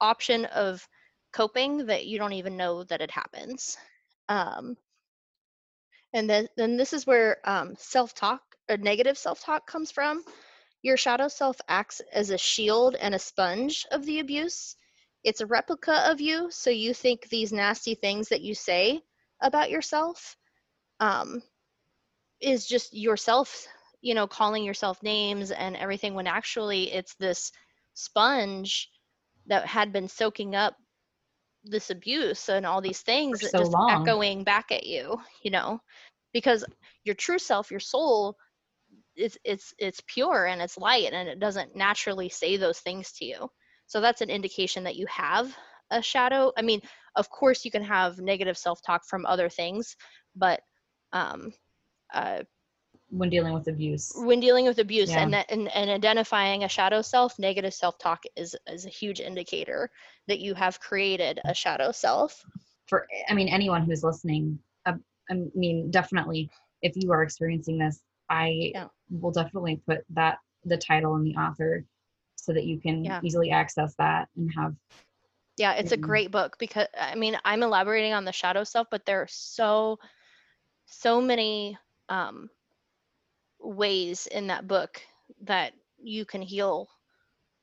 option 0.00 0.44
of 0.46 0.86
coping 1.32 1.86
that 1.86 2.06
you 2.06 2.18
don't 2.18 2.32
even 2.32 2.56
know 2.56 2.84
that 2.84 3.02
it 3.02 3.10
happens. 3.10 3.76
Um, 4.28 4.76
and 6.14 6.28
then 6.28 6.48
then 6.56 6.76
this 6.76 6.92
is 6.92 7.06
where 7.06 7.38
um, 7.44 7.74
self-talk 7.76 8.40
or 8.70 8.76
negative 8.78 9.18
self-talk 9.18 9.66
comes 9.66 9.90
from. 9.90 10.22
Your 10.82 10.96
shadow 10.96 11.28
self 11.28 11.60
acts 11.68 12.00
as 12.12 12.30
a 12.30 12.38
shield 12.38 12.94
and 12.94 13.14
a 13.14 13.18
sponge 13.18 13.86
of 13.90 14.04
the 14.06 14.20
abuse. 14.20 14.76
It's 15.24 15.40
a 15.40 15.46
replica 15.46 16.10
of 16.10 16.20
you 16.20 16.50
so 16.50 16.70
you 16.70 16.94
think 16.94 17.28
these 17.28 17.52
nasty 17.52 17.94
things 17.94 18.28
that 18.28 18.42
you 18.42 18.54
say 18.54 19.02
about 19.40 19.70
yourself 19.70 20.36
um, 21.00 21.42
is 22.40 22.66
just 22.66 22.94
yourself 22.94 23.66
you 24.06 24.14
know 24.14 24.28
calling 24.28 24.62
yourself 24.64 25.02
names 25.02 25.50
and 25.50 25.76
everything 25.76 26.14
when 26.14 26.28
actually 26.28 26.92
it's 26.92 27.14
this 27.16 27.50
sponge 27.94 28.88
that 29.46 29.66
had 29.66 29.92
been 29.92 30.08
soaking 30.08 30.54
up 30.54 30.76
this 31.64 31.90
abuse 31.90 32.48
and 32.48 32.64
all 32.64 32.80
these 32.80 33.00
things 33.00 33.40
that 33.40 33.50
so 33.50 33.58
just 33.58 33.72
long. 33.72 33.90
echoing 33.90 34.44
back 34.44 34.70
at 34.70 34.86
you 34.86 35.16
you 35.42 35.50
know? 35.50 35.80
Because 36.32 36.64
your 37.04 37.16
true 37.16 37.38
self 37.38 37.70
your 37.72 37.80
soul 37.80 38.36
it's 39.16 39.36
it's 39.44 39.74
it's 39.78 40.00
pure 40.06 40.46
and 40.46 40.62
it's 40.62 40.78
light 40.78 41.12
and 41.12 41.28
it 41.28 41.40
doesn't 41.40 41.74
naturally 41.74 42.28
say 42.28 42.56
those 42.56 42.78
things 42.78 43.12
to 43.14 43.24
you. 43.24 43.48
So 43.86 44.00
that's 44.00 44.20
an 44.20 44.30
indication 44.30 44.84
that 44.84 44.96
you 44.96 45.06
have 45.08 45.52
a 45.90 46.00
shadow. 46.00 46.52
I 46.56 46.62
mean 46.62 46.80
of 47.16 47.28
course 47.30 47.64
you 47.64 47.72
can 47.72 47.82
have 47.82 48.18
negative 48.20 48.56
self-talk 48.56 49.04
from 49.04 49.26
other 49.26 49.48
things 49.48 49.96
but 50.36 50.60
um 51.12 51.52
uh, 52.14 52.42
when 53.10 53.30
dealing 53.30 53.52
with 53.54 53.68
abuse. 53.68 54.12
when 54.16 54.40
dealing 54.40 54.66
with 54.66 54.78
abuse 54.78 55.10
Yeah. 55.10 55.22
and, 55.22 55.34
that, 55.34 55.46
and 55.50 55.68
and 55.68 55.90
identifying 55.90 56.64
a 56.64 56.68
shadow 56.68 57.02
self 57.02 57.38
negative 57.38 57.74
self-talk 57.74 58.24
is 58.36 58.56
is 58.66 58.86
a 58.86 58.90
huge 58.90 59.20
indicator 59.20 59.90
that 60.28 60.40
you 60.40 60.54
have 60.54 60.80
created 60.80 61.40
a 61.46 61.54
shadow 61.54 61.92
self 61.92 62.44
For 62.88 63.06
I 63.28 63.34
mean, 63.34 63.48
anyone 63.48 63.84
who's 63.84 64.02
listening, 64.04 64.58
uh, 64.86 64.94
I 65.30 65.34
mean, 65.54 65.90
definitely, 65.90 66.50
if 66.82 66.92
you 66.96 67.12
are 67.12 67.22
experiencing 67.22 67.78
this, 67.78 68.02
I 68.28 68.74
Yeah. 68.74 68.88
will 69.10 69.32
definitely 69.32 69.80
put 69.86 70.04
that 70.10 70.38
the 70.64 70.76
title 70.76 71.14
and 71.16 71.26
the 71.26 71.36
author 71.36 71.84
so 72.36 72.52
that 72.52 72.64
you 72.64 72.80
can 72.80 73.04
Yeah. 73.04 73.20
easily 73.20 73.50
access 73.50 73.94
that 73.96 74.28
and 74.36 74.50
have 74.56 74.74
yeah 75.56 75.72
it's 75.74 75.92
a 75.92 75.96
Mhm. 75.96 76.00
great 76.00 76.30
book 76.30 76.56
because 76.58 76.86
i 76.98 77.14
mean 77.14 77.36
i'm 77.44 77.62
elaborating 77.62 78.12
on 78.12 78.24
the 78.24 78.32
shadow 78.32 78.64
self 78.64 78.86
but 78.90 79.04
there 79.06 79.22
are 79.22 79.28
so 79.28 79.98
so 80.86 81.20
many 81.20 81.76
um 82.08 82.48
ways 83.60 84.26
in 84.26 84.46
that 84.48 84.66
book 84.68 85.00
that 85.42 85.72
you 86.02 86.24
can 86.24 86.42
heal 86.42 86.88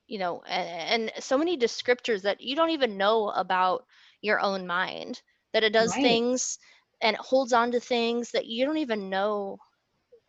you 0.08 0.20
know 0.20 0.42
and, 0.48 1.10
and 1.12 1.24
so 1.24 1.38
many 1.38 1.58
descriptors 1.58 2.22
that 2.22 2.42
you 2.42 2.56
don't 2.56 2.72
even 2.72 2.98
know 2.98 3.30
about 3.30 3.86
your 4.22 4.40
own 4.40 4.66
mind 4.68 5.22
that 5.54 5.64
it 5.64 5.74
does 5.74 5.92
Right. 5.92 6.02
things 6.02 6.58
and 7.02 7.16
it 7.16 7.22
holds 7.22 7.54
on 7.54 7.72
to 7.72 7.80
things 7.80 8.32
that 8.32 8.46
you 8.48 8.66
don't 8.66 8.78
even 8.78 9.10
know 9.10 9.58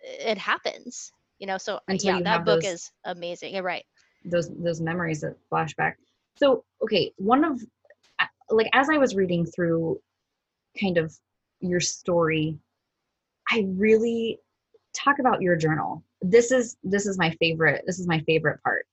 it 0.02 0.38
happens 0.38 1.12
you 1.38 1.46
know 1.46 1.58
so 1.58 1.80
Until 1.88 2.16
yeah 2.16 2.20
that 2.20 2.44
book 2.44 2.64
those- 2.64 2.72
is 2.72 2.92
amazing 3.04 3.54
you're 3.54 3.62
right 3.62 3.84
those 4.24 4.50
those 4.56 4.80
memories 4.80 5.20
that 5.20 5.36
flashback. 5.50 5.94
So 6.36 6.64
okay, 6.82 7.12
one 7.16 7.44
of 7.44 7.62
like 8.50 8.68
as 8.72 8.88
I 8.90 8.98
was 8.98 9.14
reading 9.14 9.44
through 9.46 10.00
kind 10.80 10.98
of 10.98 11.14
your 11.60 11.80
story, 11.80 12.58
I 13.50 13.66
really 13.76 14.40
talk 14.94 15.18
about 15.18 15.42
your 15.42 15.56
journal. 15.56 16.02
This 16.22 16.52
is 16.52 16.76
this 16.82 17.06
is 17.06 17.18
my 17.18 17.30
favorite. 17.40 17.84
This 17.86 17.98
is 17.98 18.06
my 18.06 18.20
favorite 18.20 18.62
part. 18.62 18.86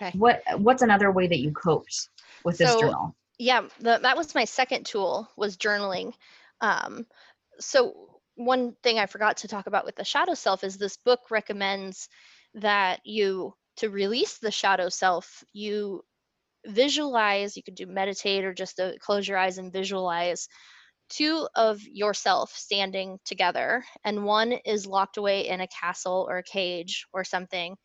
Okay. 0.00 0.16
What 0.16 0.42
what's 0.56 0.82
another 0.82 1.10
way 1.10 1.26
that 1.26 1.38
you 1.38 1.52
coped 1.52 2.08
with 2.44 2.58
this 2.58 2.70
So, 2.72 2.80
journal? 2.80 3.16
yeah 3.38 3.62
the, 3.80 3.98
that 4.02 4.16
was 4.16 4.34
my 4.34 4.44
second 4.44 4.84
tool 4.86 5.28
was 5.36 5.56
journaling 5.56 6.12
um, 6.60 7.06
so 7.58 8.20
one 8.36 8.74
thing 8.82 8.98
i 8.98 9.06
forgot 9.06 9.38
to 9.38 9.48
talk 9.48 9.66
about 9.66 9.84
with 9.84 9.96
the 9.96 10.04
shadow 10.04 10.34
self 10.34 10.64
is 10.64 10.76
this 10.76 10.96
book 10.98 11.20
recommends 11.30 12.08
that 12.54 13.00
you 13.04 13.54
to 13.78 13.90
release 13.90 14.38
the 14.38 14.50
shadow 14.50 14.88
self 14.88 15.42
you 15.52 16.04
visualize 16.66 17.56
you 17.56 17.62
could 17.62 17.74
do 17.74 17.86
meditate 17.86 18.44
or 18.44 18.54
just 18.54 18.78
uh 18.78 18.92
close 19.00 19.26
your 19.26 19.38
eyes 19.38 19.58
and 19.58 19.72
visualize 19.72 20.48
two 21.12 21.46
of 21.54 21.80
yourself 21.82 22.52
standing 22.54 23.18
together 23.24 23.84
and 24.04 24.24
one 24.24 24.52
is 24.52 24.86
locked 24.86 25.16
away 25.16 25.48
in 25.48 25.60
a 25.60 25.68
castle 25.68 26.26
or 26.28 26.38
a 26.38 26.42
cage 26.42 27.06
or 27.12 27.24
something 27.24 27.76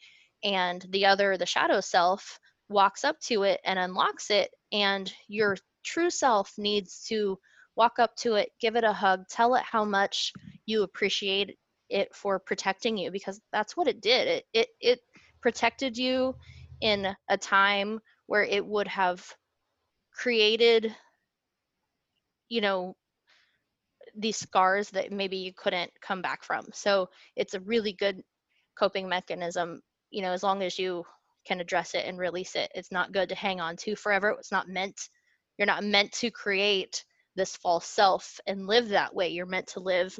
and 0.43 0.86
the 0.89 1.05
other 1.05 1.38
the 1.38 1.45
shadow 1.45 1.82
self 1.82 2.39
walks 2.69 3.03
up 3.03 3.19
to 3.19 3.43
it 3.43 3.59
and 3.65 3.78
unlocks 3.78 4.30
it 4.30 4.49
and 4.71 5.13
your 5.28 5.57
true 5.84 6.09
self 6.09 6.53
needs 6.57 7.05
to 7.07 7.38
walk 7.75 7.99
up 7.99 8.15
to 8.15 8.36
it 8.36 8.49
give 8.61 8.75
it 8.75 8.84
a 8.84 8.93
hug 8.93 9.28
tell 9.30 9.55
it 9.55 9.63
how 9.63 9.84
much 9.84 10.32
you 10.65 10.84
appreciate 10.84 11.57
it 11.89 12.13
for 12.13 12.39
protecting 12.39 12.97
you 12.97 13.11
because 13.11 13.39
that's 13.51 13.78
what 13.78 13.88
it 13.88 14.01
did. 14.01 14.28
It 14.28 14.45
it, 14.53 14.67
it 14.82 14.99
protected 15.41 15.97
you 15.97 16.36
in 16.82 17.15
a 17.30 17.38
time 17.38 17.99
where 18.28 18.43
it 18.43 18.65
would 18.65 18.88
have 18.88 19.25
created 20.11 20.95
you 22.49 22.61
know 22.61 22.95
these 24.18 24.38
scars 24.38 24.89
that 24.91 25.11
maybe 25.11 25.38
you 25.38 25.53
couldn't 25.53 25.91
come 26.01 26.22
back 26.22 26.43
from. 26.43 26.65
So 26.74 27.09
it's 27.36 27.53
a 27.53 27.59
really 27.61 27.93
good 27.93 28.22
coping 28.78 29.09
mechanism 29.09 29.82
you 30.11 30.22
know 30.22 30.32
as 30.32 30.43
long 30.43 30.61
as 30.63 30.78
you 30.80 31.03
can 31.45 31.59
address 31.61 31.93
it 31.95 32.05
and 32.05 32.18
release 32.20 32.55
it. 32.55 32.72
It's 32.76 32.91
not 32.91 33.13
good 33.13 33.30
to 33.30 33.36
hang 33.36 33.61
on 33.61 33.78
to 33.78 33.95
forever. 33.95 34.30
It's 34.32 34.51
not 34.51 34.68
meant 34.68 35.09
you're 35.57 35.65
not 35.65 35.84
meant 35.84 36.11
to 36.13 36.30
create 36.32 37.03
this 37.36 37.55
false 37.55 37.86
self 37.88 38.39
and 38.47 38.68
live 38.68 38.89
that 38.89 39.13
way. 39.15 39.30
You're 39.30 39.45
meant 39.45 39.68
to 39.68 39.80
live 39.80 40.18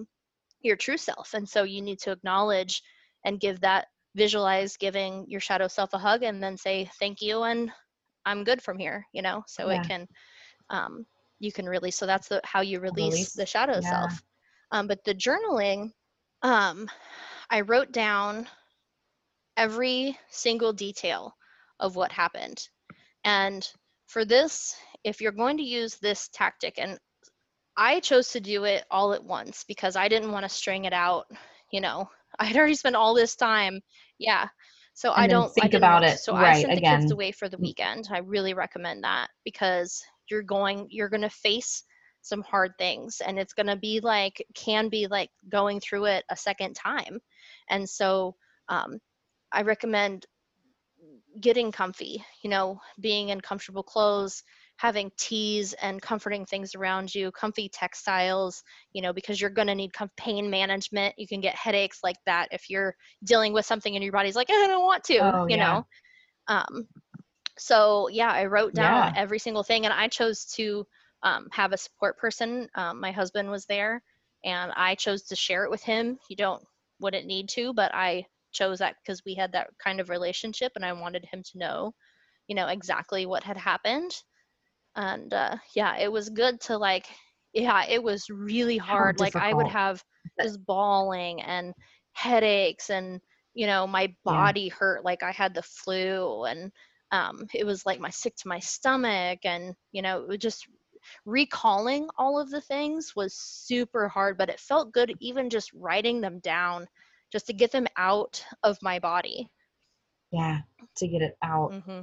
your 0.62 0.76
true 0.76 0.98
self. 0.98 1.34
And 1.34 1.48
so 1.48 1.64
you 1.64 1.82
need 1.82 2.00
to 2.00 2.12
acknowledge 2.12 2.82
and 3.26 3.40
give 3.40 3.62
that 3.62 3.88
visualize 4.16 4.78
giving 4.78 5.26
your 5.28 5.40
shadow 5.40 5.68
self 5.68 5.94
a 5.94 5.98
hug 5.98 6.24
and 6.24 6.42
then 6.42 6.58
say 6.58 6.90
thank 7.00 7.22
you 7.22 7.44
and 7.44 7.72
i'm 8.26 8.44
good 8.44 8.62
from 8.62 8.80
here 8.80 9.06
you 9.14 9.22
know? 9.22 9.44
So 9.48 9.70
Yeah. 9.70 9.82
it 9.82 9.88
can 9.88 10.08
um, 10.70 11.06
you 11.40 11.52
can 11.52 11.66
release 11.68 11.96
so 11.96 12.06
that's 12.06 12.28
the 12.30 12.42
how 12.44 12.62
you 12.62 12.80
release, 12.80 13.14
Release, 13.14 13.34
the 13.34 13.46
shadow 13.46 13.80
yeah. 13.82 13.82
self 13.82 14.24
um, 14.72 14.88
but 14.88 15.04
the 15.04 15.14
journaling 15.16 15.92
um, 16.44 16.90
i 17.50 17.62
wrote 17.62 17.92
down 17.92 18.48
every 19.58 20.18
single 20.30 20.74
detail 20.74 21.36
of 21.80 21.96
what 21.96 22.12
happened 22.12 22.68
and 23.24 23.68
for 24.08 24.26
this 24.26 24.76
if 25.04 25.22
you're 25.22 25.32
going 25.32 25.58
to 25.58 25.64
use 25.64 25.96
this 25.98 26.28
tactic 26.30 26.78
and 26.78 26.98
i 27.78 28.00
chose 28.00 28.32
to 28.32 28.40
do 28.40 28.64
it 28.66 28.84
all 28.92 29.14
at 29.14 29.24
once 29.24 29.64
because 29.68 29.96
i 29.96 30.08
didn't 30.08 30.32
want 30.32 30.44
to 30.44 30.50
string 30.50 30.86
it 30.86 30.94
out 30.94 31.26
you 31.72 31.82
know 31.82 32.10
i 32.40 32.46
had 32.46 32.58
already 32.58 32.76
spent 32.76 32.96
all 32.96 33.14
this 33.16 33.36
time 33.36 33.80
yeah 34.20 34.48
so 34.94 35.12
And 35.16 35.26
i 35.26 35.28
don't 35.28 35.54
think 35.54 35.72
didn't 35.72 35.74
about 35.74 36.04
it, 36.04 36.18
so 36.18 36.36
i 36.36 36.52
sent 36.52 36.74
the 36.76 36.82
again. 36.82 36.82
kids 36.82 37.12
away 37.12 37.32
for 37.32 37.50
the 37.50 37.58
Mm. 37.60 37.74
weekend 37.74 38.08
i 38.12 38.20
really 38.20 38.54
recommend 38.54 39.04
that 39.04 39.30
because 39.44 40.04
you're 40.30 40.44
going 40.44 40.88
you're 40.90 41.10
going 41.10 41.22
to 41.22 41.30
face 41.30 41.84
some 42.22 42.42
hard 42.42 42.72
things 42.78 43.22
and 43.26 43.40
it's 43.40 43.54
going 43.54 43.68
to 43.68 43.76
be 43.78 44.00
like 44.02 44.44
can 44.54 44.90
be 44.90 45.08
like 45.08 45.30
going 45.50 45.80
through 45.80 46.06
it 46.06 46.26
a 46.30 46.36
second 46.36 46.74
time. 46.74 47.20
And 47.70 47.88
so 47.88 48.36
um, 48.70 49.00
i 49.52 49.62
recommend 49.62 50.26
getting 51.40 51.72
comfy 51.72 52.24
you 52.44 52.50
know 52.50 52.80
being 53.00 53.30
in 53.30 53.40
comfortable 53.40 53.84
clothes 53.84 54.44
having 54.78 55.12
teas 55.18 55.74
and 55.82 56.02
comforting 56.02 56.46
things 56.46 56.76
around 56.76 57.14
you 57.14 57.32
comfy 57.32 57.70
textiles 57.70 58.64
you 58.94 59.02
know 59.02 59.14
because 59.14 59.40
you're 59.40 59.50
going 59.50 59.68
to 59.68 59.76
need 59.76 59.92
pain 60.18 60.50
management. 60.50 61.14
You 61.18 61.28
can 61.28 61.42
get 61.42 61.56
headaches 61.56 62.00
like 62.04 62.18
that 62.26 62.48
if 62.52 62.70
you're 62.70 62.96
dealing 63.24 63.54
with 63.54 63.66
something 63.66 63.94
in 63.94 64.02
your 64.02 64.12
body's 64.12 64.36
like 64.36 64.50
i 64.50 64.68
don't 64.68 64.86
want 64.86 65.04
to 65.06 65.20
Oh, 65.20 65.48
you 65.48 65.58
yeah. 65.58 65.76
know? 65.76 65.88
Um 66.48 66.88
so 67.58 68.08
yeah 68.10 68.32
i 68.32 68.46
wrote 68.46 68.74
down 68.74 69.10
Yeah. 69.10 69.16
every 69.16 69.40
single 69.40 69.64
thing 69.64 69.86
and 69.86 69.94
i 69.94 70.08
chose 70.08 70.46
to 70.46 70.86
um, 71.24 71.48
have 71.52 71.74
a 71.74 71.78
support 71.78 72.18
person 72.18 72.70
um, 72.76 73.00
my 73.02 73.12
husband 73.12 73.50
was 73.50 73.66
there 73.66 74.02
and 74.44 74.72
i 74.76 74.96
chose 74.96 75.24
to 75.24 75.36
share 75.36 75.64
it 75.64 75.72
with 75.72 75.84
him. 75.84 76.18
You 76.30 76.36
don't 76.36 76.64
wouldn't 77.00 77.26
need 77.28 77.50
to 77.50 77.74
but 77.74 77.94
i 77.94 78.26
chose 78.52 78.80
that 78.80 78.96
because 79.04 79.24
we 79.26 79.36
had 79.36 79.52
that 79.54 79.68
kind 79.84 80.00
of 80.00 80.10
relationship 80.10 80.74
and 80.76 80.86
i 80.86 80.94
wanted 80.94 81.26
him 81.26 81.44
to 81.44 81.58
know 81.58 81.94
you 82.48 82.56
know 82.56 82.68
exactly 82.68 83.26
what 83.26 83.44
had 83.44 83.58
happened. 83.58 84.12
And 84.96 85.34
uh, 85.34 85.58
yeah 85.76 85.98
it 85.98 86.12
was 86.12 86.30
good 86.30 86.60
to 86.62 86.78
like 86.78 87.06
yeah 87.54 87.86
it 87.88 88.02
was 88.04 88.30
really 88.30 88.78
hard. 88.78 89.18
Like 89.18 89.36
i 89.36 89.54
would 89.54 89.68
have 89.68 90.04
just 90.42 90.64
bawling 90.66 91.42
and 91.42 91.74
headaches 92.14 92.90
and 92.90 93.22
you 93.54 93.68
know 93.68 93.88
my 93.88 94.14
body 94.24 94.70
hurt 94.70 95.04
like 95.04 95.24
i 95.24 95.32
had 95.32 95.54
the 95.54 95.62
flu 95.64 96.44
and 96.46 96.72
um, 97.12 97.46
it 97.54 97.66
was 97.66 97.86
like 97.86 98.00
my 98.00 98.10
sick 98.10 98.36
to 98.38 98.48
my 98.48 98.60
stomach 98.60 99.40
and 99.44 99.74
you 99.92 100.02
know 100.02 100.22
it 100.22 100.28
was 100.28 100.38
just 100.38 100.68
recalling 101.26 102.08
all 102.18 102.40
of 102.40 102.50
the 102.50 102.62
things 102.62 103.14
was 103.16 103.34
super 103.34 104.08
hard, 104.10 104.38
but 104.38 104.50
it 104.50 104.60
felt 104.60 104.92
good 104.92 105.14
even 105.20 105.50
just 105.50 105.72
writing 105.74 106.22
them 106.22 106.40
down 106.40 106.88
just 107.32 107.48
to 107.48 107.54
get 107.54 107.72
them 107.72 107.88
out 107.98 108.44
of 108.64 108.78
my 108.82 109.00
body. 109.00 109.50
Yeah, 110.32 110.60
to 110.98 111.08
get 111.08 111.22
it 111.22 111.38
out. 111.44 111.74
hmm 111.74 112.02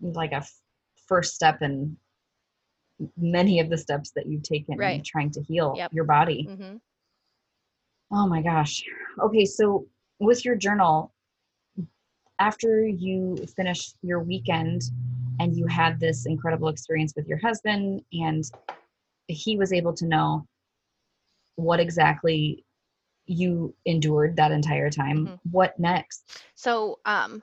Like 0.00 0.32
a 0.32 0.36
f- 0.36 0.60
first 1.06 1.34
step 1.34 1.62
in 1.62 1.96
many 3.16 3.60
of 3.60 3.70
the 3.70 3.78
steps 3.78 4.10
that 4.16 4.26
you've 4.26 4.42
taken 4.42 4.82
in 4.82 5.02
trying 5.04 5.30
to 5.32 5.42
heal 5.42 5.74
Yep. 5.76 5.92
your 5.92 6.04
body. 6.04 6.48
mm-hmm. 6.48 6.76
Oh 8.10 8.26
my 8.26 8.40
gosh. 8.42 8.82
Okay, 9.22 9.44
so 9.44 9.86
with 10.18 10.44
your 10.44 10.56
journal, 10.56 11.12
after 12.38 12.86
you 12.86 13.36
finish 13.56 13.92
your 14.02 14.20
weekend 14.20 14.82
and 15.40 15.56
you 15.56 15.66
had 15.66 16.00
this 16.00 16.26
incredible 16.26 16.68
experience 16.68 17.12
with 17.16 17.26
your 17.26 17.38
husband, 17.38 18.02
and 18.12 18.44
he 19.28 19.56
was 19.56 19.72
able 19.72 19.92
to 19.94 20.06
know 20.06 20.46
what 21.56 21.80
exactly 21.80 22.64
you 23.26 23.74
endured 23.84 24.36
that 24.36 24.52
entire 24.52 24.90
time, 24.90 25.26
Mhm. 25.26 25.40
what 25.50 25.78
next? 25.78 26.42
So 26.54 27.00
um, 27.04 27.42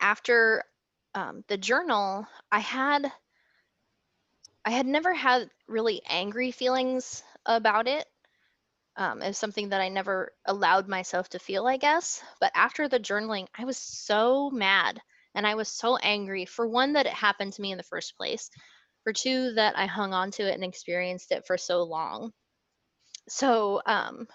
after 0.00 0.64
um, 1.14 1.44
the 1.48 1.56
journal, 1.56 2.26
I 2.52 2.58
had 2.58 3.12
I 4.64 4.70
had 4.70 4.86
never 4.86 5.14
had 5.14 5.50
really 5.68 6.02
angry 6.08 6.50
feelings 6.50 7.22
about 7.46 7.86
it. 7.86 8.06
Um, 8.98 9.32
something 9.34 9.68
that 9.68 9.82
I 9.82 9.90
never 9.90 10.32
allowed 10.46 10.88
myself 10.88 11.28
to 11.30 11.38
feel, 11.38 11.66
I 11.66 11.76
guess. 11.76 12.22
But 12.40 12.52
after 12.54 12.88
the 12.88 12.98
journaling, 12.98 13.46
I 13.56 13.64
was 13.64 13.76
so 13.76 14.50
mad 14.50 14.98
and 15.34 15.46
I 15.46 15.54
was 15.54 15.68
so 15.68 15.98
angry 15.98 16.46
for 16.46 16.66
one 16.66 16.94
that 16.94 17.04
it 17.04 17.12
happened 17.12 17.52
to 17.52 17.62
me 17.62 17.72
in 17.72 17.76
the 17.76 17.84
first 17.84 18.16
place, 18.16 18.50
for 19.04 19.12
two 19.12 19.52
that 19.52 19.76
I 19.76 19.84
hung 19.84 20.14
on 20.14 20.30
to 20.32 20.48
it 20.48 20.54
and 20.54 20.64
experienced 20.64 21.30
it 21.30 21.46
for 21.46 21.58
so 21.58 21.82
long. 21.82 22.32
So 23.28 23.82
um, 23.84 24.26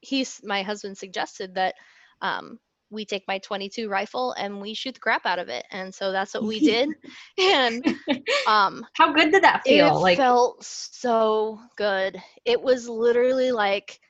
he's 0.00 0.40
my 0.42 0.62
husband 0.62 0.98
suggested 0.98 1.54
that 1.54 1.76
um, 2.20 2.58
we 2.94 3.04
take 3.04 3.24
my 3.28 3.38
22 3.38 3.88
rifle 3.88 4.32
and 4.38 4.60
we 4.60 4.72
shoot 4.74 4.94
the 4.94 5.00
crap 5.00 5.26
out 5.26 5.38
of 5.38 5.48
it, 5.48 5.66
and 5.70 5.94
so 5.94 6.12
that's 6.12 6.34
what 6.34 6.44
we 6.44 6.60
did. 6.64 6.88
and 7.38 7.84
um, 8.46 8.86
How 8.94 9.12
good 9.12 9.32
did 9.32 9.42
that 9.44 9.62
feel? 9.64 9.96
it 9.96 10.00
like 10.00 10.16
felt 10.16 10.64
so 10.64 11.60
good. 11.76 12.20
It 12.44 12.60
was 12.60 12.88
literally 12.88 13.52
like 13.52 14.00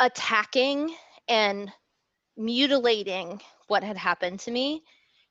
attacking 0.00 0.94
and 1.28 1.70
mutilating 2.36 3.40
what 3.68 3.84
had 3.84 3.96
happened 3.96 4.40
to 4.40 4.50
me 4.50 4.82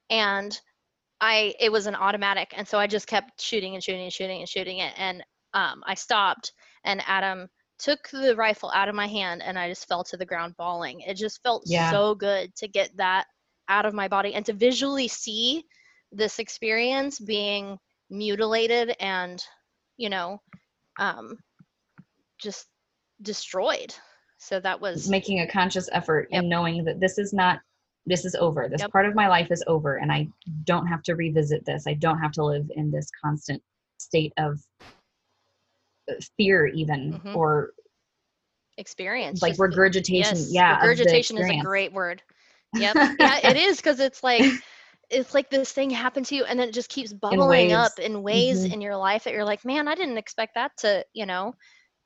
and 0.10 0.60
I 1.20 1.54
it 1.60 1.72
was 1.72 1.88
an 1.88 1.96
automatic 1.96 2.54
and 2.56 2.68
so 2.68 2.78
I 2.78 2.88
just 2.88 3.08
kept 3.08 3.42
shooting 3.42 3.74
and 3.76 3.84
shooting 3.84 4.04
and 4.04 4.14
shooting 4.14 4.40
and 4.40 4.50
shooting 4.50 4.78
it 4.80 4.94
and 4.98 5.24
um, 5.54 5.84
I 5.86 5.96
stopped 5.96 6.54
and 6.84 7.02
Adam 7.06 7.50
took 7.82 8.08
the 8.10 8.36
rifle 8.36 8.72
out 8.74 8.90
of 8.90 8.96
my 8.96 9.08
hand 9.08 9.42
and 9.42 9.58
I 9.58 9.68
just 9.70 9.88
fell 9.88 10.04
to 10.06 10.18
the 10.18 10.26
ground 10.26 10.56
bawling. 10.58 11.02
It 11.02 11.16
just 11.16 11.42
felt 11.44 11.64
Yeah. 11.66 11.90
so 11.90 12.16
good 12.16 12.56
to 12.58 12.68
get 12.68 12.96
that 12.98 13.26
out 13.68 13.86
of 13.86 13.94
my 13.94 14.08
body 14.08 14.34
and 14.34 14.46
to 14.46 14.54
visually 14.54 15.08
see 15.08 15.66
this 16.12 16.40
experience 16.40 17.20
being 17.20 17.78
mutilated 18.10 18.96
and 19.00 19.44
you 19.98 20.10
know 20.10 20.42
um, 21.00 21.38
just 22.40 22.68
destroyed. 23.22 23.94
So 24.38 24.60
that 24.60 24.82
was 24.82 25.10
making 25.10 25.40
a 25.40 25.48
conscious 25.48 25.88
effort 25.92 26.28
Yep. 26.32 26.40
and 26.40 26.50
knowing 26.50 26.84
that 26.86 27.00
this 27.00 27.18
is 27.18 27.34
not 27.34 27.60
this 28.08 28.26
is 28.26 28.36
over 28.36 28.68
this 28.68 28.82
Yep. 28.82 28.92
part 28.92 29.06
of 29.06 29.14
my 29.16 29.28
life 29.28 29.52
is 29.52 29.64
over 29.68 29.98
and 29.98 30.12
i 30.12 30.28
don't 30.64 30.88
have 30.88 31.04
to 31.04 31.14
revisit 31.14 31.64
this 31.66 31.86
i 31.86 31.94
don't 31.94 32.18
have 32.18 32.32
to 32.32 32.44
live 32.44 32.66
in 32.76 32.90
this 32.90 33.08
constant 33.24 33.62
state 34.00 34.34
of 34.40 34.60
fear 36.38 36.68
even 36.68 37.20
Mhm. 37.26 37.36
or 37.36 37.72
experience. 38.78 39.42
like 39.42 39.56
regurgitation 39.60 40.38
Yes, 40.38 40.54
yeah 40.54 40.72
regurgitation 40.74 41.38
is 41.38 41.50
a 41.50 41.54
great 41.54 41.94
word. 41.94 42.22
Yep. 42.74 42.98
yeah, 43.20 43.40
it 43.44 43.58
is 43.58 43.78
because 43.78 44.00
it's 44.00 44.24
like 44.24 44.44
it's 45.10 45.34
like 45.34 45.50
this 45.50 45.72
thing 45.72 45.90
happened 45.90 46.26
to 46.28 46.36
you 46.36 46.46
and 46.46 46.60
then 46.60 46.70
it 46.70 46.74
just 46.74 46.90
keeps 46.90 47.12
bubbling 47.14 47.74
up 47.74 48.00
in 48.00 48.24
ways 48.24 48.64
Mhm. 48.64 48.74
in 48.74 48.82
your 48.82 48.96
life 48.96 49.26
that 49.26 49.34
you're 49.34 49.44
like, 49.46 49.66
man, 49.66 49.88
I 49.88 49.96
didn't 49.96 50.18
expect 50.18 50.56
that 50.56 50.72
to, 50.78 51.06
you 51.14 51.26
know, 51.26 51.54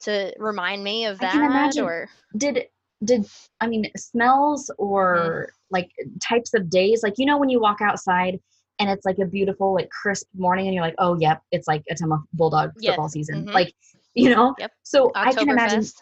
to 0.02 0.34
remind 0.40 0.84
me 0.84 1.06
of 1.06 1.20
that 1.20 1.78
or 1.80 2.10
did 2.38 2.66
did 3.04 3.26
i 3.62 3.68
mean 3.68 3.86
smells 3.96 4.72
or 4.78 5.14
Mm-hmm. 5.16 5.52
like 5.72 5.90
types 6.22 6.54
of 6.54 6.70
days 6.70 7.02
like 7.04 7.14
you 7.18 7.26
know 7.26 7.38
when 7.38 7.50
you 7.50 7.60
walk 7.60 7.82
outside 7.82 8.40
and 8.80 8.90
it's 8.90 9.06
like 9.06 9.20
a 9.20 9.26
beautiful 9.26 9.74
like 9.74 9.90
crisp 9.90 10.28
morning 10.36 10.66
and 10.68 10.74
you're 10.74 10.84
like 10.84 10.96
oh 10.98 11.18
yep 11.20 11.42
it's 11.52 11.68
like 11.68 11.84
it's 11.88 12.02
a 12.02 12.08
bulldog 12.34 12.72
Yes, 12.80 12.92
football 12.92 13.10
season 13.10 13.46
mhm. 13.46 13.54
like 13.54 13.74
you 14.14 14.30
know 14.34 14.54
Yep. 14.60 14.72
so 14.84 15.12
i 15.16 15.34
can 15.34 15.50
imagine 15.50 15.82
Oktoberfest. 15.82 16.02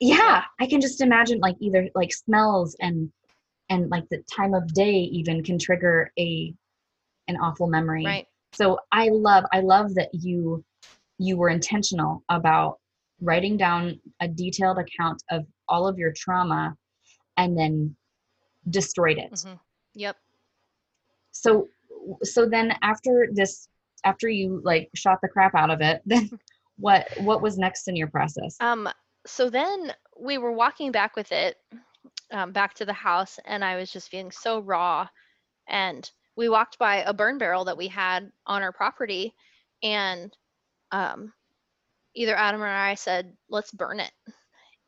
yeah 0.00 0.42
i 0.60 0.66
can 0.66 0.80
just 0.80 1.00
imagine 1.00 1.38
like 1.40 1.56
either 1.60 1.88
like 1.94 2.12
smells 2.12 2.76
and 2.80 3.10
and 3.70 3.90
like 3.90 4.08
the 4.10 4.22
time 4.34 4.54
of 4.54 4.72
day 4.72 4.92
even 4.92 5.42
can 5.42 5.58
trigger 5.58 6.10
a 6.18 6.52
an 7.28 7.36
awful 7.36 7.66
memory 7.68 8.04
Right. 8.04 8.26
so 8.52 8.78
i 8.92 9.08
love 9.08 9.44
i 9.52 9.60
love 9.60 9.94
that 9.94 10.08
you 10.12 10.64
you 11.18 11.36
were 11.36 11.48
intentional 11.48 12.22
about 12.28 12.78
writing 13.20 13.56
down 13.56 14.00
a 14.20 14.28
detailed 14.28 14.78
account 14.78 15.22
of 15.30 15.44
all 15.68 15.86
of 15.88 15.98
your 15.98 16.12
trauma 16.16 16.76
and 17.36 17.58
then 17.58 17.94
destroyed 18.70 19.18
it 19.18 19.32
Mhm. 19.32 19.58
Yep. 19.94 20.16
so 21.32 21.68
so 22.22 22.46
then 22.46 22.74
after 22.82 23.28
this 23.32 23.68
after 24.04 24.28
you 24.28 24.60
like 24.64 24.88
shot 24.94 25.18
the 25.22 25.28
crap 25.28 25.54
out 25.54 25.70
of 25.70 25.80
it 25.80 26.02
then 26.06 26.30
what 26.76 27.08
what 27.20 27.42
was 27.42 27.58
next 27.58 27.88
in 27.88 27.96
your 27.96 28.08
process 28.08 28.56
Um, 28.60 28.88
so 29.26 29.50
then 29.50 29.92
we 30.18 30.38
were 30.38 30.52
walking 30.52 30.90
back 30.90 31.14
with 31.14 31.30
it, 31.32 31.56
um, 32.32 32.52
back 32.52 32.74
to 32.74 32.84
the 32.84 32.92
house, 32.92 33.38
and 33.44 33.64
I 33.64 33.76
was 33.76 33.92
just 33.92 34.08
feeling 34.08 34.30
so 34.30 34.60
raw. 34.60 35.06
And 35.68 36.10
we 36.36 36.48
walked 36.48 36.78
by 36.78 37.02
a 37.02 37.12
burn 37.12 37.38
barrel 37.38 37.66
that 37.66 37.76
we 37.76 37.88
had 37.88 38.30
on 38.46 38.62
our 38.62 38.72
property, 38.72 39.34
and 39.82 40.34
um, 40.92 41.32
either 42.14 42.34
Adam 42.34 42.62
or 42.62 42.66
I 42.66 42.94
said, 42.94 43.36
"Let's 43.48 43.70
burn 43.70 44.00
it." 44.00 44.12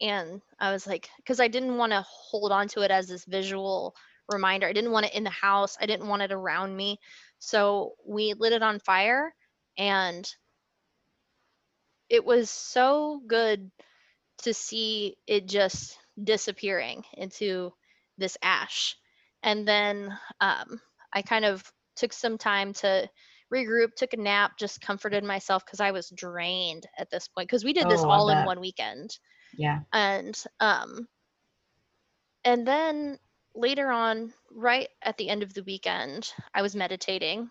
And 0.01 0.41
I 0.59 0.73
was 0.73 0.87
like, 0.87 1.11
because 1.19 1.41
I 1.41 1.49
didn't 1.49 1.77
want 1.77 1.93
to 1.93 2.05
hold 2.09 2.53
on 2.53 2.69
to 2.69 2.81
it 2.81 2.91
as 2.91 3.09
this 3.09 3.27
visual 3.27 3.95
reminder. 4.31 4.67
I 4.67 4.73
didn't 4.73 4.93
want 4.93 5.07
it 5.07 5.15
in 5.15 5.25
the 5.25 5.31
house. 5.31 5.77
I 5.81 5.87
didn't 5.87 6.09
want 6.09 6.23
it 6.23 6.33
around 6.33 6.77
me. 6.77 6.99
So 7.39 7.95
we 8.07 8.35
lit 8.35 8.53
it 8.53 8.63
on 8.63 8.81
fire, 8.81 9.35
and 9.79 10.29
it 12.09 12.25
was 12.25 12.51
so 12.51 13.21
good 13.27 13.71
to 14.43 14.55
see 14.55 15.17
it 15.27 15.47
just 15.47 15.99
disappearing 16.23 17.05
into 17.15 17.73
this 18.19 18.37
ash. 18.43 18.97
And 19.43 19.67
then 19.67 20.17
um, 20.41 20.81
I 21.13 21.23
kind 21.23 21.45
of 21.45 21.63
took 21.97 22.13
some 22.13 22.39
time 22.39 22.75
to 22.75 23.09
regroup, 23.53 23.95
took 23.97 24.13
a 24.15 24.17
nap, 24.17 24.53
just 24.59 24.81
comforted 24.81 25.25
myself 25.25 25.65
because 25.65 25.81
I 25.81 25.93
was 25.93 26.11
drained 26.11 26.87
at 26.99 27.11
this 27.11 27.29
point 27.29 27.49
because 27.49 27.65
we 27.65 27.73
did 27.73 27.89
this 27.89 28.05
Oh, 28.05 28.09
all 28.09 28.31
in 28.31 28.43
one 28.45 28.61
weekend. 28.61 29.19
yeah 29.57 29.81
And 29.93 30.37
um, 30.61 31.09
and 32.45 32.67
then 32.67 33.19
later 33.55 33.91
on, 33.91 34.33
right 34.51 34.89
at 35.03 35.17
the 35.17 35.29
end 35.29 35.43
of 35.43 35.55
the 35.55 35.63
weekend, 35.63 36.33
I 36.55 36.63
was 36.63 36.77
meditating 36.77 37.51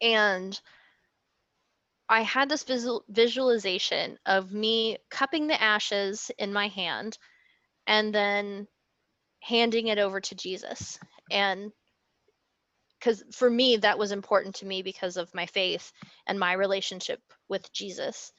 and 0.00 0.58
I 2.08 2.22
had 2.22 2.48
this 2.48 2.62
visual, 2.62 3.04
visualization 3.08 4.18
of 4.24 4.52
me 4.52 4.98
cupping 5.10 5.46
the 5.46 5.60
ashes 5.60 6.30
in 6.38 6.52
my 6.52 6.68
hand 6.68 7.18
and 7.86 8.14
then 8.14 8.66
handing 9.40 9.88
it 9.88 9.98
over 9.98 10.20
to 10.20 10.34
Jesus. 10.34 10.98
And 11.30 11.72
because 12.98 13.22
for 13.32 13.48
me, 13.48 13.76
that 13.78 13.98
was 13.98 14.10
important 14.10 14.56
to 14.56 14.66
me 14.66 14.82
because 14.82 15.16
of 15.16 15.34
my 15.34 15.46
faith 15.46 15.92
and 16.26 16.38
my 16.38 16.54
relationship 16.54 17.20
with 17.48 17.70
Jesus. 17.72 18.32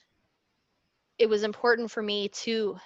It 1.17 1.29
was 1.29 1.43
important 1.43 1.91
for 1.91 2.01
me 2.01 2.29
to 2.43 2.77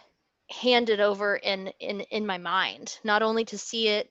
hand 0.61 0.89
it 0.89 0.99
over 0.99 1.35
in 1.35 1.67
in 1.79 2.01
in 2.01 2.25
my 2.25 2.37
mind, 2.37 2.99
not 3.03 3.21
only 3.21 3.45
to 3.45 3.57
see 3.57 3.87
it 3.89 4.09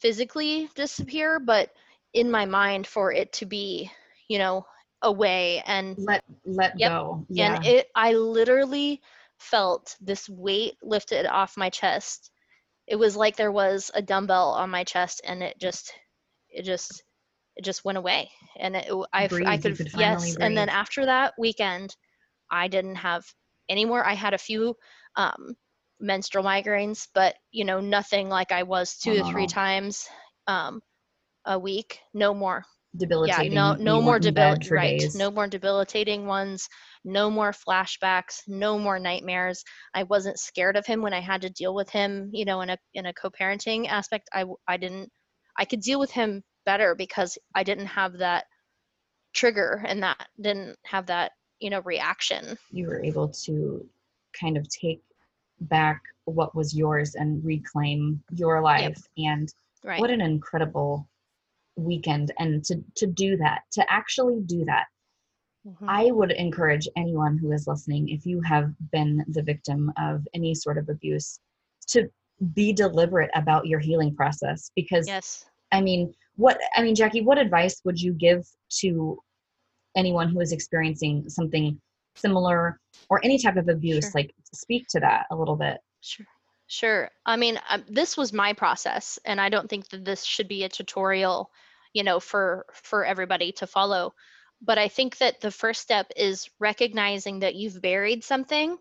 physically 0.00 0.68
disappear, 0.74 1.38
but 1.40 1.70
in 2.14 2.30
my 2.30 2.46
mind 2.46 2.86
for 2.86 3.12
it 3.12 3.32
to 3.34 3.46
be, 3.46 3.90
you 4.28 4.38
know, 4.38 4.66
away 5.02 5.62
and 5.66 5.98
let 5.98 6.22
let 6.44 6.78
Yep. 6.78 6.92
go 6.92 7.26
yeah. 7.28 7.54
and 7.54 7.66
it 7.66 7.88
i 7.94 8.12
literally 8.14 9.00
felt 9.38 9.96
this 10.00 10.28
weight 10.28 10.76
lifted 10.82 11.26
off 11.26 11.56
my 11.56 11.70
chest. 11.70 12.30
It 12.86 12.96
was 12.96 13.16
like 13.16 13.36
there 13.36 13.52
was 13.52 13.90
a 13.94 14.02
dumbbell 14.02 14.50
on 14.52 14.70
my 14.70 14.84
chest 14.84 15.20
and 15.24 15.42
it 15.42 15.58
just 15.58 15.92
it 16.50 16.62
just 16.64 17.02
it 17.56 17.64
just 17.64 17.84
went 17.84 17.98
away. 17.98 18.30
And 18.58 18.76
it 18.76 18.90
i, 19.12 19.28
Breathe, 19.28 19.46
I 19.46 19.56
could, 19.58 19.76
could 19.76 19.90
yes. 19.98 20.36
and 20.40 20.56
then 20.56 20.68
after 20.68 21.06
that 21.06 21.34
weekend 21.38 21.96
i 22.50 22.68
didn't 22.68 22.96
have 22.96 23.24
any 23.68 23.84
more. 23.84 24.04
I 24.04 24.14
had 24.14 24.34
a 24.34 24.38
few 24.38 24.76
um 25.16 25.56
menstrual 26.00 26.44
migraines 26.44 27.08
but 27.14 27.34
you 27.50 27.64
know 27.64 27.80
nothing 27.80 28.28
like 28.28 28.52
i 28.52 28.62
was 28.62 28.96
two 28.98 29.14
to 29.14 29.24
three 29.24 29.46
Hormonal. 29.46 29.52
times 29.52 30.08
um 30.46 30.80
a 31.44 31.58
week 31.58 31.98
no 32.14 32.34
more 32.34 32.64
debilitating. 32.96 33.52
Yeah, 33.52 33.72
no, 33.72 33.74
no 33.74 34.00
more 34.00 34.12
weren't 34.12 34.26
in 34.26 34.34
bed 34.34 34.60
debil- 34.60 34.76
right. 34.76 34.98
days. 35.00 35.14
No 35.14 35.30
more 35.30 35.46
debilitating 35.46 36.26
ones. 36.26 36.68
No 37.04 37.30
more 37.30 37.52
flashbacks. 37.52 38.40
No 38.46 38.78
more 38.78 38.98
nightmares. 38.98 39.62
I 39.94 40.04
wasn't 40.04 40.38
scared 40.38 40.76
of 40.76 40.86
him 40.86 41.02
when 41.02 41.12
I 41.12 41.20
had 41.20 41.42
to 41.42 41.50
deal 41.50 41.74
with 41.74 41.88
him. 41.90 42.30
You 42.32 42.44
know, 42.44 42.60
in 42.60 42.70
a 42.70 42.78
in 42.94 43.06
a 43.06 43.12
co-parenting 43.14 43.88
aspect, 43.88 44.28
I 44.32 44.44
I 44.66 44.76
didn't. 44.76 45.10
I 45.56 45.64
could 45.64 45.80
deal 45.80 45.98
with 45.98 46.10
him 46.10 46.42
better 46.64 46.94
because 46.94 47.36
I 47.54 47.62
didn't 47.62 47.86
have 47.86 48.18
that 48.18 48.44
trigger 49.34 49.84
and 49.86 50.02
that 50.02 50.26
didn't 50.40 50.76
have 50.84 51.06
that 51.06 51.32
you 51.60 51.70
know 51.70 51.80
reaction. 51.84 52.56
you 52.70 52.86
were 52.86 53.02
able 53.02 53.28
to 53.28 53.86
kind 54.38 54.56
of 54.56 54.68
take 54.68 55.02
back 55.60 56.00
what 56.24 56.54
was 56.54 56.76
yours 56.76 57.14
and 57.14 57.44
reclaim 57.44 58.22
your 58.32 58.60
life 58.60 59.00
and 59.16 59.52
Right. 59.84 60.00
what 60.00 60.10
an 60.10 60.20
incredible 60.20 61.08
weekend 61.76 62.32
and 62.38 62.64
to 62.64 62.82
to 62.96 63.06
do 63.06 63.36
that 63.36 63.62
to 63.72 63.92
actually 63.92 64.40
do 64.42 64.64
that 64.64 64.86
Mhm. 65.66 65.88
i 65.88 66.10
would 66.10 66.32
encourage 66.32 66.88
anyone 66.96 67.38
who 67.38 67.52
is 67.52 67.68
listening 67.68 68.08
if 68.08 68.26
you 68.26 68.40
have 68.42 68.74
been 68.90 69.24
the 69.28 69.42
victim 69.42 69.92
of 69.96 70.26
any 70.34 70.54
sort 70.54 70.78
of 70.78 70.88
abuse 70.88 71.38
to 71.86 72.10
be 72.54 72.72
deliberate 72.72 73.30
about 73.34 73.66
your 73.66 73.80
healing 73.80 74.14
process 74.14 74.70
because 74.74 75.06
yes. 75.06 75.44
I 75.70 75.80
mean, 75.82 76.14
what 76.36 76.58
I 76.76 76.82
mean, 76.82 76.94
Jackie, 76.94 77.20
what 77.20 77.36
advice 77.36 77.82
would 77.84 78.00
you 78.00 78.12
give 78.14 78.48
to 78.80 79.18
anyone 79.96 80.28
who 80.28 80.40
is 80.40 80.52
experiencing 80.52 81.28
something 81.28 81.80
similar 82.18 82.80
or 83.08 83.20
any 83.24 83.38
type 83.38 83.56
of 83.56 83.68
abuse? 83.68 84.04
Sure. 84.04 84.12
Like, 84.14 84.34
speak 84.52 84.86
to 84.90 85.00
that 85.00 85.26
a 85.30 85.36
little 85.36 85.56
bit. 85.56 85.78
Sure. 86.00 86.26
Sure. 86.68 87.10
I 87.24 87.36
mean, 87.36 87.58
um, 87.70 87.84
this 87.88 88.16
was 88.16 88.32
my 88.32 88.52
process, 88.52 89.18
and 89.24 89.40
I 89.40 89.48
don't 89.48 89.70
think 89.70 89.88
that 89.88 90.04
this 90.04 90.22
should 90.22 90.48
be 90.48 90.64
a 90.64 90.68
tutorial, 90.68 91.50
you 91.94 92.04
know, 92.04 92.20
for 92.20 92.66
for 92.74 93.06
everybody 93.06 93.52
to 93.52 93.66
follow. 93.66 94.12
But 94.60 94.76
I 94.76 94.88
think 94.88 95.16
that 95.18 95.40
the 95.40 95.50
first 95.50 95.80
step 95.80 96.10
is 96.14 96.50
recognizing 96.60 97.40
that 97.40 97.54
you've 97.54 97.80
buried 97.80 98.22
something, 98.22 98.76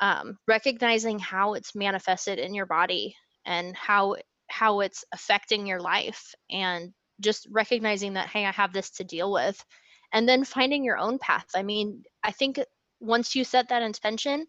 um, 0.00 0.38
recognizing 0.46 1.18
how 1.18 1.54
it's 1.54 1.74
manifested 1.74 2.38
in 2.38 2.54
your 2.54 2.66
body 2.66 3.16
and 3.46 3.74
how 3.74 4.16
how 4.48 4.80
it's 4.80 5.02
affecting 5.12 5.66
your 5.66 5.80
life, 5.80 6.34
and 6.50 6.92
just 7.20 7.48
recognizing 7.50 8.14
that 8.14 8.28
hey, 8.28 8.44
I 8.44 8.52
have 8.52 8.74
this 8.74 8.90
to 8.92 9.04
deal 9.04 9.32
with, 9.32 9.64
and 10.12 10.28
then 10.28 10.44
finding 10.44 10.84
your 10.84 10.98
own 10.98 11.18
path. 11.18 11.46
I 11.54 11.62
mean, 11.62 12.02
I 12.28 12.32
think 12.32 12.60
once 13.00 13.34
you 13.34 13.42
set 13.44 13.70
that 13.70 13.82
intention, 13.82 14.46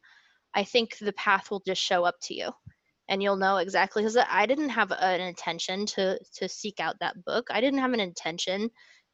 I 0.54 0.66
think 0.66 0.98
the 0.98 1.14
path 1.14 1.50
will 1.50 1.62
just 1.66 1.82
show 1.82 2.04
up 2.04 2.16
to 2.24 2.34
you 2.36 2.52
and 3.08 3.24
you'll 3.24 3.38
know 3.38 3.58
exactly 3.58 4.04
because 4.04 4.18
I 4.18 4.46
didn't 4.46 4.70
have 4.70 4.92
an 4.92 5.22
intention 5.22 5.86
to 5.88 6.20
to 6.36 6.50
seek 6.50 6.82
out 6.82 7.00
that 7.00 7.16
book. 7.26 7.48
I 7.50 7.62
didn't 7.62 7.80
have 7.80 7.94
an 7.94 8.02
intention 8.02 8.70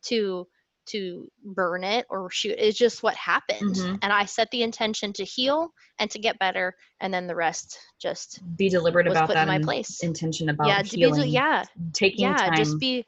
to 0.08 0.48
to 0.88 1.28
burn 1.44 1.84
it 1.84 2.06
or 2.10 2.30
shoot. 2.32 2.56
It's 2.58 2.78
just 2.78 3.04
what 3.04 3.16
happened. 3.16 3.76
Mhm. 3.76 4.00
And 4.02 4.14
I 4.14 4.26
set 4.26 4.50
the 4.52 4.64
intention 4.64 5.14
to 5.14 5.24
heal 5.24 5.70
and 6.00 6.10
to 6.12 6.20
get 6.20 6.40
better 6.40 6.76
and 7.02 7.14
then 7.14 7.28
the 7.28 7.36
rest 7.36 7.78
just 8.02 8.42
Be 8.58 8.70
deliberate 8.70 9.08
about 9.08 9.28
put 9.28 9.38
in 9.38 9.48
that 9.48 9.48
my 9.48 9.60
place. 9.60 10.04
intention 10.04 10.50
about 10.50 10.68
yeah, 10.68 10.82
to 10.82 10.98
be 10.98 11.30
yeah, 11.30 11.64
taking 11.94 12.20
yeah, 12.20 12.36
time 12.36 12.58
just 12.58 12.80
be 12.80 13.06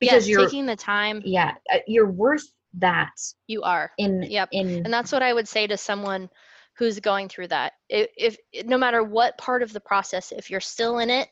because 0.00 0.28
you're 0.28 0.44
taking 0.46 0.66
the 0.66 0.76
time 0.76 1.22
yeah 1.24 1.54
uh, 1.72 1.78
you're 1.86 2.10
worth 2.10 2.46
that 2.74 3.10
you 3.46 3.62
are. 3.62 3.90
in 3.98 4.22
Yep. 4.22 4.48
in 4.52 4.84
and 4.84 4.92
that's 4.92 5.12
what 5.12 5.22
i 5.22 5.32
would 5.32 5.48
say 5.48 5.66
to 5.66 5.76
someone 5.76 6.28
who's 6.76 7.00
going 7.00 7.28
through 7.28 7.48
that 7.48 7.72
if, 7.88 8.36
if 8.54 8.66
no 8.66 8.78
matter 8.78 9.02
what 9.02 9.38
part 9.38 9.62
of 9.62 9.72
the 9.72 9.80
process 9.80 10.32
if 10.32 10.50
you're 10.50 10.60
still 10.60 10.98
in 10.98 11.10
it 11.10 11.28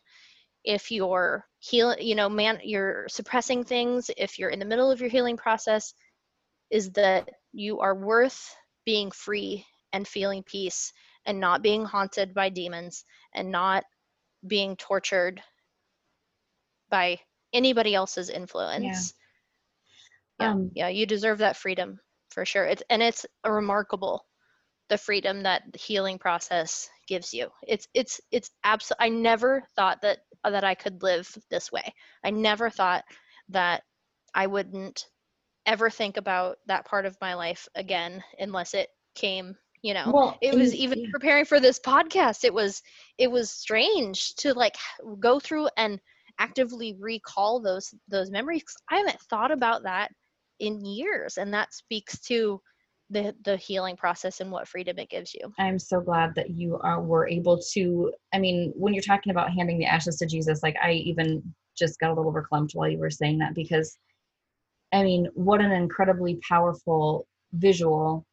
if 0.64 0.90
you're 0.90 1.46
healing 1.58 1.98
you 2.00 2.14
know 2.14 2.28
man 2.28 2.58
you're 2.64 3.06
suppressing 3.08 3.64
things 3.64 4.10
if 4.16 4.38
you're 4.38 4.50
in 4.50 4.58
the 4.58 4.64
middle 4.64 4.90
of 4.90 5.00
your 5.00 5.10
healing 5.10 5.36
process 5.36 5.94
is 6.70 6.90
that 6.92 7.30
you 7.52 7.80
are 7.80 7.94
worth 7.94 8.54
being 8.84 9.10
free 9.10 9.64
and 9.92 10.06
feeling 10.08 10.42
peace 10.42 10.92
and 11.26 11.38
not 11.38 11.62
being 11.62 11.84
haunted 11.84 12.34
by 12.34 12.48
demons 12.48 13.04
and 13.34 13.50
not 13.50 13.84
being 14.46 14.76
tortured 14.76 15.40
by 16.90 17.18
anybody 17.52 17.94
else's 17.94 18.30
influence 18.30 19.14
yeah, 20.40 20.52
Um, 20.52 20.70
yeah, 20.74 20.88
you 20.88 21.06
deserve 21.06 21.38
that 21.38 21.56
freedom 21.56 21.98
for 22.30 22.44
sure. 22.44 22.64
It's 22.64 22.82
and 22.90 23.02
it's 23.02 23.26
a 23.44 23.52
remarkable 23.52 24.24
the 24.88 24.98
freedom 24.98 25.42
that 25.42 25.62
the 25.72 25.78
healing 25.78 26.18
process 26.18 26.88
gives 27.08 27.32
you. 27.34 27.48
It's 27.66 27.88
it's 27.94 28.20
it's 28.30 28.50
absolute. 28.64 28.98
I 29.00 29.08
never 29.08 29.64
thought 29.76 30.02
that 30.02 30.18
that 30.44 30.64
I 30.64 30.74
could 30.74 31.02
live 31.02 31.28
this 31.50 31.72
way. 31.72 31.94
I 32.24 32.30
never 32.30 32.70
thought 32.70 33.04
that 33.50 33.82
I 34.34 34.46
wouldn't 34.46 35.06
ever 35.66 35.90
think 35.90 36.16
about 36.16 36.58
that 36.66 36.86
part 36.86 37.06
of 37.06 37.16
my 37.20 37.34
life 37.34 37.68
again 37.74 38.22
unless 38.38 38.74
it 38.74 38.88
came. 39.14 39.56
You 39.82 39.94
know, 39.94 40.12
well 40.12 40.36
it 40.40 40.54
was 40.54 40.74
even 40.74 40.98
preparing 41.10 41.44
for 41.44 41.60
this 41.60 41.78
podcast. 41.80 42.44
It 42.44 42.54
was 42.54 42.82
it 43.18 43.30
was 43.30 43.50
strange 43.50 44.34
to 44.36 44.52
like 44.54 44.76
go 45.20 45.40
through 45.40 45.68
and 45.76 46.00
actively 46.38 46.94
recall 47.00 47.60
those 47.60 47.94
those 48.08 48.30
memories 48.30 48.64
I 48.90 48.98
haven't 48.98 49.20
thought 49.22 49.50
about 49.50 49.84
that 49.84 50.10
in 50.60 50.84
years 50.84 51.38
and 51.38 51.52
that 51.52 51.72
speaks 51.72 52.18
to 52.20 52.60
the 53.10 53.34
the 53.44 53.56
healing 53.56 53.96
process 53.96 54.40
and 54.40 54.50
what 54.50 54.66
freedom 54.66 54.98
it 54.98 55.08
gives 55.08 55.32
you 55.34 55.52
I'm 55.58 55.78
so 55.78 56.00
glad 56.00 56.34
that 56.34 56.50
you 56.50 56.78
are 56.78 57.00
were 57.00 57.28
able 57.28 57.60
to. 57.72 58.12
I 58.32 58.38
mean, 58.38 58.72
when 58.74 58.94
you're 58.94 59.02
talking 59.02 59.30
about 59.30 59.52
handing 59.52 59.78
the 59.78 59.86
ashes 59.86 60.16
to 60.16 60.26
Jesus, 60.26 60.62
like 60.62 60.76
I 60.82 60.92
even 60.92 61.54
just 61.76 62.00
got 62.00 62.10
a 62.10 62.14
little 62.14 62.32
verklempt 62.32 62.74
while 62.74 62.88
you 62.88 62.98
were 62.98 63.10
saying 63.10 63.38
that 63.38 63.54
because, 63.54 63.96
I 64.92 65.02
mean, 65.02 65.28
what 65.34 65.60
an 65.60 65.72
incredibly 65.72 66.40
powerful 66.48 67.26
visual 67.52 68.26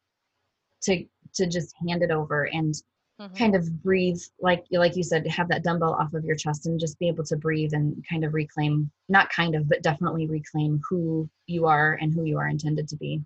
to 0.82 1.04
to 1.34 1.46
just 1.46 1.74
hand 1.86 2.02
it 2.02 2.10
over 2.10 2.44
and 2.44 2.74
Mhm. 3.18 3.38
kind 3.38 3.56
of 3.56 3.82
breathe 3.82 4.20
like 4.40 4.64
like 4.70 4.96
you 4.96 5.02
said 5.02 5.26
have 5.26 5.48
that 5.48 5.64
dumbbell 5.64 5.94
off 5.94 6.14
of 6.14 6.24
your 6.24 6.36
chest 6.36 6.66
and 6.66 6.78
just 6.80 6.98
be 7.00 7.08
able 7.08 7.24
to 7.24 7.36
breathe 7.36 7.72
and 7.74 8.04
kind 8.08 8.24
of 8.24 8.32
reclaim 8.34 8.90
not 9.08 9.28
kind 9.30 9.54
of 9.56 9.68
but 9.68 9.82
definitely 9.82 10.26
reclaim 10.26 10.80
who 10.88 11.28
you 11.46 11.66
are 11.66 11.94
and 12.00 12.14
who 12.14 12.24
you 12.24 12.38
are 12.38 12.48
intended 12.48 12.88
to 12.88 12.96
be. 12.96 13.22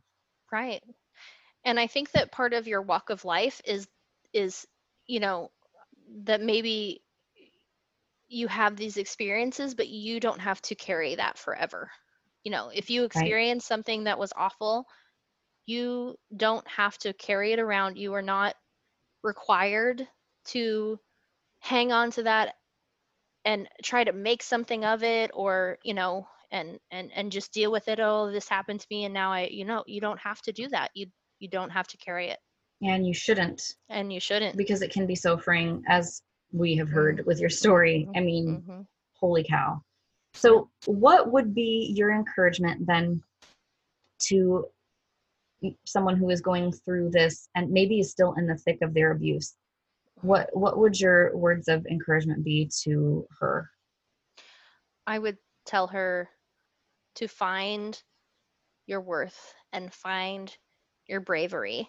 Right. 0.51 0.83
And 1.65 1.81
i 1.81 1.87
think 1.87 2.13
that 2.13 2.33
part 2.33 2.55
of 2.55 2.69
your 2.69 2.83
walk 2.83 3.11
of 3.11 3.25
life 3.25 3.61
is 3.65 3.89
is 4.33 4.67
you 5.07 5.21
know 5.21 5.51
that 6.25 6.41
maybe 6.41 7.03
you 8.29 8.47
have 8.47 8.77
these 8.77 8.99
experiences 8.99 9.75
but 9.75 9.89
you 9.89 10.21
don't 10.21 10.41
have 10.41 10.61
to 10.63 10.75
carry 10.75 11.15
that 11.15 11.39
forever. 11.39 11.91
You 12.45 12.53
know 12.53 12.71
if 12.73 12.91
you 12.91 13.05
experience 13.05 13.67
something 13.67 14.05
that 14.05 14.19
was 14.19 14.33
awful 14.37 14.87
you 15.67 16.17
don't 16.37 16.67
have 16.69 16.99
to 16.99 17.13
carry 17.15 17.53
it 17.53 17.61
around. 17.61 17.99
You 17.99 18.15
are 18.15 18.23
not 18.23 18.57
required 19.23 20.07
to 20.47 20.99
hang 21.61 21.93
on 21.93 22.11
to 22.13 22.23
that 22.23 22.55
and 23.45 23.69
try 23.83 24.05
to 24.05 24.13
make 24.13 24.43
something 24.43 24.85
of 24.85 25.03
it 25.03 25.31
or 25.35 25.79
you 25.83 25.95
know 25.95 26.27
and 26.51 26.79
and 26.91 27.11
and 27.15 27.33
just 27.33 27.53
deal 27.53 27.71
with 27.71 27.89
it 27.89 28.01
oh 28.01 28.31
this 28.31 28.49
happened 28.49 28.81
to 28.81 28.87
me 28.91 29.05
and 29.05 29.15
now 29.15 29.33
i 29.33 29.49
you 29.51 29.65
know 29.65 29.85
you 29.87 30.01
don't 30.01 30.21
have 30.21 30.41
to 30.43 30.53
do 30.53 30.69
that. 30.69 30.91
You 30.95 31.07
you 31.39 31.49
don't 31.49 31.71
have 31.71 31.87
to 31.89 31.97
carry 31.99 32.31
it. 32.31 32.39
And 32.83 33.07
you 33.07 33.15
shouldn't. 33.15 33.63
And 33.89 34.13
you 34.13 34.19
shouldn't. 34.19 34.57
Because 34.57 34.83
it 34.83 34.93
can 34.93 35.07
be 35.07 35.15
so 35.15 35.39
freeing 35.39 35.85
as 35.87 36.23
we 36.53 36.75
have 36.77 36.89
heard 36.89 37.25
with 37.27 37.39
your 37.41 37.51
story. 37.51 38.09
I 38.15 38.21
mean 38.21 38.63
Mhm. 38.67 38.87
holy 39.15 39.45
cow. 39.45 39.83
So 40.35 40.71
what 40.85 41.31
would 41.33 41.55
be 41.55 41.93
your 41.97 42.13
encouragement 42.13 42.87
then 42.87 43.23
to 44.29 44.67
someone 45.85 46.17
who 46.17 46.31
is 46.31 46.41
going 46.41 46.73
through 46.73 47.11
this 47.11 47.49
and 47.55 47.71
maybe 47.71 48.01
is 48.01 48.11
still 48.11 48.35
in 48.35 48.47
the 48.47 48.57
thick 48.57 48.79
of 48.83 48.95
their 48.95 49.13
abuse 49.13 49.55
what 50.23 50.51
what 50.53 50.79
would 50.79 50.99
your 50.99 51.37
words 51.37 51.69
of 51.69 51.87
encouragement 51.87 52.45
be 52.45 52.71
to 52.83 53.27
her? 53.41 53.71
I 55.07 55.19
would 55.19 55.39
tell 55.65 55.87
her 55.89 56.29
to 57.17 57.29
find 57.29 58.01
your 58.87 59.01
worth 59.01 59.55
and 59.73 59.93
find 59.93 60.55
your 61.07 61.21
bravery 61.21 61.89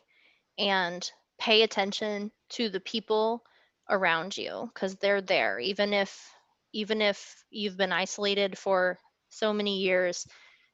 and 0.57 1.09
pay 1.39 1.63
attention 1.63 2.31
to 2.49 2.69
the 2.69 2.79
people 2.79 3.43
around 3.89 4.37
you 4.37 4.69
because 4.73 4.95
they're 4.95 5.21
there. 5.21 5.59
Even 5.59 5.93
if 5.93 6.29
even 6.73 7.01
if 7.01 7.43
you've 7.49 7.77
been 7.77 7.91
isolated 7.91 8.57
for 8.57 8.99
so 9.29 9.53
many 9.53 9.79
years 9.79 10.27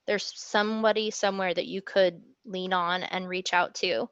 there's 0.08 0.32
somebody 0.36 1.12
somewhere 1.12 1.53
that 1.53 1.68
you 1.68 1.82
could 1.82 2.22
lean 2.45 2.74
on 2.74 3.03
and 3.03 3.28
reach 3.28 3.53
out 3.53 3.76
to 3.76 4.08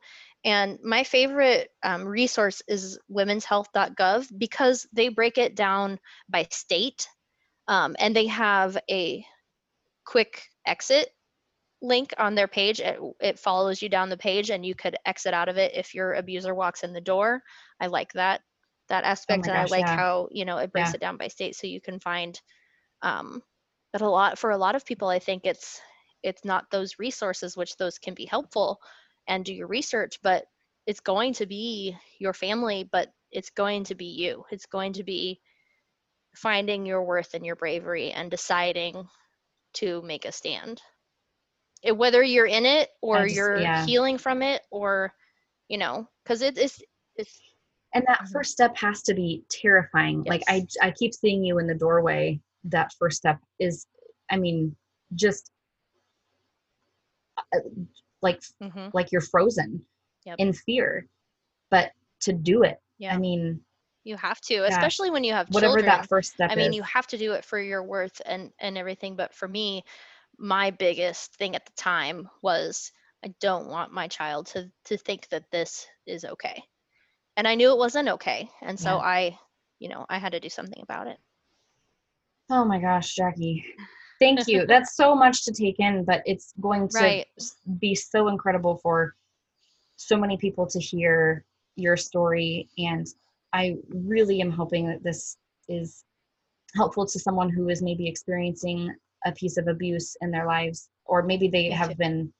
and 0.46 0.80
my 0.84 1.04
favorite 1.04 1.70
um, 1.84 2.06
resource 2.06 2.62
is 2.68 3.00
womenshealth.gov 3.12 4.28
because 4.38 4.86
they 4.92 5.08
break 5.10 5.38
it 5.38 5.56
down 5.56 6.00
by 6.30 6.48
state 6.52 7.08
um, 7.68 7.96
and 8.00 8.16
they 8.16 8.28
have 8.28 8.78
a 8.90 9.26
quick 10.06 10.44
exit 10.66 11.10
link 11.82 12.14
on 12.18 12.36
their 12.36 12.48
page 12.48 12.80
it, 12.80 12.98
it 13.20 13.40
follows 13.40 13.82
you 13.82 13.90
down 13.90 14.10
the 14.10 14.18
page 14.18 14.50
and 14.50 14.66
you 14.66 14.74
could 14.74 14.96
exit 15.06 15.34
out 15.34 15.50
of 15.50 15.58
it 15.58 15.74
if 15.76 15.94
your 15.94 16.14
abuser 16.14 16.56
walks 16.56 16.84
in 16.84 16.94
the 16.94 17.02
door 17.02 17.42
i 17.80 17.88
like 17.88 18.12
that 18.14 18.42
that 18.90 19.04
aspect 19.04 19.48
and 19.48 19.56
gosh, 19.56 19.70
i 19.70 19.76
like 19.76 19.86
yeah. 19.86 19.96
how 19.96 20.28
you 20.32 20.46
know 20.46 20.58
it 20.58 20.72
breaks 20.72 20.90
Yeah. 20.90 20.96
it 20.96 21.02
down 21.02 21.18
by 21.18 21.28
state 21.28 21.56
so 21.56 21.68
you 21.68 21.82
can 21.82 22.00
find 22.00 22.40
um 23.02 23.42
but 23.94 24.02
a 24.02 24.10
lot 24.10 24.38
for 24.38 24.52
a 24.52 24.58
lot 24.58 24.76
of 24.76 24.86
people 24.86 25.08
i 25.08 25.20
think 25.20 25.46
it's 25.46 25.80
it's 26.24 26.44
not 26.44 26.70
those 26.72 27.00
resources 27.00 27.56
which 27.56 27.78
those 27.78 27.98
can 27.98 28.14
be 28.14 28.26
helpful 28.26 28.80
and 29.28 29.46
do 29.46 29.54
your 29.54 29.68
research 29.68 30.20
but 30.24 30.46
it's 30.86 31.00
going 31.00 31.34
to 31.34 31.46
be 31.46 31.96
your 32.20 32.34
family 32.34 32.90
but 32.92 33.10
it's 33.32 33.52
going 33.52 33.84
to 33.84 33.96
be 33.96 34.06
you 34.06 34.44
it's 34.52 34.66
going 34.66 34.92
to 34.94 35.04
be 35.04 35.40
finding 36.36 36.86
your 36.86 37.04
worth 37.04 37.34
and 37.36 37.46
your 37.46 37.56
bravery 37.56 38.12
and 38.12 38.32
deciding 38.32 39.08
to 39.74 40.02
make 40.02 40.26
a 40.26 40.32
stand 40.32 40.82
it, 41.84 41.96
whether 41.96 42.24
you're 42.24 42.46
in 42.48 42.66
it 42.66 42.90
or 43.02 43.24
just- 43.24 43.36
you're 43.36 43.60
yeah. 43.60 43.86
healing 43.86 44.18
from 44.18 44.42
it 44.42 44.62
or 44.72 45.14
you 45.70 45.78
know 45.78 46.08
because 46.24 46.42
it 46.42 46.58
is 46.58 46.84
it's 47.16 47.40
and 47.94 48.04
that 48.08 48.22
Mhm. 48.24 48.32
first 48.32 48.52
step 48.52 48.76
has 48.76 49.04
to 49.04 49.14
be 49.14 49.44
terrifying 49.50 50.24
like 50.24 50.44
i 50.48 50.66
i 50.82 50.92
keep 50.92 51.14
seeing 51.14 51.44
you 51.44 51.60
in 51.60 51.68
the 51.68 51.76
doorway 51.76 52.40
that 52.66 52.92
first 53.00 53.18
step 53.18 53.40
is 53.60 53.88
i 54.32 54.38
mean 54.38 54.76
just 55.16 55.52
uh, 57.38 57.60
like 58.22 58.42
mhm, 58.62 58.94
like 58.94 59.12
you're 59.12 59.22
frozen 59.22 59.82
Yep. 60.26 60.40
in 60.40 60.54
fear 60.54 61.08
but 61.70 61.92
to 62.22 62.34
do 62.34 62.64
it 62.64 62.78
yeah 62.98 63.14
i 63.14 63.18
mean 63.18 63.60
you 64.04 64.16
have 64.18 64.40
to 64.42 64.56
especially 64.66 65.10
when 65.10 65.24
you 65.24 65.34
have 65.34 65.50
whatever 65.50 65.82
children 65.82 65.86
that 65.86 66.08
first 66.08 66.34
step 66.34 66.52
I 66.52 66.56
mean, 66.56 66.72
is 66.72 66.76
you 66.76 66.84
have 66.84 67.08
to 67.08 67.18
do 67.18 67.34
it 67.34 67.46
for 67.46 67.60
your 67.60 67.84
worth 67.84 68.22
and 68.26 68.52
and 68.60 68.78
everything. 68.78 69.16
But 69.16 69.34
for 69.34 69.48
me, 69.48 69.84
my 70.38 70.72
biggest 70.72 71.36
thing 71.36 71.56
at 71.56 71.66
the 71.66 71.72
time 71.74 72.30
was 72.42 72.92
I 73.24 73.34
don't 73.40 73.68
want 73.70 73.94
my 73.94 74.08
child 74.08 74.48
to 74.48 74.70
to 74.86 74.98
think 74.98 75.30
that 75.30 75.50
this 75.52 75.88
is 76.06 76.26
okay, 76.26 76.64
and 77.38 77.48
I 77.48 77.56
knew 77.56 77.72
it 77.72 77.78
wasn't 77.78 78.10
okay, 78.10 78.50
and 78.62 78.80
so 78.80 78.98
Yeah. 78.98 78.98
I, 79.00 79.40
you 79.80 79.90
know, 79.90 80.06
I 80.10 80.18
had 80.18 80.34
to 80.34 80.40
do 80.40 80.50
something 80.50 80.82
about 80.82 81.08
it. 81.08 81.18
Oh 82.50 82.66
my 82.66 82.80
gosh 82.80 83.16
jackie 83.16 83.64
thank 84.20 84.48
you 84.48 84.66
that's 84.68 84.96
so 84.96 85.16
much 85.16 85.44
to 85.46 85.52
take 85.52 85.80
in 85.80 86.04
but 86.04 86.22
it's 86.26 86.54
going 86.62 86.88
to 86.88 86.96
Right. 86.96 87.28
be 87.80 87.96
so 87.96 88.28
incredible 88.28 88.78
for 88.78 89.16
so 89.96 90.18
many 90.18 90.38
people 90.38 90.68
to 90.68 90.80
hear 90.80 91.46
your 91.76 91.98
story 91.98 92.70
and 92.78 93.08
i 93.54 93.76
really 93.90 94.42
am 94.42 94.52
hoping 94.52 94.88
that 94.88 95.04
this 95.04 95.38
is 95.70 96.04
helpful 96.76 97.06
to 97.06 97.20
someone 97.20 97.50
who 97.50 97.70
is 97.70 97.82
maybe 97.82 98.08
experiencing 98.08 98.94
a 99.26 99.32
piece 99.32 99.58
of 99.58 99.68
abuse 99.68 100.16
in 100.22 100.32
their 100.32 100.46
lives 100.46 100.90
or 101.06 101.22
maybe 101.22 101.48
they 101.48 101.70
Me 101.70 101.70
have 101.70 101.90
too. 101.90 101.96
been 101.96 102.34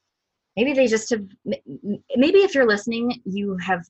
maybe 0.58 0.74
they 0.74 0.88
just 0.88 1.10
have 1.10 1.26
maybe 2.16 2.40
if 2.40 2.54
you're 2.54 2.68
listening 2.68 3.22
you 3.26 3.58
have 3.58 3.86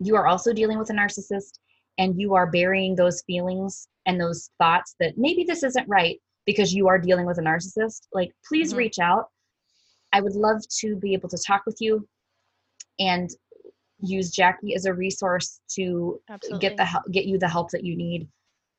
you 0.00 0.16
are 0.16 0.26
also 0.26 0.52
dealing 0.52 0.78
with 0.78 0.90
a 0.90 0.92
narcissist 0.92 1.58
and 1.98 2.20
you 2.20 2.34
are 2.34 2.46
burying 2.50 2.94
those 2.94 3.22
feelings 3.22 3.88
and 4.06 4.20
those 4.20 4.50
thoughts 4.58 4.94
that 5.00 5.14
maybe 5.18 5.44
this 5.44 5.62
isn't 5.62 5.88
right 5.88 6.18
because 6.46 6.72
you 6.72 6.88
are 6.88 6.98
dealing 6.98 7.26
with 7.26 7.38
a 7.38 7.42
narcissist 7.42 8.06
like 8.12 8.32
please 8.48 8.72
Mhm. 8.72 8.78
reach 8.78 8.98
out 8.98 9.26
i 10.12 10.20
would 10.20 10.34
love 10.34 10.62
to 10.80 10.96
be 10.96 11.12
able 11.12 11.28
to 11.28 11.38
talk 11.46 11.62
with 11.66 11.76
you 11.80 12.06
and 12.98 13.30
use 14.00 14.30
jackie 14.30 14.74
as 14.74 14.86
a 14.86 14.94
resource 14.94 15.60
to 15.68 16.20
Absolutely. 16.28 16.68
get 16.68 16.76
the 16.76 16.84
help 16.84 17.04
get 17.10 17.26
you 17.26 17.38
the 17.38 17.48
help 17.48 17.70
that 17.70 17.84
you 17.84 17.96
need 17.96 18.28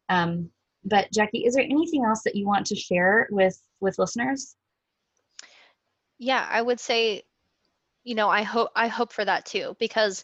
um, 0.10 0.50
but 0.86 1.12
jackie 1.12 1.46
is 1.46 1.54
there 1.56 1.64
anything 1.64 2.04
else 2.06 2.22
that 2.24 2.36
you 2.36 2.48
want 2.48 2.66
to 2.66 2.76
share 2.76 3.28
with 3.32 3.62
with 3.82 3.98
listeners 4.00 4.56
yeah 6.18 6.48
i 6.50 6.62
would 6.62 6.80
say 6.80 7.24
you 8.04 8.16
know 8.16 8.30
i 8.30 8.42
hope 8.44 8.70
i 8.76 8.88
hope 8.88 9.12
for 9.12 9.26
that 9.26 9.46
too 9.46 9.76
because 9.80 10.24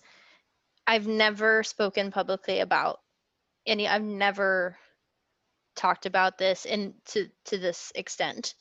i've 0.87 1.07
never 1.07 1.63
spoken 1.63 2.11
publicly 2.11 2.59
about 2.59 2.99
any 3.65 3.87
i've 3.87 4.03
never 4.03 4.77
talked 5.75 6.05
about 6.05 6.37
this 6.37 6.65
in 6.65 6.93
to 7.05 7.27
to 7.45 7.57
this 7.57 7.91
extent 7.95 8.55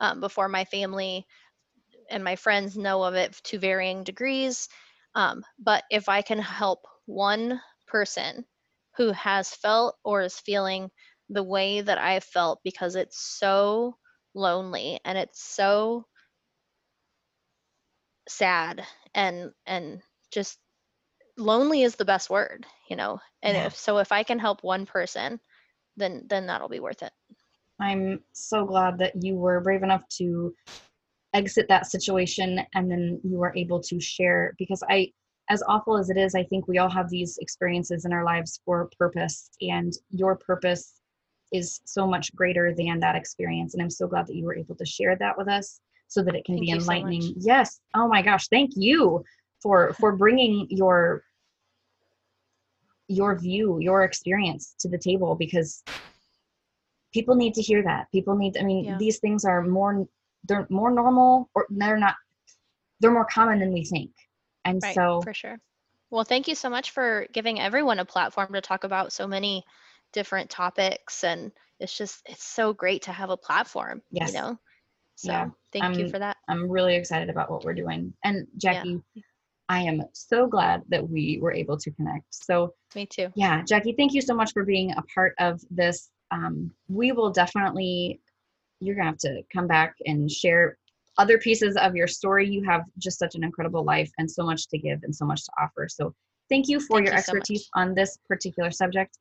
um, 0.00 0.20
before 0.20 0.48
my 0.48 0.64
family 0.64 1.26
and 2.10 2.24
my 2.24 2.36
friends 2.36 2.76
know 2.76 3.02
of 3.02 3.14
it 3.14 3.32
to 3.44 3.58
varying 3.58 4.04
degrees 4.04 4.68
um, 5.14 5.44
but 5.58 5.84
if 5.90 6.08
i 6.08 6.22
can 6.22 6.38
help 6.38 6.86
one 7.06 7.60
person 7.86 8.44
who 8.96 9.12
has 9.12 9.50
felt 9.50 9.96
or 10.04 10.22
is 10.22 10.38
feeling 10.38 10.90
the 11.28 11.42
way 11.42 11.80
that 11.80 11.98
i 11.98 12.20
felt 12.20 12.60
because 12.64 12.96
it's 12.96 13.20
so 13.20 13.96
lonely 14.34 15.00
and 15.04 15.18
it's 15.18 15.42
so 15.42 16.04
sad 18.28 18.86
and 19.14 19.52
and 19.66 20.00
just 20.30 20.58
lonely 21.40 21.82
is 21.82 21.96
the 21.96 22.04
best 22.04 22.30
word 22.30 22.66
you 22.88 22.96
know 22.96 23.18
and 23.42 23.56
Yeah. 23.56 23.66
if 23.66 23.76
so 23.76 23.98
if 23.98 24.12
i 24.12 24.22
can 24.22 24.38
help 24.38 24.62
one 24.62 24.86
person 24.86 25.40
then 25.96 26.24
then 26.28 26.46
that'll 26.46 26.68
be 26.68 26.80
worth 26.80 27.02
it. 27.02 27.12
I'm 27.80 28.20
so 28.32 28.64
glad 28.64 28.98
that 28.98 29.22
you 29.22 29.34
were 29.34 29.60
brave 29.60 29.82
enough 29.82 30.06
to 30.18 30.54
exit 31.34 31.66
that 31.68 31.86
situation 31.86 32.60
and 32.74 32.90
then 32.90 33.20
you 33.24 33.38
were 33.38 33.52
able 33.56 33.80
to 33.80 34.00
share 34.00 34.54
because 34.58 34.82
i 34.88 35.10
as 35.48 35.62
awful 35.66 35.96
as 35.96 36.10
it 36.10 36.16
is 36.16 36.34
i 36.34 36.42
think 36.44 36.66
we 36.68 36.78
all 36.78 36.88
have 36.90 37.08
these 37.08 37.38
experiences 37.38 38.04
in 38.04 38.12
our 38.12 38.24
lives 38.24 38.60
for 38.64 38.90
purpose 38.98 39.50
and 39.60 39.94
your 40.10 40.36
purpose 40.36 41.00
is 41.52 41.80
so 41.84 42.06
much 42.06 42.34
greater 42.34 42.74
than 42.74 42.98
that 43.00 43.16
experience 43.16 43.74
and 43.74 43.82
i'm 43.82 43.90
so 43.90 44.06
glad 44.06 44.26
that 44.26 44.34
you 44.34 44.44
were 44.44 44.56
able 44.56 44.74
to 44.74 44.84
share 44.86 45.16
that 45.16 45.36
with 45.38 45.48
us 45.48 45.80
so 46.10 46.22
that 46.22 46.34
it 46.34 46.44
can 46.44 46.56
Thank 46.56 46.66
be 46.66 46.72
you 46.74 46.80
so 46.80 46.92
enlightening. 46.92 47.34
yes. 47.38 47.80
Oh 47.94 48.08
my 48.08 48.20
gosh. 48.20 48.48
Thank 48.48 48.72
you 48.74 49.24
for 49.62 49.92
for 49.94 50.16
bringing 50.16 50.66
your 50.68 51.22
your 53.10 53.36
view 53.36 53.78
your 53.80 54.04
experience 54.04 54.74
to 54.78 54.88
the 54.88 54.96
table 54.98 55.34
because 55.34 55.82
people 57.12 57.34
need 57.34 57.54
to 57.54 57.60
hear 57.60 57.82
that. 57.82 58.06
People 58.12 58.36
need 58.36 58.56
i 58.56 58.62
mean 58.62 58.84
Yeah. 58.84 58.98
these 58.98 59.18
things 59.18 59.44
are 59.44 59.62
more 59.62 60.06
they're 60.46 60.66
more 60.70 60.90
normal 60.92 61.50
or 61.54 61.66
they're 61.70 61.98
not 61.98 62.14
they're 63.00 63.10
more 63.10 63.26
common 63.26 63.58
than 63.58 63.72
we 63.72 63.84
think. 63.84 64.10
And 64.64 64.80
right 64.82 64.94
so 64.94 65.20
for 65.24 65.34
sure. 65.34 65.58
Well 66.10 66.24
thank 66.24 66.46
you 66.46 66.54
so 66.54 66.70
much 66.70 66.92
for 66.92 67.26
giving 67.32 67.58
everyone 67.60 67.98
a 67.98 68.04
platform 68.04 68.52
to 68.52 68.60
talk 68.60 68.84
about 68.84 69.12
so 69.12 69.26
many 69.26 69.64
different 70.12 70.48
topics. 70.48 71.24
And 71.24 71.50
it's 71.80 71.96
just 71.98 72.22
it's 72.26 72.44
so 72.44 72.72
great 72.72 73.02
to 73.02 73.12
have 73.12 73.30
a 73.30 73.36
platform 73.36 74.02
Yes. 74.12 74.28
you 74.28 74.40
know? 74.40 74.58
So 75.16 75.32
Yeah. 75.32 75.48
thank 75.72 75.98
you 75.98 76.04
Um, 76.04 76.10
for 76.12 76.18
that. 76.20 76.36
I'm 76.48 76.70
really 76.70 76.94
excited 76.94 77.28
about 77.28 77.50
what 77.50 77.64
we're 77.64 77.74
doing. 77.74 78.14
And 78.22 78.46
jackie 78.56 79.00
i 79.70 79.80
am 79.80 80.02
so 80.12 80.46
glad 80.46 80.82
that 80.88 81.08
we 81.08 81.38
were 81.40 81.52
able 81.52 81.78
to 81.78 81.90
connect. 81.92 82.26
So 82.34 82.74
me 82.94 83.06
too. 83.06 83.28
yeah 83.34 83.62
jackie 83.62 83.94
thank 83.96 84.12
you 84.12 84.20
so 84.20 84.34
much 84.34 84.52
for 84.52 84.64
being 84.64 84.92
a 84.92 85.02
part 85.14 85.34
of 85.38 85.60
this. 85.70 86.10
Um, 86.32 86.70
we 86.88 87.12
will 87.12 87.30
definitely 87.30 88.20
you're 88.80 88.96
gonna 88.96 89.10
have 89.10 89.18
to 89.18 89.42
come 89.52 89.66
back 89.66 89.94
and 90.04 90.30
share 90.30 90.76
other 91.18 91.38
pieces 91.38 91.76
of 91.76 91.94
your 91.94 92.08
story. 92.08 92.48
You 92.48 92.62
have 92.64 92.82
just 92.98 93.18
such 93.18 93.34
an 93.34 93.44
incredible 93.44 93.84
life 93.84 94.10
and 94.18 94.30
so 94.30 94.44
much 94.44 94.68
to 94.68 94.78
give 94.78 95.00
and 95.02 95.14
so 95.14 95.24
much 95.24 95.44
to 95.44 95.52
offer. 95.60 95.86
So 95.88 96.14
thank 96.48 96.68
you 96.68 96.80
for 96.80 96.96
Thank 96.96 97.08
your 97.08 97.16
you 97.16 97.22
so 97.22 97.32
expertise 97.32 97.68
on 97.74 97.94
this 97.94 98.18
particular 98.28 98.70
subject. 98.70 99.18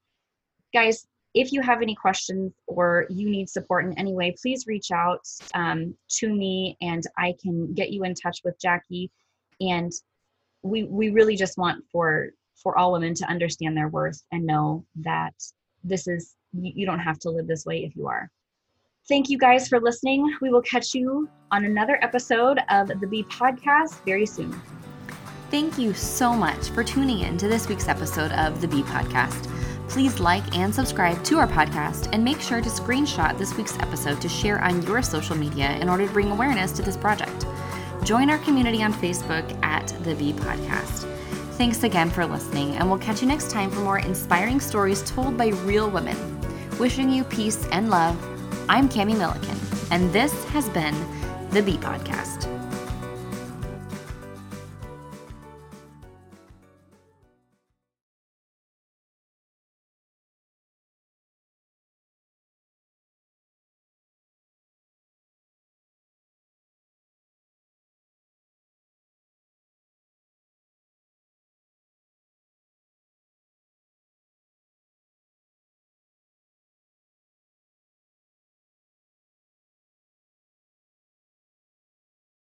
Guys 0.74 1.06
if 1.36 1.52
you 1.52 1.62
have 1.62 1.84
any 1.84 1.94
questions 1.94 2.52
or 2.66 3.06
you 3.12 3.30
need 3.30 3.48
support 3.48 3.86
in 3.86 3.94
any 4.00 4.14
way 4.14 4.36
please 4.42 4.66
reach 4.66 4.90
out 4.92 5.22
um, 5.54 5.94
to 6.10 6.34
me 6.34 6.76
and 6.82 7.04
i 7.20 7.36
can 7.40 7.72
get 7.76 7.92
you 7.92 8.04
in 8.04 8.16
touch 8.16 8.40
with 8.44 8.60
jackie. 8.60 9.12
And 9.62 9.92
we 10.64 10.84
we 10.84 11.10
really 11.10 11.36
just 11.36 11.58
want 11.58 11.84
for 11.92 12.30
for 12.62 12.78
all 12.78 12.92
women 12.92 13.14
to 13.14 13.26
understand 13.26 13.76
their 13.76 13.88
worth 13.88 14.22
and 14.32 14.46
know 14.46 14.86
that 14.96 15.34
this 15.84 16.08
is 16.08 16.36
you, 16.52 16.86
don't 16.86 17.00
have 17.00 17.20
to 17.20 17.30
live 17.30 17.48
this 17.48 17.66
way 17.66 17.84
if 17.86 17.96
you 17.96 18.08
are 18.08 18.30
thank 19.08 19.30
you 19.30 19.38
guys 19.38 19.68
for 19.68 19.80
listening 19.80 20.36
we 20.42 20.50
will 20.50 20.62
catch 20.64 20.94
you 20.94 21.30
on 21.52 21.66
another 21.66 22.04
episode 22.04 22.60
of 22.70 22.88
the 23.00 23.08
Bee 23.08 23.24
podcast 23.24 24.04
very 24.04 24.26
soon 24.26 24.60
Thank 25.50 25.80
you 25.80 25.96
so 25.96 26.36
much 26.36 26.70
for 26.70 26.84
tuning 26.84 27.22
in 27.22 27.36
to 27.40 27.48
this 27.48 27.68
week's 27.68 27.88
episode 27.88 28.32
of 28.34 28.62
the 28.62 28.68
Bee 28.68 28.84
Podcast. 28.84 29.50
Please 29.90 30.20
like 30.20 30.56
and 30.56 30.74
subscribe 30.74 31.24
to 31.24 31.40
our 31.40 31.48
podcast 31.48 32.08
and 32.14 32.24
make 32.24 32.40
sure 32.40 32.62
to 32.62 32.70
screenshot 32.70 33.36
this 33.36 33.58
week's 33.58 33.76
episode 33.80 34.22
to 34.22 34.30
share 34.30 34.64
on 34.64 34.84
your 34.84 35.02
social 35.02 35.36
media 35.36 35.72
in 35.78 35.90
order 35.90 36.06
to 36.06 36.14
bring 36.14 36.30
awareness 36.30 36.72
to 36.74 36.84
this 36.84 36.96
project. 36.96 37.48
Join 38.04 38.30
our 38.30 38.38
community 38.40 38.82
on 38.82 38.94
Facebook 38.94 39.64
at 39.64 39.88
the 40.04 40.16
Bee 40.16 40.34
Podcast. 40.34 41.06
Thanks 41.58 41.84
again 41.84 42.10
for 42.10 42.26
listening, 42.26 42.76
and 42.76 42.90
we'll 42.90 43.00
catch 43.00 43.22
you 43.22 43.28
next 43.28 43.52
time 43.52 43.70
for 43.70 43.82
more 43.82 44.00
inspiring 44.00 44.60
stories 44.60 45.04
told 45.04 45.38
by 45.38 45.48
real 45.48 45.90
women. 45.90 46.18
Wishing 46.80 47.10
you 47.10 47.24
peace 47.26 47.68
and 47.72 47.90
love, 47.90 48.18
I'm 48.70 48.88
Kami 48.88 49.14
Milliken, 49.14 49.58
and 49.92 50.12
this 50.14 50.44
has 50.46 50.70
been 50.70 50.96
the 51.52 51.62
Bee 51.62 51.78
Podcast. 51.78 52.59